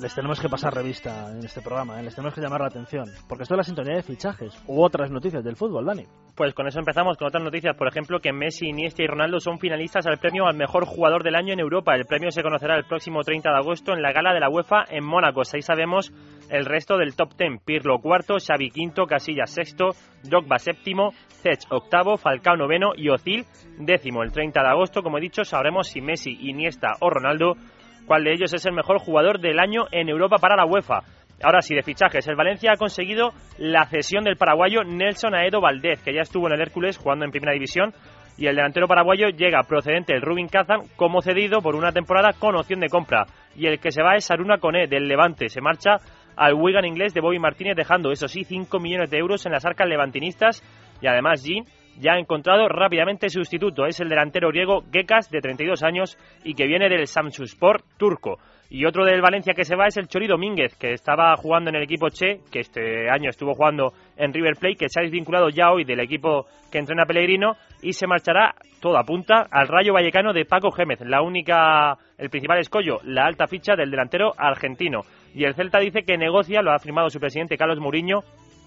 les 0.00 0.14
tenemos 0.14 0.40
que 0.40 0.48
pasar 0.48 0.74
revista 0.74 1.30
en 1.30 1.44
este 1.44 1.60
programa, 1.60 2.00
¿eh? 2.00 2.02
les 2.02 2.14
tenemos 2.14 2.34
que 2.34 2.40
llamar 2.40 2.60
la 2.60 2.68
atención, 2.68 3.04
porque 3.28 3.42
esto 3.42 3.54
es 3.54 3.58
la 3.58 3.64
sintonía 3.64 3.96
de 3.96 4.02
fichajes 4.02 4.54
u 4.66 4.82
otras 4.82 5.10
noticias 5.10 5.44
del 5.44 5.56
fútbol, 5.56 5.84
Dani. 5.84 6.04
Pues 6.34 6.54
con 6.54 6.66
eso 6.66 6.78
empezamos 6.78 7.18
con 7.18 7.28
otras 7.28 7.42
noticias, 7.42 7.76
por 7.76 7.88
ejemplo, 7.88 8.20
que 8.20 8.32
Messi, 8.32 8.68
Iniesta 8.68 9.02
y 9.02 9.06
Ronaldo 9.06 9.40
son 9.40 9.58
finalistas 9.58 10.06
al 10.06 10.18
premio 10.18 10.46
al 10.46 10.56
mejor 10.56 10.86
jugador 10.86 11.22
del 11.22 11.34
año 11.34 11.52
en 11.52 11.60
Europa. 11.60 11.94
El 11.94 12.06
premio 12.06 12.30
se 12.30 12.42
conocerá 12.42 12.76
el 12.76 12.84
próximo 12.84 13.22
30 13.22 13.50
de 13.50 13.56
agosto 13.56 13.92
en 13.92 14.00
la 14.00 14.12
gala 14.12 14.32
de 14.32 14.40
la 14.40 14.48
UEFA 14.48 14.84
en 14.88 15.04
Mónaco. 15.04 15.42
Ahí 15.52 15.60
sabemos 15.60 16.12
el 16.48 16.64
resto 16.64 16.96
del 16.96 17.14
top 17.14 17.34
10. 17.36 17.62
Pirlo 17.64 17.98
cuarto, 17.98 18.36
Xavi 18.38 18.70
quinto, 18.70 19.04
Casillas 19.06 19.50
sexto, 19.50 19.90
Drogba 20.22 20.58
séptimo, 20.58 21.10
Zech 21.42 21.60
octavo, 21.70 22.16
Falcao 22.16 22.56
noveno 22.56 22.92
y 22.96 23.10
Ozil 23.10 23.44
décimo. 23.78 24.22
El 24.22 24.32
30 24.32 24.62
de 24.62 24.68
agosto, 24.68 25.02
como 25.02 25.18
he 25.18 25.20
dicho, 25.20 25.44
sabremos 25.44 25.88
si 25.88 26.00
Messi, 26.00 26.38
Iniesta 26.48 26.92
o 27.00 27.10
Ronaldo 27.10 27.54
cuál 28.10 28.24
de 28.24 28.32
ellos 28.32 28.52
es 28.52 28.66
el 28.66 28.72
mejor 28.72 28.98
jugador 28.98 29.38
del 29.38 29.60
año 29.60 29.84
en 29.92 30.08
Europa 30.08 30.38
para 30.40 30.56
la 30.56 30.66
UEFA. 30.66 31.02
Ahora 31.44 31.60
sí, 31.60 31.76
de 31.76 31.84
fichajes, 31.84 32.26
el 32.26 32.34
Valencia 32.34 32.72
ha 32.72 32.76
conseguido 32.76 33.30
la 33.56 33.86
cesión 33.86 34.24
del 34.24 34.36
paraguayo 34.36 34.82
Nelson 34.82 35.32
Aedo 35.32 35.60
Valdez, 35.60 36.02
que 36.02 36.12
ya 36.12 36.22
estuvo 36.22 36.48
en 36.48 36.54
el 36.54 36.60
Hércules 36.60 36.98
jugando 36.98 37.24
en 37.24 37.30
primera 37.30 37.52
división, 37.52 37.94
y 38.36 38.48
el 38.48 38.56
delantero 38.56 38.88
paraguayo 38.88 39.28
llega 39.28 39.62
procedente 39.62 40.12
del 40.12 40.22
Rubin 40.22 40.48
Kazan 40.48 40.88
como 40.96 41.22
cedido 41.22 41.60
por 41.60 41.76
una 41.76 41.92
temporada 41.92 42.32
con 42.36 42.56
opción 42.56 42.80
de 42.80 42.88
compra. 42.88 43.26
Y 43.54 43.66
el 43.66 43.78
que 43.78 43.92
se 43.92 44.02
va 44.02 44.16
es 44.16 44.28
Aruna 44.28 44.58
Cone 44.58 44.88
del 44.88 45.06
Levante, 45.06 45.48
se 45.48 45.60
marcha 45.60 45.98
al 46.34 46.54
Wigan 46.54 46.86
inglés 46.86 47.14
de 47.14 47.20
Bobby 47.20 47.38
Martínez, 47.38 47.76
dejando, 47.76 48.10
eso 48.10 48.26
sí, 48.26 48.42
5 48.42 48.80
millones 48.80 49.10
de 49.10 49.18
euros 49.18 49.46
en 49.46 49.52
las 49.52 49.64
arcas 49.64 49.86
levantinistas, 49.86 50.64
y 51.00 51.06
además 51.06 51.44
Jean 51.44 51.64
ya 52.00 52.14
ha 52.14 52.18
encontrado 52.18 52.68
rápidamente 52.68 53.28
sustituto. 53.28 53.86
Es 53.86 54.00
el 54.00 54.08
delantero 54.08 54.48
griego 54.48 54.82
Gekas, 54.92 55.30
de 55.30 55.40
32 55.40 55.82
años, 55.82 56.18
y 56.44 56.54
que 56.54 56.66
viene 56.66 56.88
del 56.88 57.06
Samsunspor 57.06 57.82
turco. 57.98 58.38
Y 58.72 58.84
otro 58.84 59.04
del 59.04 59.20
Valencia 59.20 59.52
que 59.52 59.64
se 59.64 59.74
va 59.74 59.88
es 59.88 59.96
el 59.96 60.06
Chori 60.06 60.28
Domínguez, 60.28 60.76
que 60.76 60.92
estaba 60.92 61.34
jugando 61.36 61.70
en 61.70 61.76
el 61.76 61.82
equipo 61.82 62.08
Che, 62.08 62.38
que 62.52 62.60
este 62.60 63.10
año 63.10 63.28
estuvo 63.28 63.52
jugando 63.52 63.92
en 64.16 64.32
River 64.32 64.54
Plate, 64.60 64.76
que 64.76 64.88
se 64.88 65.00
ha 65.00 65.02
desvinculado 65.02 65.48
ya 65.48 65.72
hoy 65.72 65.82
del 65.82 65.98
equipo 65.98 66.46
que 66.70 66.78
entrena 66.78 67.04
Pellegrino 67.04 67.54
y 67.82 67.92
se 67.94 68.06
marchará, 68.06 68.54
toda 68.80 69.02
punta, 69.02 69.48
al 69.50 69.66
Rayo 69.66 69.92
Vallecano 69.92 70.32
de 70.32 70.44
Paco 70.44 70.70
Gémez. 70.70 71.00
La 71.00 71.20
única, 71.20 71.98
el 72.16 72.30
principal 72.30 72.60
escollo, 72.60 72.98
la 73.02 73.26
alta 73.26 73.48
ficha 73.48 73.74
del 73.74 73.90
delantero 73.90 74.34
argentino. 74.38 75.00
Y 75.34 75.44
el 75.44 75.54
Celta 75.54 75.80
dice 75.80 76.04
que 76.04 76.16
negocia, 76.16 76.62
lo 76.62 76.70
ha 76.70 76.78
firmado 76.78 77.10
su 77.10 77.18
presidente 77.18 77.56
Carlos 77.56 77.80
Mourinho, 77.80 78.20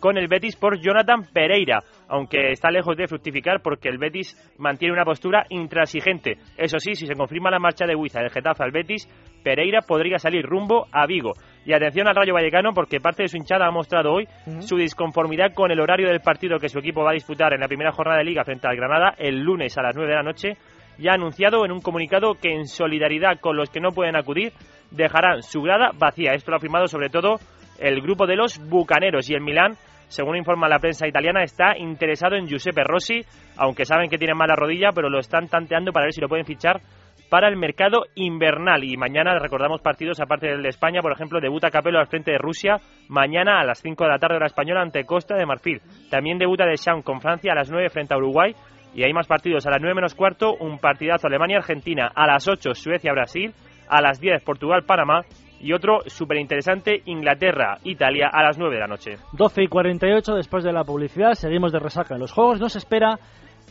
con 0.03 0.17
el 0.17 0.27
Betis 0.27 0.57
por 0.57 0.81
Jonathan 0.81 1.23
Pereira, 1.31 1.81
aunque 2.09 2.51
está 2.51 2.69
lejos 2.69 2.97
de 2.97 3.07
fructificar 3.07 3.61
porque 3.61 3.87
el 3.87 3.97
Betis 3.97 4.35
mantiene 4.57 4.93
una 4.93 5.05
postura 5.05 5.45
intransigente. 5.47 6.39
Eso 6.57 6.77
sí, 6.77 6.93
si 6.93 7.07
se 7.07 7.15
confirma 7.15 7.49
la 7.49 7.57
marcha 7.57 7.85
de 7.85 7.95
Huiza 7.95 8.19
del 8.19 8.29
Getafe 8.29 8.65
al 8.65 8.71
Betis, 8.71 9.07
Pereira 9.45 9.79
podría 9.87 10.19
salir 10.19 10.45
rumbo 10.45 10.87
a 10.91 11.07
Vigo. 11.07 11.31
Y 11.65 11.71
atención 11.71 12.09
al 12.09 12.17
Rayo 12.17 12.33
Vallecano 12.33 12.73
porque 12.73 12.99
parte 12.99 13.23
de 13.23 13.29
su 13.29 13.37
hinchada 13.37 13.65
ha 13.65 13.71
mostrado 13.71 14.11
hoy 14.11 14.27
su 14.59 14.75
disconformidad 14.75 15.53
con 15.53 15.71
el 15.71 15.79
horario 15.79 16.09
del 16.09 16.19
partido 16.19 16.59
que 16.59 16.67
su 16.67 16.79
equipo 16.79 17.01
va 17.01 17.11
a 17.11 17.13
disputar 17.13 17.53
en 17.53 17.61
la 17.61 17.69
primera 17.69 17.93
jornada 17.93 18.17
de 18.17 18.25
liga 18.25 18.43
frente 18.43 18.67
al 18.67 18.75
Granada 18.75 19.15
el 19.17 19.39
lunes 19.39 19.77
a 19.77 19.83
las 19.83 19.95
9 19.95 20.09
de 20.09 20.17
la 20.17 20.23
noche 20.23 20.57
y 20.99 21.07
ha 21.07 21.13
anunciado 21.13 21.63
en 21.63 21.71
un 21.71 21.79
comunicado 21.79 22.33
que 22.33 22.53
en 22.53 22.67
solidaridad 22.67 23.39
con 23.39 23.55
los 23.55 23.69
que 23.69 23.79
no 23.79 23.91
pueden 23.91 24.17
acudir 24.17 24.51
dejarán 24.91 25.43
su 25.43 25.61
grada 25.61 25.91
vacía. 25.97 26.33
Esto 26.33 26.51
lo 26.51 26.55
ha 26.55 26.57
afirmado 26.57 26.87
sobre 26.87 27.07
todo 27.07 27.37
el 27.79 28.01
grupo 28.01 28.27
de 28.27 28.35
los 28.35 28.59
Bucaneros 28.69 29.29
y 29.29 29.33
el 29.33 29.41
Milán 29.41 29.77
según 30.13 30.37
informa 30.37 30.69
la 30.69 30.79
prensa 30.79 31.07
italiana, 31.07 31.43
está 31.43 31.75
interesado 31.77 32.35
en 32.35 32.47
Giuseppe 32.47 32.83
Rossi, 32.83 33.21
aunque 33.57 33.83
saben 33.83 34.09
que 34.09 34.19
tiene 34.19 34.35
mala 34.35 34.55
rodilla, 34.55 34.91
pero 34.93 35.09
lo 35.09 35.19
están 35.19 35.47
tanteando 35.47 35.91
para 35.91 36.05
ver 36.05 36.13
si 36.13 36.21
lo 36.21 36.29
pueden 36.29 36.45
fichar 36.45 36.81
para 37.29 37.47
el 37.47 37.57
mercado 37.57 38.03
invernal. 38.13 38.83
Y 38.83 38.95
mañana 38.95 39.39
recordamos 39.39 39.81
partidos 39.81 40.19
aparte 40.19 40.47
del 40.47 40.61
de 40.61 40.69
España, 40.69 41.01
por 41.01 41.13
ejemplo, 41.13 41.41
debuta 41.41 41.71
Capello 41.71 41.97
al 41.97 42.07
frente 42.07 42.31
de 42.31 42.37
Rusia 42.37 42.77
mañana 43.09 43.59
a 43.59 43.65
las 43.65 43.81
5 43.81 44.03
de 44.03 44.09
la 44.11 44.19
tarde 44.19 44.35
hora 44.35 44.45
española 44.45 44.81
ante 44.81 45.03
Costa 45.03 45.35
de 45.35 45.47
Marfil. 45.47 45.81
También 46.11 46.37
debuta 46.37 46.65
Deschamps 46.65 47.03
con 47.03 47.19
Francia 47.19 47.51
a 47.51 47.55
las 47.55 47.71
9 47.71 47.89
frente 47.89 48.13
a 48.13 48.17
Uruguay. 48.17 48.53
Y 48.93 49.03
hay 49.03 49.13
más 49.13 49.25
partidos 49.25 49.65
a 49.65 49.71
las 49.71 49.81
9 49.81 49.95
menos 49.95 50.13
cuarto, 50.13 50.53
un 50.53 50.77
partidazo 50.77 51.25
Alemania-Argentina, 51.25 52.11
a 52.13 52.27
las 52.27 52.47
8 52.47 52.75
Suecia-Brasil, 52.75 53.51
a 53.89 53.99
las 53.99 54.19
10 54.19 54.43
Portugal-Panamá 54.43 55.21
y 55.63 55.71
otro 55.73 56.01
súper 56.07 56.37
interesante, 56.37 57.01
Inglaterra-Italia 57.05 58.29
a 58.31 58.43
las 58.43 58.57
9 58.57 58.75
de 58.75 58.81
la 58.81 58.87
noche. 58.87 59.17
12 59.31 59.63
y 59.63 59.67
48 59.67 60.35
después 60.35 60.63
de 60.63 60.73
la 60.73 60.83
publicidad, 60.83 61.33
seguimos 61.33 61.71
de 61.71 61.79
resaca 61.79 62.15
en 62.15 62.19
los 62.19 62.33
Juegos, 62.33 62.59
nos 62.59 62.75
espera 62.75 63.17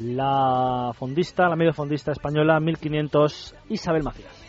la 0.01 0.93
fondista, 0.95 1.49
la 1.49 1.57
medio 1.57 1.75
fondista 1.75 2.13
española 2.13 2.59
1500 2.61 3.55
Isabel 3.69 4.03
Macías. 4.03 4.43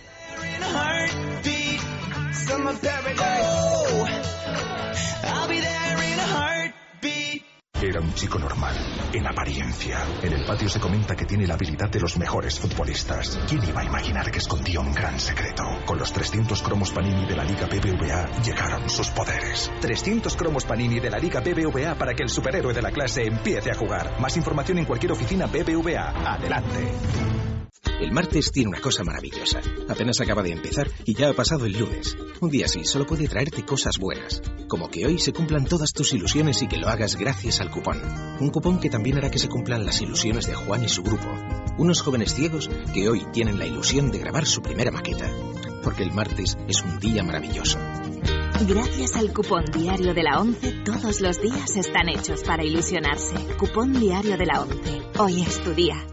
Era 7.83 7.99
un 7.99 8.13
chico 8.13 8.39
normal, 8.39 8.73
en 9.11 9.27
apariencia. 9.27 9.99
En 10.21 10.31
el 10.31 10.45
patio 10.45 10.69
se 10.69 10.79
comenta 10.79 11.17
que 11.17 11.25
tiene 11.25 11.45
la 11.45 11.55
habilidad 11.55 11.89
de 11.89 11.99
los 11.99 12.17
mejores 12.17 12.57
futbolistas. 12.57 13.37
¿Quién 13.45 13.61
iba 13.67 13.81
a 13.81 13.83
imaginar 13.83 14.31
que 14.31 14.37
escondía 14.37 14.79
un 14.79 14.93
gran 14.93 15.19
secreto? 15.19 15.63
Con 15.85 15.99
los 15.99 16.13
300 16.13 16.61
cromos 16.61 16.91
Panini 16.91 17.25
de 17.25 17.35
la 17.35 17.43
Liga 17.43 17.67
BBVA 17.67 18.41
llegaron 18.41 18.89
sus 18.89 19.09
poderes. 19.09 19.69
300 19.81 20.33
cromos 20.37 20.63
Panini 20.63 21.01
de 21.01 21.09
la 21.09 21.19
Liga 21.19 21.41
BBVA 21.41 21.95
para 21.95 22.13
que 22.13 22.23
el 22.23 22.29
superhéroe 22.29 22.73
de 22.73 22.81
la 22.81 22.91
clase 22.91 23.25
empiece 23.25 23.69
a 23.69 23.75
jugar. 23.75 24.17
Más 24.17 24.37
información 24.37 24.77
en 24.77 24.85
cualquier 24.85 25.11
oficina 25.11 25.47
BBVA. 25.47 26.35
Adelante. 26.35 27.62
El 27.99 28.11
martes 28.11 28.51
tiene 28.51 28.69
una 28.69 28.81
cosa 28.81 29.03
maravillosa. 29.03 29.61
Apenas 29.87 30.19
acaba 30.19 30.43
de 30.43 30.51
empezar 30.51 30.89
y 31.05 31.13
ya 31.13 31.29
ha 31.29 31.33
pasado 31.33 31.65
el 31.65 31.79
lunes. 31.79 32.17
Un 32.41 32.49
día 32.49 32.65
así 32.65 32.83
solo 32.83 33.05
puede 33.05 33.27
traerte 33.27 33.63
cosas 33.63 33.97
buenas. 33.97 34.41
Como 34.67 34.89
que 34.89 35.05
hoy 35.05 35.19
se 35.19 35.31
cumplan 35.31 35.65
todas 35.65 35.93
tus 35.93 36.13
ilusiones 36.13 36.61
y 36.61 36.67
que 36.67 36.77
lo 36.77 36.89
hagas 36.89 37.15
gracias 37.15 37.61
al 37.61 37.71
cupón. 37.71 38.01
Un 38.39 38.49
cupón 38.49 38.79
que 38.79 38.89
también 38.89 39.17
hará 39.17 39.31
que 39.31 39.39
se 39.39 39.47
cumplan 39.47 39.85
las 39.85 40.01
ilusiones 40.01 40.47
de 40.47 40.53
Juan 40.53 40.83
y 40.83 40.89
su 40.89 41.03
grupo. 41.03 41.27
Unos 41.77 42.01
jóvenes 42.01 42.33
ciegos 42.33 42.69
que 42.93 43.07
hoy 43.07 43.25
tienen 43.31 43.57
la 43.57 43.65
ilusión 43.65 44.11
de 44.11 44.19
grabar 44.19 44.45
su 44.45 44.61
primera 44.61 44.91
maqueta. 44.91 45.31
Porque 45.83 46.03
el 46.03 46.11
martes 46.11 46.57
es 46.67 46.81
un 46.81 46.99
día 46.99 47.23
maravilloso. 47.23 47.79
Gracias 48.67 49.15
al 49.15 49.33
cupón 49.33 49.65
diario 49.73 50.13
de 50.13 50.23
la 50.23 50.39
11, 50.39 50.83
todos 50.85 51.21
los 51.21 51.41
días 51.41 51.75
están 51.75 52.09
hechos 52.09 52.43
para 52.43 52.63
ilusionarse. 52.63 53.35
Cupón 53.57 53.93
diario 53.93 54.37
de 54.37 54.45
la 54.45 54.61
11. 54.61 55.01
Hoy 55.19 55.41
es 55.41 55.63
tu 55.63 55.73
día. 55.73 56.12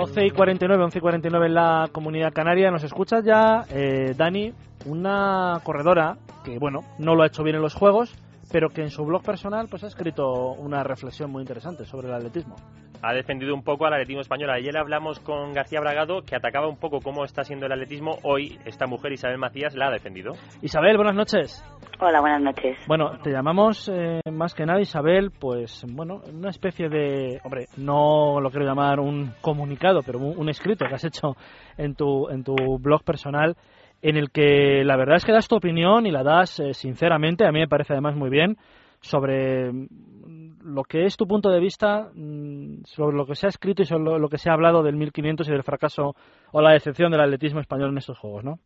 12 0.00 0.26
y 0.26 0.30
49, 0.30 0.82
11 0.84 0.98
y 0.98 1.00
49 1.00 1.46
en 1.46 1.54
la 1.54 1.88
comunidad 1.92 2.32
canaria. 2.32 2.70
Nos 2.70 2.84
escucha 2.84 3.20
ya, 3.22 3.64
eh, 3.70 4.14
Dani, 4.16 4.52
una 4.86 5.60
corredora 5.62 6.16
que, 6.42 6.58
bueno, 6.58 6.80
no 6.98 7.14
lo 7.14 7.22
ha 7.22 7.26
hecho 7.26 7.42
bien 7.42 7.56
en 7.56 7.62
los 7.62 7.74
juegos, 7.74 8.14
pero 8.50 8.70
que 8.70 8.80
en 8.80 8.90
su 8.90 9.04
blog 9.04 9.22
personal 9.22 9.66
pues 9.68 9.84
ha 9.84 9.88
escrito 9.88 10.52
una 10.52 10.82
reflexión 10.82 11.30
muy 11.30 11.42
interesante 11.42 11.84
sobre 11.84 12.08
el 12.08 12.14
atletismo 12.14 12.56
ha 13.02 13.14
defendido 13.14 13.54
un 13.54 13.62
poco 13.62 13.86
al 13.86 13.94
atletismo 13.94 14.20
español. 14.20 14.50
Ayer 14.50 14.76
hablamos 14.76 15.20
con 15.20 15.52
García 15.52 15.80
Bragado, 15.80 16.22
que 16.22 16.36
atacaba 16.36 16.68
un 16.68 16.76
poco 16.76 17.00
cómo 17.00 17.24
está 17.24 17.44
siendo 17.44 17.66
el 17.66 17.72
atletismo. 17.72 18.18
Hoy 18.22 18.58
esta 18.64 18.86
mujer, 18.86 19.12
Isabel 19.12 19.38
Macías, 19.38 19.74
la 19.74 19.88
ha 19.88 19.90
defendido. 19.90 20.32
Isabel, 20.62 20.96
buenas 20.96 21.14
noches. 21.14 21.64
Hola, 22.02 22.20
buenas 22.20 22.40
noches. 22.40 22.78
Bueno, 22.86 23.18
te 23.22 23.30
llamamos 23.30 23.90
eh, 23.92 24.20
más 24.32 24.54
que 24.54 24.64
nada, 24.64 24.80
Isabel, 24.80 25.30
pues 25.38 25.84
bueno, 25.92 26.22
una 26.32 26.48
especie 26.48 26.88
de, 26.88 27.40
hombre, 27.44 27.66
no 27.76 28.40
lo 28.40 28.48
quiero 28.50 28.64
llamar 28.64 29.00
un 29.00 29.34
comunicado, 29.42 30.00
pero 30.02 30.18
un, 30.18 30.48
escrito 30.48 30.86
que 30.86 30.94
has 30.94 31.04
hecho 31.04 31.36
en 31.76 31.94
tu, 31.94 32.30
en 32.30 32.42
tu 32.42 32.54
blog 32.78 33.04
personal 33.04 33.54
en 34.00 34.16
el 34.16 34.30
que 34.30 34.82
la 34.82 34.96
verdad 34.96 35.16
es 35.16 35.26
que 35.26 35.32
das 35.32 35.46
tu 35.46 35.56
opinión 35.56 36.06
y 36.06 36.10
la 36.10 36.22
das 36.22 36.58
eh, 36.60 36.72
sinceramente, 36.72 37.44
a 37.44 37.52
mí 37.52 37.58
me 37.58 37.68
parece 37.68 37.92
además 37.92 38.16
muy 38.16 38.30
bien, 38.30 38.56
sobre 39.02 39.70
lo 39.70 40.84
que 40.84 41.04
es 41.04 41.18
tu 41.18 41.26
punto 41.26 41.50
de 41.50 41.60
vista 41.60 42.10
mm, 42.14 42.84
sobre 42.84 43.14
lo 43.14 43.26
que 43.26 43.34
se 43.34 43.44
ha 43.44 43.50
escrito 43.50 43.82
y 43.82 43.84
sobre 43.84 44.18
lo, 44.18 44.28
que 44.30 44.38
se 44.38 44.48
ha 44.48 44.54
hablado 44.54 44.82
del 44.82 44.96
1500 44.96 45.48
y 45.48 45.52
del 45.52 45.64
fracaso 45.64 46.14
o 46.52 46.62
la 46.62 46.72
decepción 46.72 47.12
del 47.12 47.20
atletismo 47.20 47.60
español 47.60 47.90
en 47.90 47.98
estos 47.98 48.18
Juegos, 48.18 48.42
¿no? 48.42 48.58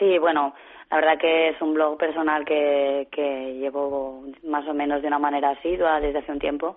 Sí, 0.00 0.18
bueno, 0.18 0.54
la 0.90 0.96
verdad 0.96 1.18
que 1.18 1.50
es 1.50 1.62
un 1.62 1.74
blog 1.74 1.96
personal 1.96 2.44
que, 2.44 3.06
que 3.12 3.54
llevo 3.54 4.24
más 4.42 4.66
o 4.66 4.74
menos 4.74 5.02
de 5.02 5.08
una 5.08 5.20
manera 5.20 5.50
asidua 5.50 6.00
desde 6.00 6.18
hace 6.18 6.32
un 6.32 6.40
tiempo 6.40 6.76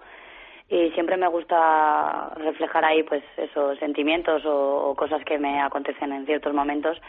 y 0.69 0.91
siempre 0.91 1.17
me 1.17 1.28
gusta 1.28 2.30
reflejar 2.36 2.86
ahí 2.86 3.03
pues 3.03 3.24
esos 3.38 3.80
sentimientos 3.80 4.43
o, 4.45 4.93
cosas 4.95 5.24
que 5.24 5.38
me 5.39 5.61
acontecen 5.61 6.11
en 6.11 6.26
ciertos 6.26 6.53
momentos 6.53 7.01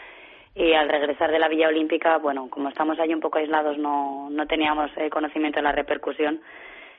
y 0.54 0.72
al 0.72 0.88
regresar 0.88 1.30
de 1.30 1.38
la 1.38 1.48
Villa 1.48 1.68
Olímpica, 1.68 2.18
bueno, 2.18 2.48
como 2.48 2.68
estamos 2.68 2.98
ahí 2.98 3.12
un 3.12 3.20
poco 3.20 3.38
aislados 3.38 3.76
no, 3.76 4.28
no 4.30 4.46
teníamos 4.46 4.90
eh, 4.96 5.10
conocimiento 5.10 5.58
de 5.58 5.64
la 5.64 5.72
repercusión 5.72 6.40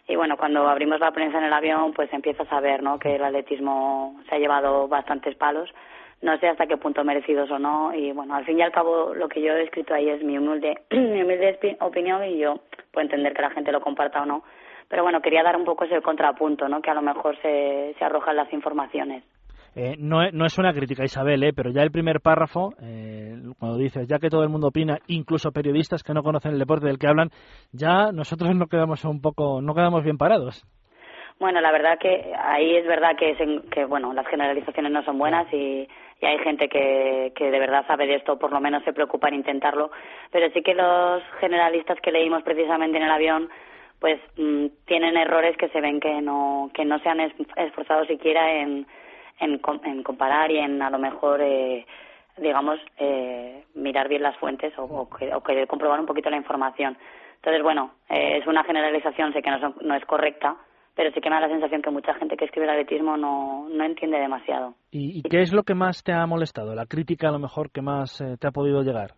y 0.07 0.15
bueno, 0.15 0.37
cuando 0.37 0.67
abrimos 0.67 0.99
la 0.99 1.11
prensa 1.11 1.39
en 1.39 1.45
el 1.45 1.53
avión, 1.53 1.93
pues 1.93 2.13
empiezas 2.13 2.51
a 2.51 2.59
ver, 2.59 2.83
¿no? 2.83 2.99
Que 2.99 3.15
el 3.15 3.23
atletismo 3.23 4.19
se 4.29 4.35
ha 4.35 4.39
llevado 4.39 4.87
bastantes 4.87 5.35
palos. 5.35 5.73
No 6.21 6.37
sé 6.39 6.47
hasta 6.47 6.65
qué 6.65 6.77
punto 6.77 7.03
merecidos 7.03 7.49
o 7.51 7.59
no. 7.59 7.93
Y 7.93 8.11
bueno, 8.11 8.35
al 8.35 8.45
fin 8.45 8.59
y 8.59 8.61
al 8.61 8.71
cabo, 8.71 9.13
lo 9.13 9.27
que 9.27 9.41
yo 9.41 9.53
he 9.53 9.63
escrito 9.63 9.93
ahí 9.93 10.09
es 10.09 10.23
mi 10.23 10.37
humilde, 10.37 10.75
mi 10.91 11.21
humilde 11.21 11.77
opinión 11.81 12.23
y 12.23 12.37
yo 12.37 12.61
puedo 12.91 13.03
entender 13.03 13.33
que 13.33 13.41
la 13.41 13.51
gente 13.51 13.71
lo 13.71 13.81
comparta 13.81 14.21
o 14.21 14.25
no. 14.25 14.43
Pero 14.87 15.03
bueno, 15.03 15.21
quería 15.21 15.43
dar 15.43 15.57
un 15.57 15.65
poco 15.65 15.85
ese 15.85 16.01
contrapunto, 16.01 16.67
¿no? 16.67 16.81
Que 16.81 16.91
a 16.91 16.95
lo 16.95 17.01
mejor 17.01 17.35
se, 17.41 17.95
se 17.97 18.05
arrojan 18.05 18.35
las 18.35 18.51
informaciones. 18.53 19.23
Eh, 19.77 19.95
no, 19.99 20.23
es 20.23 20.57
una 20.57 20.73
crítica, 20.73 21.03
Isabel, 21.03 21.43
eh, 21.43 21.51
pero 21.53 21.69
ya 21.69 21.81
el 21.81 21.91
primer 21.91 22.21
párrafo, 22.21 22.73
eh, 22.81 23.35
cuando 23.59 23.77
dices, 23.77 24.07
ya 24.07 24.19
que 24.19 24.29
todo 24.29 24.41
el 24.43 24.49
mundo 24.49 24.67
opina, 24.67 24.99
incluso 25.07 25.51
periodistas 25.51 26.01
que 26.01 26.13
no 26.13 26.23
conocen 26.23 26.53
el 26.53 26.59
deporte 26.59 26.87
del 26.87 26.97
que 26.97 27.07
hablan, 27.07 27.29
ya 27.73 28.13
nosotros 28.13 28.55
no 28.55 28.67
quedamos 28.67 29.03
un 29.03 29.21
poco, 29.21 29.61
no 29.61 29.75
quedamos 29.75 30.01
bien 30.01 30.17
parados. 30.17 30.63
Bueno, 31.41 31.59
la 31.59 31.73
verdad 31.73 31.99
que 31.99 32.33
ahí 32.41 32.77
es 32.77 32.87
verdad 32.87 33.17
que, 33.19 33.35
que 33.69 33.83
bueno, 33.83 34.13
las 34.13 34.25
generalizaciones 34.27 34.93
no 34.93 35.03
son 35.03 35.17
buenas 35.17 35.45
y, 35.51 35.85
y 36.21 36.25
hay 36.25 36.37
gente 36.39 36.69
que, 36.69 37.33
que 37.35 37.51
de 37.51 37.59
verdad 37.59 37.85
sabe 37.87 38.07
de 38.07 38.15
esto, 38.15 38.39
por 38.39 38.51
lo 38.51 38.59
menos 38.59 38.83
se 38.83 38.93
preocupa 38.93 39.27
en 39.27 39.35
intentarlo, 39.35 39.91
pero 40.31 40.49
sí 40.51 40.61
que 40.61 40.73
los 40.73 41.23
generalistas 41.39 41.99
que 42.01 42.11
leímos 42.11 42.43
precisamente 42.43 42.97
en 42.97 43.03
el 43.03 43.11
avión 43.11 43.49
pues 43.99 44.19
mm, 44.37 44.67
tienen 44.85 45.17
errores 45.17 45.55
que 45.57 45.69
se 45.69 45.81
ven 45.81 45.99
que 45.99 46.21
no 46.21 46.69
que 46.73 46.85
no 46.85 46.99
se 46.99 47.09
han 47.09 47.21
esforzado 47.21 48.05
siquiera 48.05 48.51
en 48.51 48.85
en, 49.39 49.61
en 49.83 50.03
comparar 50.03 50.51
y 50.51 50.57
en 50.57 50.81
a 50.81 50.89
lo 50.89 50.97
mejor, 50.97 51.41
eh, 51.41 51.85
digamos, 52.37 52.79
eh, 52.97 53.63
mirar 53.73 54.07
bien 54.07 54.23
las 54.23 54.37
fuentes 54.37 54.77
o, 54.77 54.83
o, 54.83 55.09
que, 55.43 55.67
comprobar 55.67 55.99
un 55.99 56.05
poquito 56.05 56.29
la 56.29 56.37
información. 56.37 56.97
Entonces, 57.35 57.61
bueno, 57.63 57.91
eh, 58.09 58.37
es 58.37 58.47
una 58.47 58.63
generalización, 58.63 59.33
sé 59.33 59.41
que 59.41 59.51
no, 59.51 59.75
no 59.81 59.95
es 59.95 60.05
correcta, 60.05 60.55
pero 60.95 61.11
sí 61.11 61.21
que 61.21 61.29
me 61.29 61.35
da 61.35 61.41
la 61.41 61.49
sensación 61.49 61.81
que 61.81 61.91
mucha 61.91 62.13
gente 62.13 62.37
que 62.37 62.45
escribe 62.45 62.65
el 62.65 62.71
atletismo 62.71 63.17
no, 63.17 63.67
no 63.69 63.83
entiende 63.83 64.17
demasiado. 64.17 64.75
¿Y, 64.91 65.21
qué 65.23 65.41
es 65.41 65.53
lo 65.53 65.63
que 65.63 65.75
más 65.75 66.03
te 66.03 66.13
ha 66.13 66.25
molestado? 66.25 66.73
¿La 66.73 66.85
crítica 66.85 67.27
a 67.27 67.31
lo 67.31 67.39
mejor 67.39 67.69
que 67.71 67.81
más 67.81 68.23
te 68.39 68.47
ha 68.47 68.51
podido 68.51 68.81
llegar? 68.81 69.11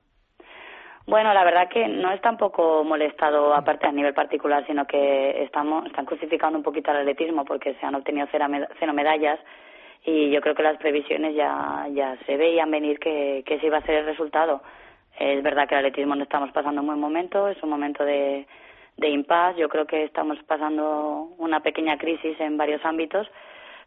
Bueno, 1.06 1.34
la 1.34 1.46
verdad 1.46 1.70
que 1.70 1.88
no 1.88 2.12
es 2.12 2.20
tampoco 2.20 2.84
molestado, 2.84 3.54
aparte 3.54 3.88
a 3.88 3.92
nivel 3.94 4.14
particular, 4.14 4.66
sino 4.68 4.86
que 4.86 5.44
estamos, 5.44 5.86
están 5.86 6.06
crucificando 6.06 6.58
un 6.58 6.64
poquito 6.64 6.92
al 6.92 6.98
atletismo 6.98 7.46
porque 7.46 7.76
se 7.76 7.86
han 7.86 7.96
obtenido 7.96 8.28
cero 8.32 8.94
medallas 8.94 9.40
y 10.04 10.32
yo 10.32 10.42
creo 10.42 10.54
que 10.54 10.64
las 10.64 10.78
previsiones 10.78 11.34
ya, 11.34 11.88
ya 11.94 12.18
se 12.26 12.36
veían 12.36 12.72
venir 12.72 13.00
que, 13.00 13.44
que 13.46 13.56
ese 13.56 13.68
iba 13.68 13.78
a 13.78 13.86
ser 13.86 14.00
el 14.00 14.06
resultado. 14.06 14.62
Es 15.18 15.42
verdad 15.42 15.68
que 15.68 15.76
el 15.76 15.80
atletismo 15.80 16.16
no 16.16 16.24
estamos 16.24 16.52
pasando 16.52 16.82
un 16.82 16.88
buen 16.88 17.00
momento, 17.00 17.48
es 17.48 17.62
un 17.64 17.70
momento 17.70 18.04
de, 18.04 18.46
de 18.98 19.10
impasse, 19.10 19.60
yo 19.60 19.70
creo 19.70 19.86
que 19.86 20.04
estamos 20.04 20.38
pasando 20.44 21.30
una 21.38 21.62
pequeña 21.62 21.98
crisis 21.98 22.40
en 22.40 22.58
varios 22.58 22.84
ámbitos, 22.84 23.28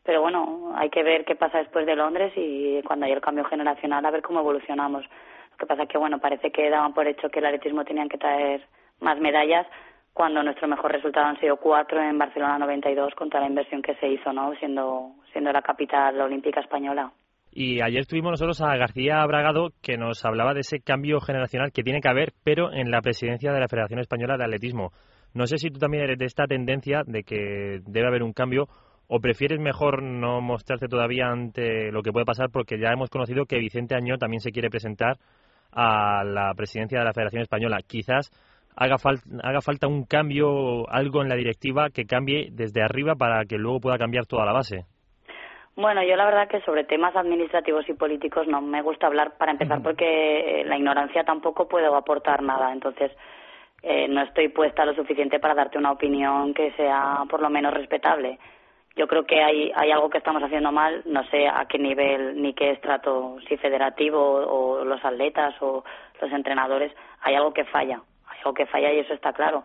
pero 0.04 0.22
bueno, 0.22 0.72
hay 0.76 0.88
que 0.88 1.02
ver 1.02 1.24
qué 1.24 1.34
pasa 1.34 1.58
después 1.58 1.84
de 1.84 1.96
Londres 1.96 2.32
y 2.36 2.80
cuando 2.82 3.06
haya 3.06 3.14
el 3.14 3.20
cambio 3.20 3.44
generacional 3.44 4.04
a 4.06 4.10
ver 4.10 4.22
cómo 4.22 4.40
evolucionamos. 4.40 5.04
Lo 5.04 5.56
que 5.58 5.66
pasa 5.66 5.82
es 5.82 5.88
que, 5.88 5.98
bueno, 5.98 6.20
parece 6.20 6.50
que 6.50 6.70
daban 6.70 6.94
por 6.94 7.06
hecho 7.06 7.28
que 7.28 7.40
el 7.40 7.46
atletismo 7.46 7.84
tenían 7.84 8.08
que 8.08 8.18
traer 8.18 8.66
más 9.00 9.18
medallas, 9.18 9.66
cuando 10.12 10.42
nuestro 10.42 10.68
mejor 10.68 10.92
resultado 10.92 11.26
han 11.26 11.38
sido 11.40 11.56
cuatro 11.56 12.00
en 12.02 12.18
Barcelona 12.18 12.58
92 12.58 13.14
contra 13.14 13.40
la 13.40 13.46
inversión 13.46 13.82
que 13.82 13.94
se 13.96 14.08
hizo, 14.08 14.32
¿no? 14.32 14.54
Siendo, 14.56 15.12
siendo 15.32 15.52
la 15.52 15.62
capital 15.62 16.20
olímpica 16.20 16.60
española. 16.60 17.12
Y 17.52 17.80
ayer 17.82 18.06
tuvimos 18.06 18.30
nosotros 18.30 18.60
a 18.60 18.76
García 18.76 19.24
Bragado 19.26 19.70
que 19.82 19.96
nos 19.96 20.24
hablaba 20.24 20.54
de 20.54 20.60
ese 20.60 20.80
cambio 20.80 21.20
generacional 21.20 21.72
que 21.72 21.82
tiene 21.82 22.00
que 22.00 22.08
haber, 22.08 22.32
pero 22.44 22.72
en 22.72 22.90
la 22.90 23.02
presidencia 23.02 23.52
de 23.52 23.60
la 23.60 23.68
Federación 23.68 23.98
Española 23.98 24.36
de 24.36 24.44
Atletismo. 24.44 24.92
No 25.34 25.46
sé 25.46 25.58
si 25.58 25.70
tú 25.70 25.78
también 25.78 26.04
eres 26.04 26.18
de 26.18 26.26
esta 26.26 26.46
tendencia 26.46 27.02
de 27.06 27.24
que 27.24 27.80
debe 27.86 28.06
haber 28.06 28.22
un 28.22 28.32
cambio 28.32 28.68
o 29.08 29.18
prefieres 29.18 29.58
mejor 29.58 30.02
no 30.02 30.40
mostrarte 30.40 30.86
todavía 30.86 31.26
ante 31.26 31.90
lo 31.90 32.02
que 32.02 32.12
puede 32.12 32.24
pasar 32.24 32.50
porque 32.50 32.78
ya 32.78 32.92
hemos 32.92 33.10
conocido 33.10 33.46
que 33.46 33.58
Vicente 33.58 33.96
Año 33.96 34.18
también 34.18 34.40
se 34.40 34.52
quiere 34.52 34.70
presentar 34.70 35.18
a 35.72 36.22
la 36.24 36.54
presidencia 36.54 37.00
de 37.00 37.04
la 37.04 37.12
Federación 37.12 37.42
Española. 37.42 37.78
Quizás 37.84 38.30
haga, 38.76 38.96
haga 39.42 39.60
falta 39.60 39.88
un 39.88 40.04
cambio, 40.04 40.88
algo 40.88 41.22
en 41.22 41.28
la 41.28 41.34
directiva 41.34 41.90
que 41.90 42.04
cambie 42.04 42.50
desde 42.52 42.82
arriba 42.82 43.16
para 43.16 43.44
que 43.44 43.58
luego 43.58 43.80
pueda 43.80 43.98
cambiar 43.98 44.26
toda 44.26 44.44
la 44.44 44.52
base. 44.52 44.86
Bueno, 45.76 46.02
yo 46.02 46.16
la 46.16 46.24
verdad 46.24 46.48
que 46.48 46.60
sobre 46.62 46.84
temas 46.84 47.14
administrativos 47.16 47.88
y 47.88 47.94
políticos 47.94 48.46
no 48.46 48.60
me 48.60 48.82
gusta 48.82 49.06
hablar 49.06 49.36
para 49.38 49.52
empezar 49.52 49.82
porque 49.82 50.60
eh, 50.60 50.64
la 50.64 50.76
ignorancia 50.76 51.24
tampoco 51.24 51.68
puedo 51.68 51.94
aportar 51.94 52.42
nada, 52.42 52.72
entonces 52.72 53.12
eh, 53.82 54.08
no 54.08 54.22
estoy 54.22 54.48
puesta 54.48 54.84
lo 54.84 54.94
suficiente 54.94 55.38
para 55.38 55.54
darte 55.54 55.78
una 55.78 55.92
opinión 55.92 56.52
que 56.52 56.72
sea 56.72 57.22
por 57.30 57.40
lo 57.40 57.48
menos 57.48 57.72
respetable. 57.72 58.38
Yo 58.96 59.06
creo 59.06 59.24
que 59.24 59.42
hay, 59.42 59.72
hay 59.74 59.92
algo 59.92 60.10
que 60.10 60.18
estamos 60.18 60.42
haciendo 60.42 60.72
mal, 60.72 61.02
no 61.06 61.24
sé 61.28 61.46
a 61.48 61.64
qué 61.66 61.78
nivel 61.78 62.42
ni 62.42 62.52
qué 62.52 62.72
estrato, 62.72 63.38
si 63.48 63.56
federativo 63.56 64.20
o 64.20 64.84
los 64.84 65.02
atletas 65.04 65.54
o 65.60 65.84
los 66.20 66.32
entrenadores, 66.32 66.92
hay 67.22 67.36
algo 67.36 67.54
que 67.54 67.64
falla. 67.64 68.02
O 68.44 68.54
que 68.54 68.64
falla 68.64 68.90
y 68.90 69.00
eso 69.00 69.12
está 69.12 69.34
claro 69.34 69.64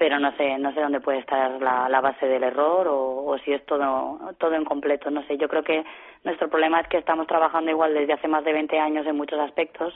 pero 0.00 0.18
no 0.18 0.34
sé 0.38 0.56
no 0.56 0.72
sé 0.72 0.80
dónde 0.80 1.02
puede 1.02 1.18
estar 1.18 1.60
la, 1.60 1.86
la 1.90 2.00
base 2.00 2.26
del 2.26 2.42
error 2.42 2.88
o, 2.88 3.26
o, 3.26 3.38
si 3.40 3.52
es 3.52 3.62
todo 3.66 4.18
todo 4.38 4.54
en 4.54 4.64
completo 4.64 5.10
no 5.10 5.22
sé. 5.24 5.36
Yo 5.36 5.46
creo 5.46 5.62
que 5.62 5.84
nuestro 6.24 6.48
problema 6.48 6.80
es 6.80 6.88
que 6.88 6.96
estamos 6.96 7.26
trabajando 7.26 7.70
igual 7.70 7.92
desde 7.92 8.14
hace 8.14 8.26
más 8.26 8.42
de 8.42 8.54
20 8.54 8.78
años 8.78 9.06
en 9.06 9.14
muchos 9.14 9.38
aspectos 9.38 9.92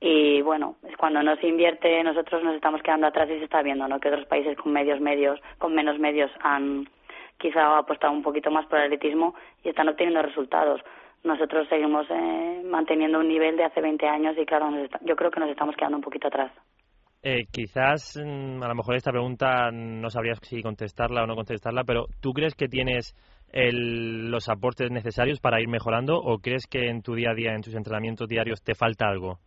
y 0.00 0.42
bueno 0.42 0.74
es 0.88 0.96
cuando 0.96 1.22
no 1.22 1.36
se 1.36 1.46
invierte 1.46 2.02
nosotros 2.02 2.42
nos 2.42 2.56
estamos 2.56 2.82
quedando 2.82 3.06
atrás 3.06 3.30
y 3.30 3.38
se 3.38 3.44
está 3.44 3.62
viendo 3.62 3.86
no 3.86 4.00
que 4.00 4.08
otros 4.08 4.26
países 4.26 4.56
con 4.56 4.72
medios 4.72 5.00
medios 5.00 5.40
con 5.58 5.72
menos 5.72 6.00
medios 6.00 6.32
han 6.40 6.88
quizá 7.38 7.78
apostado 7.78 8.12
un 8.12 8.24
poquito 8.24 8.50
más 8.50 8.66
por 8.66 8.80
el 8.80 8.86
atletismo 8.86 9.36
y 9.62 9.68
están 9.68 9.88
obteniendo 9.88 10.20
resultados. 10.20 10.80
Nosotros 11.22 11.68
seguimos 11.68 12.08
eh, 12.10 12.62
manteniendo 12.64 13.20
un 13.20 13.28
nivel 13.28 13.56
de 13.56 13.62
hace 13.62 13.80
20 13.80 14.04
años 14.08 14.36
y 14.36 14.44
claro 14.44 14.68
yo 15.02 15.14
creo 15.14 15.30
que 15.30 15.38
nos 15.38 15.50
estamos 15.50 15.76
quedando 15.76 15.98
un 15.98 16.02
poquito 16.02 16.26
atrás 16.26 16.50
eh, 17.30 17.46
quizás 17.52 18.16
mm, 18.16 18.62
a 18.62 18.68
lo 18.68 18.74
mejor 18.74 18.96
esta 18.96 19.10
pregunta 19.10 19.70
no 19.70 20.08
sabrías 20.08 20.38
si 20.42 20.62
contestarla 20.62 21.24
o 21.24 21.26
no 21.26 21.34
contestarla, 21.34 21.84
pero 21.84 22.06
¿tú 22.22 22.32
crees 22.32 22.54
que 22.54 22.68
tienes 22.68 23.14
los 23.52 24.48
aportes 24.48 24.90
necesarios 24.90 25.38
para 25.40 25.60
ir 25.60 25.68
mejorando 25.68 26.18
o 26.18 26.38
crees 26.38 26.66
que 26.66 26.88
en 26.88 27.02
tu 27.02 27.14
día 27.14 27.30
a 27.30 27.34
día, 27.34 27.54
en 27.54 27.62
tus 27.62 27.74
entrenamientos 27.74 28.28
diarios, 28.28 28.62
te 28.62 28.74
falta 28.74 29.08
algo? 29.08 29.38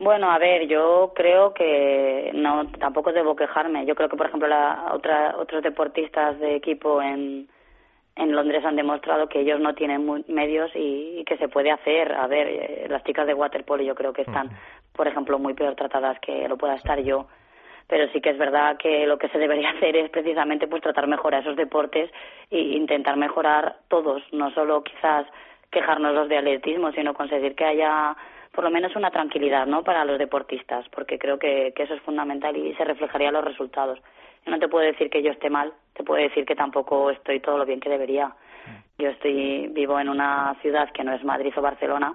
Bueno, 0.00 0.30
a 0.32 0.38
ver, 0.38 0.66
yo 0.66 1.12
creo 1.14 1.54
que 1.54 2.32
no, 2.34 2.68
tampoco 2.72 3.12
debo 3.12 3.36
quejarme. 3.36 3.86
Yo 3.86 3.94
creo 3.94 4.08
que, 4.08 4.16
por 4.16 4.26
ejemplo, 4.26 4.48
la, 4.48 4.92
otra, 4.92 5.36
otros 5.38 5.62
deportistas 5.62 6.38
de 6.40 6.56
equipo 6.56 7.00
en, 7.00 7.48
en 8.16 8.32
Londres 8.32 8.64
han 8.64 8.76
demostrado 8.76 9.28
que 9.28 9.40
ellos 9.40 9.60
no 9.60 9.74
tienen 9.74 10.24
medios 10.28 10.70
y, 10.74 11.24
que 11.24 11.36
se 11.36 11.48
puede 11.48 11.70
hacer. 11.70 12.12
A 12.12 12.26
ver, 12.26 12.48
eh, 12.48 12.86
las 12.88 13.04
chicas 13.04 13.26
de 13.26 13.34
waterpolo 13.34 13.82
yo 13.82 13.94
creo 13.94 14.12
que 14.12 14.22
están, 14.22 14.50
por 14.94 15.08
ejemplo, 15.08 15.38
muy 15.38 15.54
peor 15.54 15.74
tratadas 15.74 16.18
que 16.20 16.48
lo 16.48 16.56
pueda 16.56 16.74
estar 16.74 17.00
yo. 17.02 17.26
Pero 17.86 18.10
sí 18.12 18.20
que 18.20 18.30
es 18.30 18.38
verdad 18.38 18.76
que 18.78 19.06
lo 19.06 19.18
que 19.18 19.28
se 19.28 19.38
debería 19.38 19.70
hacer 19.76 19.96
es 19.96 20.10
precisamente 20.10 20.66
pues 20.66 20.82
tratar 20.82 21.06
mejor 21.06 21.34
a 21.34 21.40
esos 21.40 21.56
deportes 21.56 22.10
e 22.50 22.58
intentar 22.58 23.16
mejorar 23.16 23.76
todos, 23.88 24.22
no 24.32 24.50
solo 24.52 24.82
quizás 24.82 25.26
quejarnos 25.70 26.14
los 26.14 26.28
de 26.28 26.38
atletismo, 26.38 26.92
sino 26.92 27.14
conseguir 27.14 27.54
que 27.54 27.64
haya 27.64 28.16
por 28.52 28.62
lo 28.62 28.70
menos 28.70 28.94
una 28.94 29.10
tranquilidad 29.10 29.66
¿no? 29.66 29.82
para 29.82 30.04
los 30.04 30.16
deportistas, 30.16 30.88
porque 30.90 31.18
creo 31.18 31.40
que, 31.40 31.72
que 31.74 31.82
eso 31.82 31.94
es 31.94 32.02
fundamental 32.02 32.56
y 32.56 32.72
se 32.74 32.84
reflejaría 32.84 33.28
en 33.28 33.34
los 33.34 33.44
resultados. 33.44 33.98
Yo 34.46 34.52
no 34.52 34.60
te 34.60 34.68
puedo 34.68 34.86
decir 34.86 35.10
que 35.10 35.22
yo 35.22 35.32
esté 35.32 35.50
mal, 35.50 35.72
te 35.94 36.04
puedo 36.04 36.22
decir 36.22 36.44
que 36.44 36.54
tampoco 36.54 37.10
estoy 37.10 37.40
todo 37.40 37.58
lo 37.58 37.66
bien 37.66 37.80
que 37.80 37.90
debería. 37.90 38.32
Yo 38.96 39.08
estoy 39.08 39.66
vivo 39.72 39.98
en 39.98 40.08
una 40.08 40.54
ciudad 40.62 40.90
que 40.92 41.02
no 41.02 41.12
es 41.12 41.24
Madrid 41.24 41.52
o 41.56 41.62
Barcelona 41.62 42.14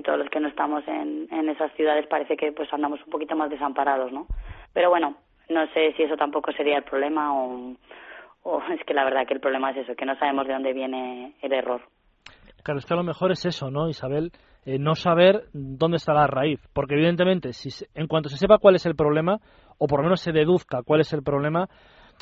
y 0.00 0.02
todos 0.02 0.18
los 0.18 0.28
que 0.30 0.40
no 0.40 0.48
estamos 0.48 0.82
en, 0.88 1.28
en 1.30 1.48
esas 1.48 1.72
ciudades 1.74 2.06
parece 2.06 2.36
que 2.36 2.52
pues 2.52 2.72
andamos 2.72 3.00
un 3.04 3.10
poquito 3.10 3.36
más 3.36 3.50
desamparados, 3.50 4.10
¿no? 4.12 4.26
Pero 4.72 4.90
bueno, 4.90 5.16
no 5.48 5.66
sé 5.68 5.92
si 5.96 6.02
eso 6.02 6.16
tampoco 6.16 6.52
sería 6.52 6.78
el 6.78 6.84
problema 6.84 7.34
o, 7.34 7.76
o 8.42 8.62
es 8.72 8.84
que 8.84 8.94
la 8.94 9.04
verdad 9.04 9.26
que 9.26 9.34
el 9.34 9.40
problema 9.40 9.70
es 9.70 9.78
eso, 9.78 9.94
que 9.94 10.06
no 10.06 10.16
sabemos 10.18 10.46
de 10.46 10.54
dónde 10.54 10.72
viene 10.72 11.34
el 11.42 11.52
error. 11.52 11.82
Claro, 12.62 12.78
es 12.78 12.86
que 12.86 12.94
a 12.94 12.96
lo 12.96 13.04
mejor 13.04 13.32
es 13.32 13.44
eso, 13.46 13.70
¿no, 13.70 13.88
Isabel? 13.88 14.32
Eh, 14.66 14.78
no 14.78 14.94
saber 14.94 15.44
dónde 15.52 15.96
está 15.96 16.12
la 16.12 16.26
raíz. 16.26 16.60
Porque 16.74 16.94
evidentemente, 16.94 17.52
si 17.52 17.70
en 17.94 18.06
cuanto 18.06 18.28
se 18.28 18.36
sepa 18.36 18.58
cuál 18.58 18.74
es 18.74 18.84
el 18.84 18.94
problema, 18.94 19.38
o 19.78 19.86
por 19.86 20.00
lo 20.00 20.04
menos 20.04 20.20
se 20.20 20.32
deduzca 20.32 20.82
cuál 20.84 21.00
es 21.00 21.12
el 21.14 21.22
problema, 21.22 21.68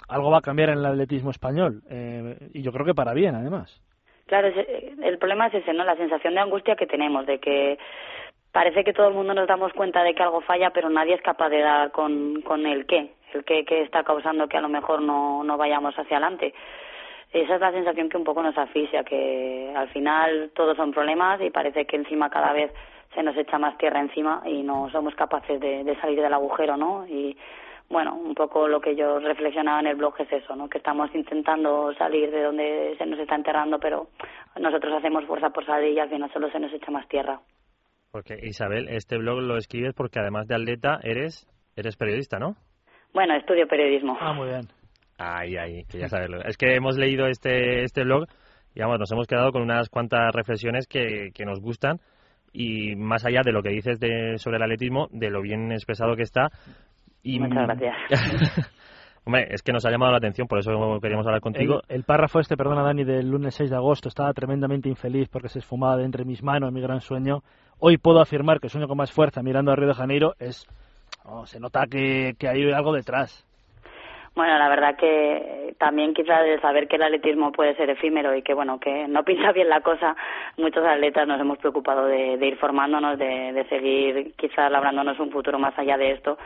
algo 0.08 0.30
va 0.30 0.38
a 0.38 0.42
cambiar 0.42 0.70
en 0.70 0.78
el 0.78 0.86
atletismo 0.86 1.30
español. 1.30 1.82
Eh, 1.90 2.50
y 2.54 2.62
yo 2.62 2.70
creo 2.70 2.86
que 2.86 2.94
para 2.94 3.14
bien, 3.14 3.34
además. 3.34 3.82
Claro, 4.28 4.48
el 4.48 5.18
problema 5.18 5.48
es 5.48 5.54
ese, 5.54 5.72
¿no? 5.72 5.84
La 5.84 5.96
sensación 5.96 6.34
de 6.34 6.40
angustia 6.40 6.76
que 6.76 6.86
tenemos, 6.86 7.26
de 7.26 7.40
que 7.40 7.78
parece 8.52 8.84
que 8.84 8.92
todo 8.92 9.08
el 9.08 9.14
mundo 9.14 9.34
nos 9.34 9.48
damos 9.48 9.72
cuenta 9.72 10.04
de 10.04 10.14
que 10.14 10.22
algo 10.22 10.40
falla, 10.42 10.70
pero 10.70 10.88
nadie 10.88 11.14
es 11.14 11.22
capaz 11.22 11.48
de 11.48 11.60
dar 11.60 11.90
con, 11.90 12.42
con 12.42 12.66
el 12.66 12.86
qué, 12.86 13.10
el 13.34 13.44
qué 13.44 13.64
que 13.64 13.82
está 13.82 14.04
causando 14.04 14.48
que 14.48 14.56
a 14.56 14.60
lo 14.60 14.68
mejor 14.68 15.02
no, 15.02 15.42
no 15.42 15.56
vayamos 15.56 15.98
hacia 15.98 16.18
adelante 16.18 16.54
esa 17.32 17.56
es 17.56 17.60
la 17.60 17.72
sensación 17.72 18.08
que 18.08 18.16
un 18.16 18.24
poco 18.24 18.42
nos 18.42 18.56
asfixia, 18.56 19.04
que 19.04 19.72
al 19.76 19.88
final 19.90 20.50
todos 20.54 20.76
son 20.76 20.92
problemas 20.92 21.40
y 21.42 21.50
parece 21.50 21.84
que 21.84 21.96
encima 21.96 22.30
cada 22.30 22.52
vez 22.52 22.72
se 23.14 23.22
nos 23.22 23.36
echa 23.36 23.58
más 23.58 23.76
tierra 23.76 24.00
encima 24.00 24.42
y 24.46 24.62
no 24.62 24.88
somos 24.90 25.14
capaces 25.14 25.60
de, 25.60 25.96
salir 26.00 26.22
del 26.22 26.32
agujero, 26.32 26.76
¿no? 26.76 27.06
Y 27.06 27.36
bueno, 27.88 28.14
un 28.14 28.34
poco 28.34 28.68
lo 28.68 28.80
que 28.80 28.94
yo 28.94 29.18
reflexionaba 29.18 29.80
en 29.80 29.86
el 29.86 29.96
blog 29.96 30.14
es 30.20 30.30
eso, 30.30 30.54
¿no? 30.54 30.68
Que 30.68 30.78
estamos 30.78 31.14
intentando 31.14 31.92
salir 31.94 32.30
de 32.30 32.42
donde 32.42 32.94
se 32.98 33.06
nos 33.06 33.18
está 33.18 33.34
enterrando, 33.34 33.78
pero 33.80 34.08
nosotros 34.60 34.92
hacemos 34.94 35.24
fuerza 35.24 35.50
por 35.50 35.64
salir 35.64 35.94
y 35.94 36.00
al 36.00 36.10
final 36.10 36.30
solo 36.32 36.50
se 36.50 36.60
nos 36.60 36.72
echa 36.72 36.90
más 36.90 37.08
tierra. 37.08 37.40
Porque 38.10 38.36
Isabel, 38.42 38.88
este 38.88 39.16
blog 39.16 39.40
lo 39.40 39.56
escribes 39.56 39.94
porque 39.94 40.20
además 40.20 40.46
de 40.46 40.54
atleta 40.54 40.98
eres 41.02 41.46
eres 41.76 41.96
periodista, 41.96 42.38
¿no? 42.38 42.56
Bueno, 43.14 43.34
estudio 43.34 43.66
periodismo. 43.66 44.16
Ah, 44.20 44.32
muy 44.32 44.48
bien. 44.48 44.62
Ay, 45.18 45.56
ay, 45.56 45.84
que 45.84 45.98
ya 45.98 46.08
sabes. 46.08 46.28
Es 46.44 46.56
que 46.56 46.74
hemos 46.74 46.96
leído 46.96 47.26
este, 47.26 47.82
este 47.82 48.04
blog 48.04 48.26
y 48.74 48.80
vamos, 48.80 48.98
nos 48.98 49.12
hemos 49.12 49.26
quedado 49.26 49.50
con 49.50 49.62
unas 49.62 49.88
cuantas 49.88 50.32
reflexiones 50.34 50.86
que, 50.86 51.30
que 51.34 51.44
nos 51.44 51.60
gustan 51.60 52.00
y 52.52 52.96
más 52.96 53.24
allá 53.24 53.42
de 53.44 53.52
lo 53.52 53.62
que 53.62 53.70
dices 53.70 53.98
de, 54.00 54.38
sobre 54.38 54.56
el 54.56 54.62
atletismo, 54.62 55.08
de 55.10 55.30
lo 55.30 55.42
bien 55.42 55.72
expresado 55.72 56.16
que 56.16 56.22
está. 56.22 56.48
Y, 57.22 57.40
Muchas 57.40 57.66
gracias. 57.66 57.96
Hombre, 59.24 59.46
es 59.50 59.62
que 59.62 59.72
nos 59.72 59.84
ha 59.84 59.90
llamado 59.90 60.12
la 60.12 60.18
atención, 60.18 60.48
por 60.48 60.58
eso 60.58 60.70
queríamos 61.02 61.26
hablar 61.26 61.42
contigo. 61.42 61.82
El, 61.88 62.04
párrafo 62.04 62.40
este, 62.40 62.56
perdona 62.56 62.82
Dani, 62.82 63.04
del 63.04 63.28
lunes 63.28 63.54
6 63.56 63.68
de 63.68 63.76
agosto, 63.76 64.08
estaba 64.08 64.32
tremendamente 64.32 64.88
infeliz 64.88 65.28
porque 65.28 65.50
se 65.50 65.58
esfumaba 65.58 65.98
de 65.98 66.04
entre 66.04 66.24
mis 66.24 66.42
manos 66.42 66.72
mi 66.72 66.80
gran 66.80 67.02
sueño. 67.02 67.42
Hoy 67.78 67.98
puedo 67.98 68.20
afirmar 68.20 68.58
que 68.58 68.70
sueño 68.70 68.88
con 68.88 68.96
más 68.96 69.12
fuerza 69.12 69.42
mirando 69.42 69.70
a 69.70 69.76
Río 69.76 69.88
de 69.88 69.94
Janeiro. 69.94 70.34
Es, 70.38 70.66
oh, 71.24 71.44
se 71.44 71.60
nota 71.60 71.86
que, 71.86 72.36
que 72.38 72.48
hay 72.48 72.72
algo 72.72 72.94
detrás. 72.94 73.46
Bueno, 74.38 74.56
la 74.56 74.68
verdad 74.68 74.94
que 74.94 75.74
también 75.78 76.14
quizás 76.14 76.44
de 76.44 76.60
saber 76.60 76.86
que 76.86 76.94
el 76.94 77.02
atletismo 77.02 77.50
puede 77.50 77.74
ser 77.74 77.90
efímero 77.90 78.36
y 78.36 78.42
que 78.42 78.54
bueno 78.54 78.78
que 78.78 79.08
no 79.08 79.24
pinta 79.24 79.50
bien 79.50 79.68
la 79.68 79.80
cosa, 79.80 80.14
muchos 80.56 80.86
atletas 80.86 81.26
nos 81.26 81.40
hemos 81.40 81.58
preocupado 81.58 82.06
de, 82.06 82.34
ir 82.34 82.56
formándonos, 82.56 83.18
de, 83.18 83.66
seguir 83.68 84.34
quizás 84.36 84.70
labrándonos 84.70 85.18
un 85.18 85.32
futuro 85.32 85.58
más 85.58 85.76
allá 85.76 85.96
de 85.96 86.12
esto. 86.12 86.38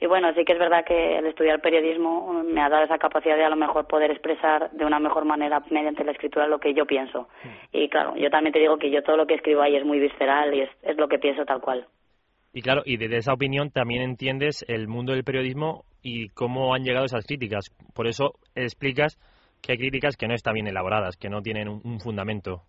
Y 0.00 0.06
bueno, 0.06 0.32
sí 0.34 0.44
que 0.44 0.52
es 0.52 0.60
verdad 0.60 0.84
que 0.84 1.18
el 1.18 1.26
estudiar 1.26 1.60
periodismo 1.60 2.44
me 2.44 2.60
ha 2.60 2.68
dado 2.68 2.84
esa 2.84 2.98
capacidad 2.98 3.36
de 3.36 3.44
a 3.44 3.50
lo 3.50 3.56
mejor 3.56 3.88
poder 3.88 4.12
expresar 4.12 4.70
de 4.70 4.84
una 4.84 5.00
mejor 5.00 5.24
manera 5.24 5.60
mediante 5.70 6.04
la 6.04 6.12
escritura 6.12 6.46
lo 6.46 6.60
que 6.60 6.72
yo 6.72 6.86
pienso. 6.86 7.26
Y 7.72 7.88
claro, 7.88 8.14
yo 8.14 8.30
también 8.30 8.52
te 8.52 8.60
digo 8.60 8.78
que 8.78 8.92
yo 8.92 9.02
todo 9.02 9.16
lo 9.16 9.26
que 9.26 9.34
escribo 9.34 9.62
ahí 9.62 9.74
es 9.74 9.84
muy 9.84 9.98
visceral 9.98 10.54
y 10.54 10.60
es, 10.60 10.70
es 10.84 10.96
lo 10.98 11.08
que 11.08 11.18
pienso 11.18 11.44
tal 11.44 11.60
cual. 11.60 11.84
Y 12.52 12.62
claro, 12.62 12.82
y 12.84 12.96
desde 12.96 13.18
esa 13.18 13.32
opinión 13.32 13.70
también 13.70 14.02
entiendes 14.02 14.64
el 14.68 14.88
mundo 14.88 15.12
del 15.12 15.22
periodismo 15.22 15.84
y 16.02 16.28
cómo 16.30 16.74
han 16.74 16.82
llegado 16.82 17.06
esas 17.06 17.26
críticas. 17.26 17.70
Por 17.94 18.08
eso 18.08 18.32
explicas 18.56 19.16
que 19.62 19.72
hay 19.72 19.78
críticas 19.78 20.16
que 20.16 20.26
no 20.26 20.34
están 20.34 20.54
bien 20.54 20.66
elaboradas, 20.66 21.16
que 21.16 21.28
no 21.28 21.42
tienen 21.42 21.68
un, 21.68 22.00
fundamento. 22.00 22.62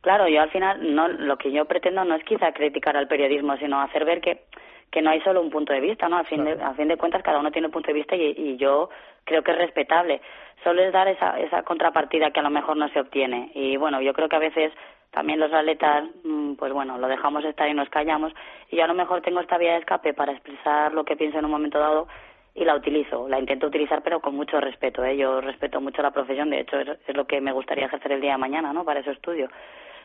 Claro, 0.00 0.28
yo 0.28 0.40
al 0.40 0.50
final 0.50 0.94
no, 0.94 1.08
lo 1.08 1.36
que 1.36 1.52
yo 1.52 1.66
pretendo 1.66 2.04
no 2.04 2.14
es 2.14 2.24
quizá 2.24 2.52
criticar 2.52 2.96
al 2.96 3.08
periodismo, 3.08 3.56
sino 3.58 3.80
hacer 3.80 4.04
ver 4.04 4.20
que, 4.20 4.44
que 4.90 5.02
no 5.02 5.10
hay 5.10 5.20
solo 5.20 5.42
un 5.42 5.50
punto 5.50 5.72
de 5.72 5.80
vista, 5.80 6.08
¿no? 6.08 6.18
A 6.18 6.24
fin, 6.24 6.44
de, 6.44 6.52
a 6.52 6.72
fin 6.74 6.88
de 6.88 6.96
cuentas 6.96 7.22
cada 7.22 7.40
uno 7.40 7.50
tiene 7.50 7.66
un 7.66 7.72
punto 7.72 7.88
de 7.88 7.94
vista 7.94 8.16
y, 8.16 8.34
y 8.36 8.56
yo 8.56 8.88
creo 9.24 9.42
que 9.42 9.50
es 9.50 9.58
respetable. 9.58 10.22
Solo 10.64 10.82
es 10.82 10.92
dar 10.92 11.08
esa, 11.08 11.38
esa 11.40 11.62
contrapartida 11.62 12.30
que 12.30 12.40
a 12.40 12.44
lo 12.44 12.50
mejor 12.50 12.76
no 12.76 12.88
se 12.88 13.00
obtiene. 13.00 13.50
Y 13.54 13.76
bueno, 13.76 14.00
yo 14.00 14.14
creo 14.14 14.28
que 14.28 14.36
a 14.36 14.40
veces 14.40 14.72
también 15.10 15.40
los 15.40 15.52
atletas, 15.52 16.04
mm, 16.24 16.54
pues 16.54 16.72
bueno, 16.72 16.98
lo 16.98 17.08
dejamos 17.08 17.44
estar 17.44 17.68
y 17.68 17.74
nos 17.74 17.88
callamos. 17.88 18.32
Y 18.70 18.76
yo 18.76 18.84
a 18.84 18.88
lo 18.88 18.94
mejor 18.94 19.22
tengo 19.22 19.40
esta 19.40 19.58
vía 19.58 19.72
de 19.72 19.78
escape 19.78 20.14
para 20.14 20.32
expresar 20.32 20.92
lo 20.92 21.04
que 21.04 21.16
pienso 21.16 21.38
en 21.38 21.44
un 21.44 21.50
momento 21.50 21.78
dado 21.78 22.08
y 22.54 22.64
la 22.64 22.74
utilizo, 22.74 23.28
la 23.28 23.38
intento 23.38 23.66
utilizar 23.66 24.02
pero 24.02 24.20
con 24.20 24.34
mucho 24.34 24.58
respeto, 24.60 25.04
¿eh? 25.04 25.16
yo 25.16 25.42
respeto 25.42 25.78
mucho 25.80 26.00
la 26.00 26.10
profesión, 26.10 26.48
de 26.48 26.60
hecho 26.60 26.78
es, 26.80 26.98
lo 27.14 27.26
que 27.26 27.40
me 27.40 27.52
gustaría 27.52 27.84
ejercer 27.84 28.12
el 28.12 28.22
día 28.22 28.32
de 28.32 28.38
mañana, 28.38 28.72
¿no? 28.72 28.84
Para 28.84 29.00
ese 29.00 29.10
estudio. 29.10 29.50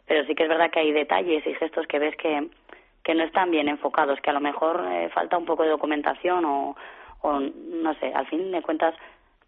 Pero 0.06 0.26
sí 0.26 0.36
que 0.36 0.44
es 0.44 0.50
verdad 0.50 0.70
que 0.70 0.82
hay 0.82 0.92
detalles 0.92 1.48
y 1.48 1.54
gestos 1.54 1.88
que 1.88 2.00
ves 2.00 2.16
que, 2.18 2.50
que 3.04 3.16
no 3.16 3.24
están 3.24 3.52
bien 3.52 3.70
enfocados, 3.70 4.20
que 4.20 4.32
a 4.32 4.34
lo 4.34 4.42
mejor 4.42 4.86
eh, 4.92 5.10
falta 5.14 5.38
un 5.38 5.46
poco 5.46 5.64
de 5.64 5.70
documentación 5.70 6.44
o, 6.44 6.76
o 7.22 7.40
no 7.40 7.94
sé, 7.96 8.14
al 8.14 8.28
fin 8.28 8.52
de 8.52 8.62
cuentas 8.62 8.96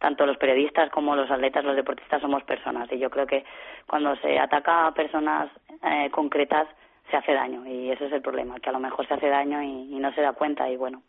tanto 0.03 0.25
los 0.25 0.35
periodistas 0.35 0.89
como 0.91 1.15
los 1.15 1.31
atletas, 1.31 1.63
los 1.63 1.77
deportistas 1.77 2.21
somos 2.21 2.43
personas 2.43 2.91
y 2.91 2.99
yo 2.99 3.09
creo 3.09 3.25
que 3.25 3.45
cuando 3.87 4.17
se 4.17 4.37
ataca 4.37 4.87
a 4.87 4.93
personas 4.93 5.49
eh, 5.81 6.09
concretas 6.11 6.67
se 7.09 7.15
hace 7.15 7.31
daño 7.31 7.65
y 7.65 7.89
ese 7.89 8.07
es 8.07 8.11
el 8.11 8.21
problema, 8.21 8.59
que 8.59 8.67
a 8.69 8.73
lo 8.73 8.81
mejor 8.81 9.07
se 9.07 9.13
hace 9.13 9.29
daño 9.29 9.63
y, 9.63 9.95
y 9.95 9.99
no 9.99 10.13
se 10.13 10.19
da 10.19 10.33
cuenta 10.33 10.69
y 10.69 10.75
bueno, 10.75 11.03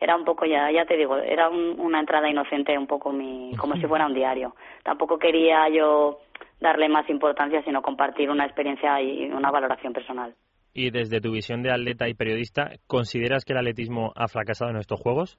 era 0.00 0.16
un 0.16 0.24
poco 0.24 0.46
ya, 0.46 0.72
ya 0.72 0.86
te 0.86 0.96
digo, 0.96 1.18
era 1.18 1.50
una 1.50 2.00
entrada 2.00 2.30
inocente 2.30 2.78
un 2.78 2.86
poco 2.86 3.12
mi, 3.12 3.54
como 3.58 3.74
si 3.74 3.86
fuera 3.86 4.06
un 4.06 4.14
diario. 4.14 4.54
Tampoco 4.82 5.18
quería 5.18 5.68
yo 5.68 6.20
darle 6.58 6.88
más 6.88 7.06
importancia, 7.10 7.62
sino 7.64 7.82
compartir 7.82 8.30
una 8.30 8.46
experiencia 8.46 8.98
y 9.02 9.30
una 9.30 9.50
valoración 9.50 9.92
personal. 9.92 10.34
Y 10.72 10.90
desde 10.90 11.20
tu 11.20 11.32
visión 11.32 11.62
de 11.62 11.70
atleta 11.70 12.08
y 12.08 12.14
periodista, 12.14 12.70
¿consideras 12.86 13.44
que 13.44 13.52
el 13.52 13.58
atletismo 13.58 14.12
ha 14.16 14.26
fracasado 14.28 14.70
en 14.70 14.78
estos 14.78 15.00
Juegos? 15.00 15.38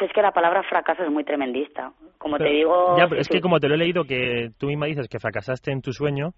Es 0.00 0.12
que 0.12 0.22
la 0.22 0.32
palabra 0.32 0.62
fracaso 0.62 1.02
es 1.02 1.10
muy 1.10 1.24
tremendista. 1.24 1.92
Como 2.18 2.38
te 2.38 2.48
digo... 2.48 2.96
Ya, 2.98 3.08
es 3.16 3.28
que 3.28 3.40
como 3.40 3.58
te 3.60 3.68
lo 3.68 3.74
he 3.74 3.78
leído, 3.78 4.04
que 4.04 4.50
tú 4.58 4.66
misma 4.66 4.86
dices 4.86 5.08
que 5.08 5.18
fracasaste 5.18 5.72
en 5.72 5.82
tu 5.82 5.92
sueño, 5.92 6.32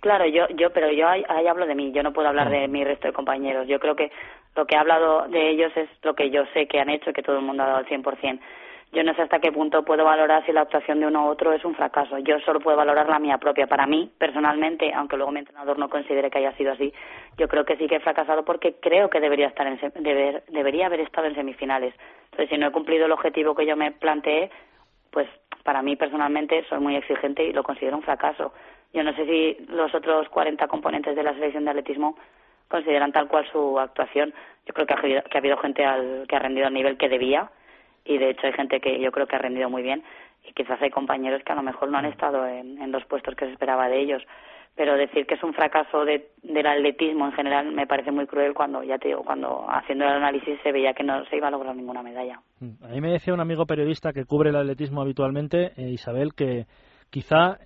Claro, 0.00 0.26
yo, 0.26 0.46
yo, 0.50 0.70
pero 0.70 0.92
yo 0.92 1.08
ahí, 1.08 1.24
hablo 1.48 1.66
de 1.66 1.74
mí, 1.74 1.90
yo 1.92 2.04
no 2.04 2.12
puedo 2.12 2.28
hablar 2.28 2.50
de 2.50 2.68
mi 2.68 2.84
resto 2.84 3.08
de 3.08 3.12
compañeros. 3.12 3.66
Yo 3.66 3.80
creo 3.80 3.96
que 3.96 4.12
lo 4.54 4.64
que 4.64 4.76
he 4.76 4.78
hablado 4.78 5.26
de 5.26 5.50
ellos 5.50 5.72
es 5.76 5.88
lo 6.02 6.14
que 6.14 6.30
yo 6.30 6.44
sé 6.54 6.68
que 6.68 6.78
han 6.78 6.88
hecho, 6.88 7.12
que 7.12 7.22
todo 7.22 7.38
el 7.38 7.44
mundo 7.44 7.64
ha 7.64 7.66
dado 7.66 7.78
al 7.78 7.86
100%. 7.86 8.38
Yo 8.92 9.02
no 9.02 9.12
sé 9.14 9.22
hasta 9.22 9.40
qué 9.40 9.52
punto 9.52 9.84
puedo 9.84 10.04
valorar 10.04 10.46
si 10.46 10.52
la 10.52 10.62
actuación 10.62 11.00
de 11.00 11.06
uno 11.06 11.26
u 11.26 11.28
otro 11.28 11.52
es 11.52 11.62
un 11.64 11.74
fracaso. 11.74 12.16
Yo 12.18 12.38
solo 12.40 12.60
puedo 12.60 12.76
valorar 12.76 13.08
la 13.08 13.18
mía 13.18 13.36
propia. 13.36 13.66
Para 13.66 13.86
mí, 13.86 14.10
personalmente, 14.16 14.94
aunque 14.94 15.16
luego 15.16 15.32
mi 15.32 15.40
entrenador 15.40 15.78
no 15.78 15.90
considere 15.90 16.30
que 16.30 16.38
haya 16.38 16.56
sido 16.56 16.72
así, 16.72 16.92
yo 17.36 17.48
creo 17.48 17.64
que 17.64 17.76
sí 17.76 17.86
que 17.86 17.96
he 17.96 18.00
fracasado 18.00 18.44
porque 18.44 18.76
creo 18.80 19.10
que 19.10 19.20
debería, 19.20 19.48
estar 19.48 19.66
en, 19.66 19.78
deber, 20.02 20.44
debería 20.48 20.86
haber 20.86 21.00
estado 21.00 21.26
en 21.26 21.34
semifinales. 21.34 21.92
Entonces, 22.38 22.54
si 22.54 22.60
no 22.60 22.68
he 22.68 22.72
cumplido 22.72 23.06
el 23.06 23.10
objetivo 23.10 23.52
que 23.56 23.66
yo 23.66 23.74
me 23.76 23.90
planteé, 23.90 24.48
pues 25.10 25.26
para 25.64 25.82
mí 25.82 25.96
personalmente 25.96 26.64
soy 26.68 26.78
muy 26.78 26.94
exigente 26.94 27.42
y 27.42 27.52
lo 27.52 27.64
considero 27.64 27.96
un 27.96 28.04
fracaso. 28.04 28.52
Yo 28.92 29.02
no 29.02 29.12
sé 29.16 29.26
si 29.26 29.66
los 29.66 29.92
otros 29.92 30.28
40 30.28 30.68
componentes 30.68 31.16
de 31.16 31.24
la 31.24 31.34
selección 31.34 31.64
de 31.64 31.72
atletismo 31.72 32.16
consideran 32.68 33.10
tal 33.10 33.26
cual 33.26 33.44
su 33.50 33.80
actuación. 33.80 34.32
Yo 34.66 34.72
creo 34.72 34.86
que 34.86 34.94
ha, 34.94 35.22
que 35.22 35.36
ha 35.36 35.40
habido 35.40 35.56
gente 35.56 35.84
al, 35.84 36.26
que 36.28 36.36
ha 36.36 36.38
rendido 36.38 36.68
al 36.68 36.74
nivel 36.74 36.96
que 36.96 37.08
debía 37.08 37.50
y 38.04 38.18
de 38.18 38.30
hecho 38.30 38.46
hay 38.46 38.52
gente 38.52 38.78
que 38.78 39.00
yo 39.00 39.10
creo 39.10 39.26
que 39.26 39.34
ha 39.34 39.40
rendido 39.40 39.68
muy 39.68 39.82
bien 39.82 40.04
y 40.48 40.52
quizás 40.52 40.80
hay 40.80 40.90
compañeros 40.90 41.42
que 41.42 41.50
a 41.50 41.56
lo 41.56 41.62
mejor 41.62 41.88
no 41.88 41.98
han 41.98 42.06
estado 42.06 42.46
en, 42.46 42.80
en 42.80 42.92
los 42.92 43.04
puestos 43.06 43.34
que 43.34 43.46
se 43.46 43.52
esperaba 43.52 43.88
de 43.88 43.98
ellos. 43.98 44.22
Pero 44.78 44.96
decir 44.96 45.26
que 45.26 45.34
es 45.34 45.42
un 45.42 45.52
fracaso 45.54 46.04
de, 46.04 46.28
del 46.44 46.64
atletismo 46.64 47.26
en 47.26 47.32
general 47.32 47.72
me 47.72 47.88
parece 47.88 48.12
muy 48.12 48.28
cruel 48.28 48.54
cuando, 48.54 48.84
ya 48.84 48.96
te 48.96 49.08
digo, 49.08 49.24
cuando 49.24 49.66
haciendo 49.68 50.04
el 50.04 50.12
análisis 50.12 50.56
se 50.62 50.70
veía 50.70 50.94
que 50.94 51.02
no 51.02 51.24
se 51.24 51.36
iba 51.36 51.48
a 51.48 51.50
lograr 51.50 51.74
ninguna 51.74 52.00
medalla. 52.00 52.40
A 52.84 52.86
mí 52.86 53.00
me 53.00 53.10
decía 53.10 53.34
un 53.34 53.40
amigo 53.40 53.66
periodista 53.66 54.12
que 54.12 54.24
cubre 54.24 54.50
el 54.50 54.56
atletismo 54.56 55.02
habitualmente, 55.02 55.72
eh, 55.76 55.90
Isabel, 55.90 56.32
que 56.32 56.66
quizá 57.10 57.58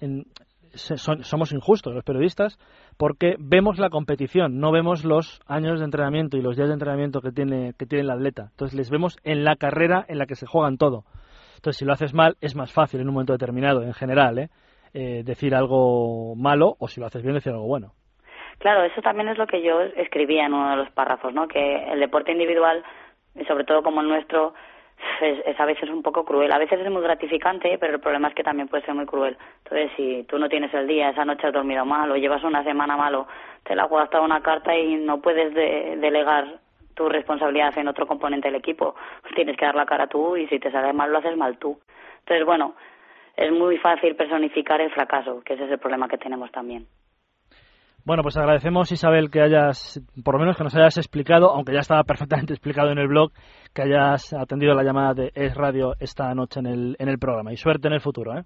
somos 0.74 1.52
injustos 1.52 1.94
los 1.94 2.02
periodistas 2.02 2.58
porque 2.96 3.36
vemos 3.38 3.78
la 3.78 3.90
competición, 3.90 4.58
no 4.58 4.72
vemos 4.72 5.04
los 5.04 5.42
años 5.46 5.80
de 5.80 5.84
entrenamiento 5.84 6.38
y 6.38 6.40
los 6.40 6.56
días 6.56 6.68
de 6.68 6.74
entrenamiento 6.74 7.20
que 7.20 7.30
tiene, 7.30 7.74
que 7.78 7.84
tiene 7.84 8.04
el 8.04 8.10
atleta. 8.10 8.48
Entonces 8.52 8.74
les 8.74 8.88
vemos 8.88 9.18
en 9.22 9.44
la 9.44 9.56
carrera 9.56 10.06
en 10.08 10.16
la 10.16 10.24
que 10.24 10.34
se 10.34 10.46
juegan 10.46 10.78
todo. 10.78 11.04
Entonces 11.56 11.76
si 11.76 11.84
lo 11.84 11.92
haces 11.92 12.14
mal 12.14 12.36
es 12.40 12.56
más 12.56 12.72
fácil 12.72 13.02
en 13.02 13.08
un 13.08 13.12
momento 13.12 13.34
determinado, 13.34 13.82
en 13.82 13.92
general, 13.92 14.38
¿eh? 14.38 14.48
Eh, 14.94 15.22
decir 15.24 15.54
algo 15.54 16.34
malo 16.36 16.76
o 16.78 16.86
si 16.86 17.00
lo 17.00 17.06
haces 17.06 17.22
bien 17.22 17.34
decir 17.34 17.52
algo 17.52 17.66
bueno. 17.66 17.92
Claro, 18.58 18.84
eso 18.84 19.00
también 19.00 19.28
es 19.28 19.38
lo 19.38 19.46
que 19.46 19.62
yo 19.62 19.80
escribía 19.80 20.44
en 20.44 20.52
uno 20.52 20.70
de 20.70 20.76
los 20.76 20.90
párrafos, 20.90 21.32
¿no? 21.32 21.48
Que 21.48 21.90
el 21.90 21.98
deporte 21.98 22.32
individual, 22.32 22.84
sobre 23.48 23.64
todo 23.64 23.82
como 23.82 24.02
el 24.02 24.08
nuestro, 24.08 24.52
es, 25.20 25.58
a 25.58 25.64
veces 25.64 25.88
un 25.88 26.02
poco 26.02 26.24
cruel. 26.24 26.52
A 26.52 26.58
veces 26.58 26.78
es 26.78 26.90
muy 26.90 27.02
gratificante, 27.02 27.76
pero 27.78 27.94
el 27.94 28.00
problema 28.00 28.28
es 28.28 28.34
que 28.34 28.44
también 28.44 28.68
puede 28.68 28.84
ser 28.84 28.94
muy 28.94 29.06
cruel. 29.06 29.36
Entonces, 29.64 29.90
si 29.96 30.24
tú 30.28 30.38
no 30.38 30.48
tienes 30.48 30.72
el 30.74 30.86
día, 30.86 31.10
esa 31.10 31.24
noche 31.24 31.46
has 31.46 31.52
dormido 31.52 31.84
mal 31.84 32.10
o 32.10 32.16
llevas 32.16 32.44
una 32.44 32.62
semana 32.62 32.96
malo, 32.96 33.26
te 33.64 33.74
la 33.74 33.84
juegas 33.84 34.10
toda 34.10 34.24
una 34.24 34.42
carta 34.42 34.76
y 34.76 34.96
no 34.96 35.20
puedes 35.20 35.54
delegar 35.54 36.60
tu 36.94 37.08
responsabilidad 37.08 37.76
en 37.78 37.88
otro 37.88 38.06
componente 38.06 38.48
del 38.48 38.60
equipo. 38.60 38.94
Tienes 39.34 39.56
que 39.56 39.64
dar 39.64 39.74
la 39.74 39.86
cara 39.86 40.06
tú 40.06 40.36
y 40.36 40.46
si 40.48 40.58
te 40.58 40.70
sale 40.70 40.92
mal, 40.92 41.10
lo 41.10 41.18
haces 41.18 41.36
mal 41.36 41.56
tú. 41.58 41.78
Entonces, 42.20 42.44
bueno, 42.44 42.74
es 43.36 43.52
muy 43.52 43.78
fácil 43.78 44.14
personificar 44.16 44.80
el 44.80 44.90
fracaso, 44.90 45.42
que 45.44 45.54
ese 45.54 45.64
es 45.64 45.70
el 45.70 45.78
problema 45.78 46.08
que 46.08 46.18
tenemos 46.18 46.50
también. 46.52 46.86
Bueno, 48.04 48.24
pues 48.24 48.36
agradecemos 48.36 48.90
Isabel 48.90 49.30
que 49.30 49.40
hayas, 49.40 50.00
por 50.24 50.34
lo 50.34 50.40
menos 50.40 50.56
que 50.56 50.64
nos 50.64 50.74
hayas 50.74 50.96
explicado, 50.98 51.50
aunque 51.50 51.72
ya 51.72 51.80
estaba 51.80 52.02
perfectamente 52.02 52.52
explicado 52.54 52.90
en 52.90 52.98
el 52.98 53.06
blog, 53.06 53.30
que 53.72 53.82
hayas 53.82 54.32
atendido 54.34 54.74
la 54.74 54.82
llamada 54.82 55.14
de 55.14 55.30
Es 55.34 55.54
Radio 55.54 55.92
esta 56.00 56.34
noche 56.34 56.60
en 56.60 56.66
el, 56.66 56.96
en 56.98 57.08
el 57.08 57.18
programa. 57.18 57.52
Y 57.52 57.56
suerte 57.56 57.86
en 57.86 57.94
el 57.94 58.00
futuro, 58.00 58.36
¿eh? 58.36 58.42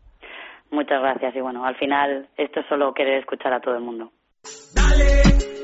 Muchas 0.71 1.01
gracias. 1.01 1.35
Y 1.35 1.41
bueno, 1.41 1.65
al 1.65 1.77
final 1.77 2.29
esto 2.37 2.61
es 2.61 2.67
solo 2.67 2.93
querer 2.93 3.21
escuchar 3.21 3.53
a 3.55 3.61
todo 3.61 3.77
el 3.77 3.83
mundo. 3.83 4.11
Dale, 4.75 5.05
dale, 5.05 5.56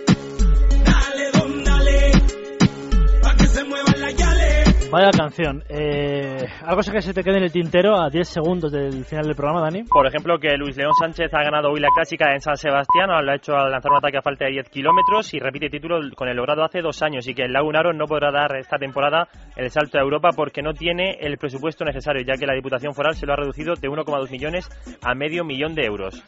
Vaya 4.93 5.11
canción. 5.11 5.65
Eh, 5.71 6.37
¿Algo 6.67 6.83
que 6.83 7.01
se 7.01 7.15
te 7.15 7.25
quede 7.25 7.39
en 7.39 7.45
el 7.45 7.51
tintero 7.51 7.99
a 7.99 8.11
10 8.11 8.29
segundos 8.29 8.71
del 8.71 9.07
final 9.07 9.25
del 9.25 9.35
programa, 9.35 9.63
Dani? 9.63 9.85
Por 9.85 10.07
ejemplo, 10.07 10.39
que 10.39 10.55
Luis 10.59 10.77
León 10.77 10.93
Sánchez 11.01 11.33
ha 11.33 11.43
ganado 11.43 11.71
hoy 11.71 11.81
la 11.81 11.89
clásica 11.95 12.31
en 12.35 12.43
San 12.43 12.59
Sebastián, 12.59 13.09
lo 13.09 13.33
ha 13.33 13.35
hecho 13.35 13.55
al 13.55 13.71
lanzar 13.71 13.91
un 13.91 13.97
ataque 13.97 14.19
a 14.19 14.23
falta 14.23 14.45
de 14.45 14.51
10 14.51 14.69
kilómetros 14.69 15.33
y 15.33 15.39
repite 15.39 15.71
título 15.71 15.99
con 16.15 16.29
el 16.29 16.37
logrado 16.37 16.63
hace 16.63 16.83
dos 16.83 17.03
años 17.03 17.27
y 17.27 17.33
que 17.33 17.45
el 17.45 17.55
Lagunaro 17.55 17.95
no 17.95 18.05
podrá 18.05 18.31
dar 18.31 18.55
esta 18.59 18.77
temporada 18.77 19.29
el 19.57 19.71
salto 19.71 19.97
a 19.97 20.03
Europa 20.03 20.29
porque 20.37 20.61
no 20.61 20.75
tiene 20.75 21.17
el 21.21 21.39
presupuesto 21.39 21.87
necesario, 21.87 22.23
ya 22.27 22.39
que 22.39 22.47
la 22.47 22.53
Diputación 22.53 22.93
Foral 22.93 23.15
se 23.15 23.25
lo 23.25 23.33
ha 23.33 23.37
reducido 23.37 23.73
de 23.73 23.89
1,2 23.89 24.31
millones 24.31 24.69
a 25.03 25.15
medio 25.15 25.43
millón 25.43 25.75
de 25.75 25.87
euros. 25.87 26.23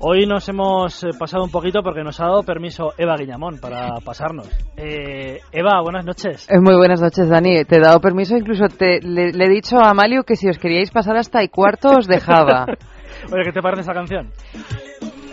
Hoy 0.00 0.26
nos 0.26 0.48
hemos 0.48 1.02
eh, 1.02 1.08
pasado 1.18 1.42
un 1.42 1.50
poquito 1.50 1.82
porque 1.82 2.04
nos 2.04 2.20
ha 2.20 2.26
dado 2.26 2.44
permiso 2.44 2.92
Eva 2.96 3.16
Guillamón 3.16 3.58
para 3.58 3.94
pasarnos. 4.04 4.48
Eh, 4.76 5.40
Eva, 5.50 5.80
buenas 5.82 6.04
noches. 6.04 6.46
Muy 6.60 6.76
buenas 6.76 7.00
noches, 7.00 7.28
Dani. 7.28 7.64
Te 7.64 7.76
he 7.76 7.80
dado 7.80 8.00
permiso, 8.08 8.36
incluso 8.36 8.68
te, 8.68 9.00
le, 9.02 9.28
he 9.28 9.48
dicho 9.48 9.76
a 9.78 9.90
Amalio 9.90 10.24
que 10.24 10.34
si 10.34 10.48
os 10.48 10.58
queríais 10.58 10.90
pasar 10.90 11.16
hasta 11.16 11.42
y 11.42 11.48
cuarto 11.48 11.90
os 11.90 12.06
dejaba. 12.06 12.64
Oye, 13.32 13.44
¿qué 13.44 13.52
te 13.52 13.60
parece 13.60 13.82
esa 13.82 13.92
canción? 13.92 14.30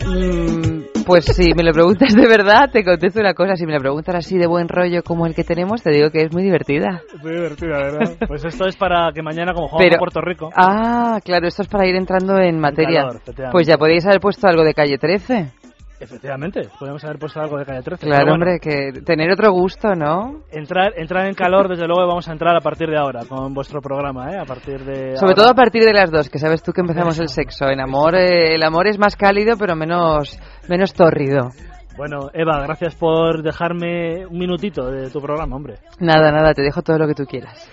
Mm, 0.05 1.03
pues 1.05 1.25
si 1.25 1.53
me 1.55 1.63
lo 1.63 1.71
preguntas 1.71 2.13
de 2.13 2.27
verdad, 2.27 2.69
te 2.71 2.83
contesto 2.83 3.21
una 3.21 3.33
cosa. 3.33 3.55
Si 3.55 3.65
me 3.65 3.73
lo 3.73 3.79
preguntas 3.79 4.15
así 4.15 4.37
de 4.37 4.47
buen 4.47 4.67
rollo 4.67 5.03
como 5.03 5.25
el 5.25 5.33
que 5.33 5.43
tenemos, 5.43 5.81
te 5.81 5.91
digo 5.91 6.09
que 6.09 6.23
es 6.23 6.33
muy 6.33 6.43
divertida. 6.43 7.01
Muy 7.23 7.31
divertida, 7.33 7.77
¿verdad? 7.77 8.17
Pues 8.27 8.43
esto 8.43 8.65
es 8.67 8.75
para 8.75 9.11
que 9.13 9.21
mañana, 9.21 9.53
como 9.53 9.67
jugamos 9.67 9.95
a 9.95 9.99
Puerto 9.99 10.21
Rico. 10.21 10.49
Ah, 10.55 11.19
claro, 11.23 11.47
esto 11.47 11.61
es 11.61 11.69
para 11.69 11.87
ir 11.87 11.95
entrando 11.95 12.37
en 12.37 12.59
materia. 12.59 13.07
pues 13.51 13.67
ya 13.67 13.77
podéis 13.77 14.05
haber 14.05 14.19
puesto 14.19 14.47
algo 14.47 14.63
de 14.63 14.73
calle 14.73 14.97
13. 14.97 15.64
Efectivamente, 16.05 16.69
podemos 16.79 17.03
haber 17.03 17.17
puesto 17.17 17.39
algo 17.39 17.57
de 17.57 17.65
calle 17.65 17.81
13. 17.81 18.05
Claro, 18.05 18.33
hombre, 18.33 18.59
que 18.59 19.01
tener 19.03 19.31
otro 19.31 19.51
gusto, 19.51 19.95
¿no? 19.95 20.43
Entrar, 20.51 20.93
entrar 20.97 21.25
en 21.27 21.33
calor, 21.33 21.67
desde 21.67 21.87
luego 21.87 22.07
vamos 22.07 22.27
a 22.29 22.31
entrar 22.31 22.55
a 22.55 22.61
partir 22.61 22.89
de 22.89 22.97
ahora 22.97 23.25
con 23.27 23.53
vuestro 23.53 23.81
programa, 23.81 24.31
¿eh? 24.31 24.37
A 24.39 24.45
partir 24.45 24.85
de. 24.85 25.17
Sobre 25.17 25.33
todo 25.33 25.49
a 25.49 25.55
partir 25.55 25.83
de 25.83 25.93
las 25.93 26.11
dos, 26.11 26.29
que 26.29 26.37
sabes 26.37 26.61
tú 26.61 26.71
que 26.71 26.81
empezamos 26.81 27.19
el 27.19 27.29
sexo. 27.29 27.65
En 27.69 27.81
amor, 27.81 28.15
eh, 28.15 28.53
el 28.53 28.63
amor 28.63 28.87
es 28.87 28.99
más 28.99 29.15
cálido, 29.15 29.57
pero 29.57 29.75
menos, 29.75 30.39
menos 30.69 30.93
tórrido. 30.93 31.49
Bueno, 31.97 32.29
Eva, 32.33 32.61
gracias 32.61 32.93
por 32.95 33.41
dejarme 33.41 34.25
un 34.27 34.37
minutito 34.37 34.91
de 34.91 35.09
tu 35.09 35.19
programa, 35.21 35.55
hombre. 35.55 35.75
Nada, 35.99 36.31
nada, 36.31 36.53
te 36.53 36.61
dejo 36.61 36.81
todo 36.81 36.97
lo 36.97 37.07
que 37.07 37.13
tú 37.15 37.25
quieras. 37.25 37.69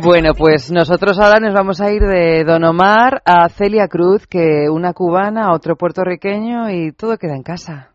Bueno, 0.00 0.32
pues 0.34 0.70
nosotros 0.70 1.18
ahora 1.18 1.40
nos 1.40 1.52
vamos 1.52 1.80
a 1.80 1.90
ir 1.90 2.00
de 2.02 2.44
Don 2.44 2.62
Omar 2.62 3.20
a 3.24 3.48
Celia 3.48 3.88
Cruz, 3.88 4.26
que 4.28 4.68
una 4.70 4.92
cubana, 4.92 5.52
otro 5.52 5.76
puertorriqueño 5.76 6.70
y 6.70 6.92
todo 6.92 7.16
queda 7.16 7.34
en 7.34 7.42
casa. 7.42 7.90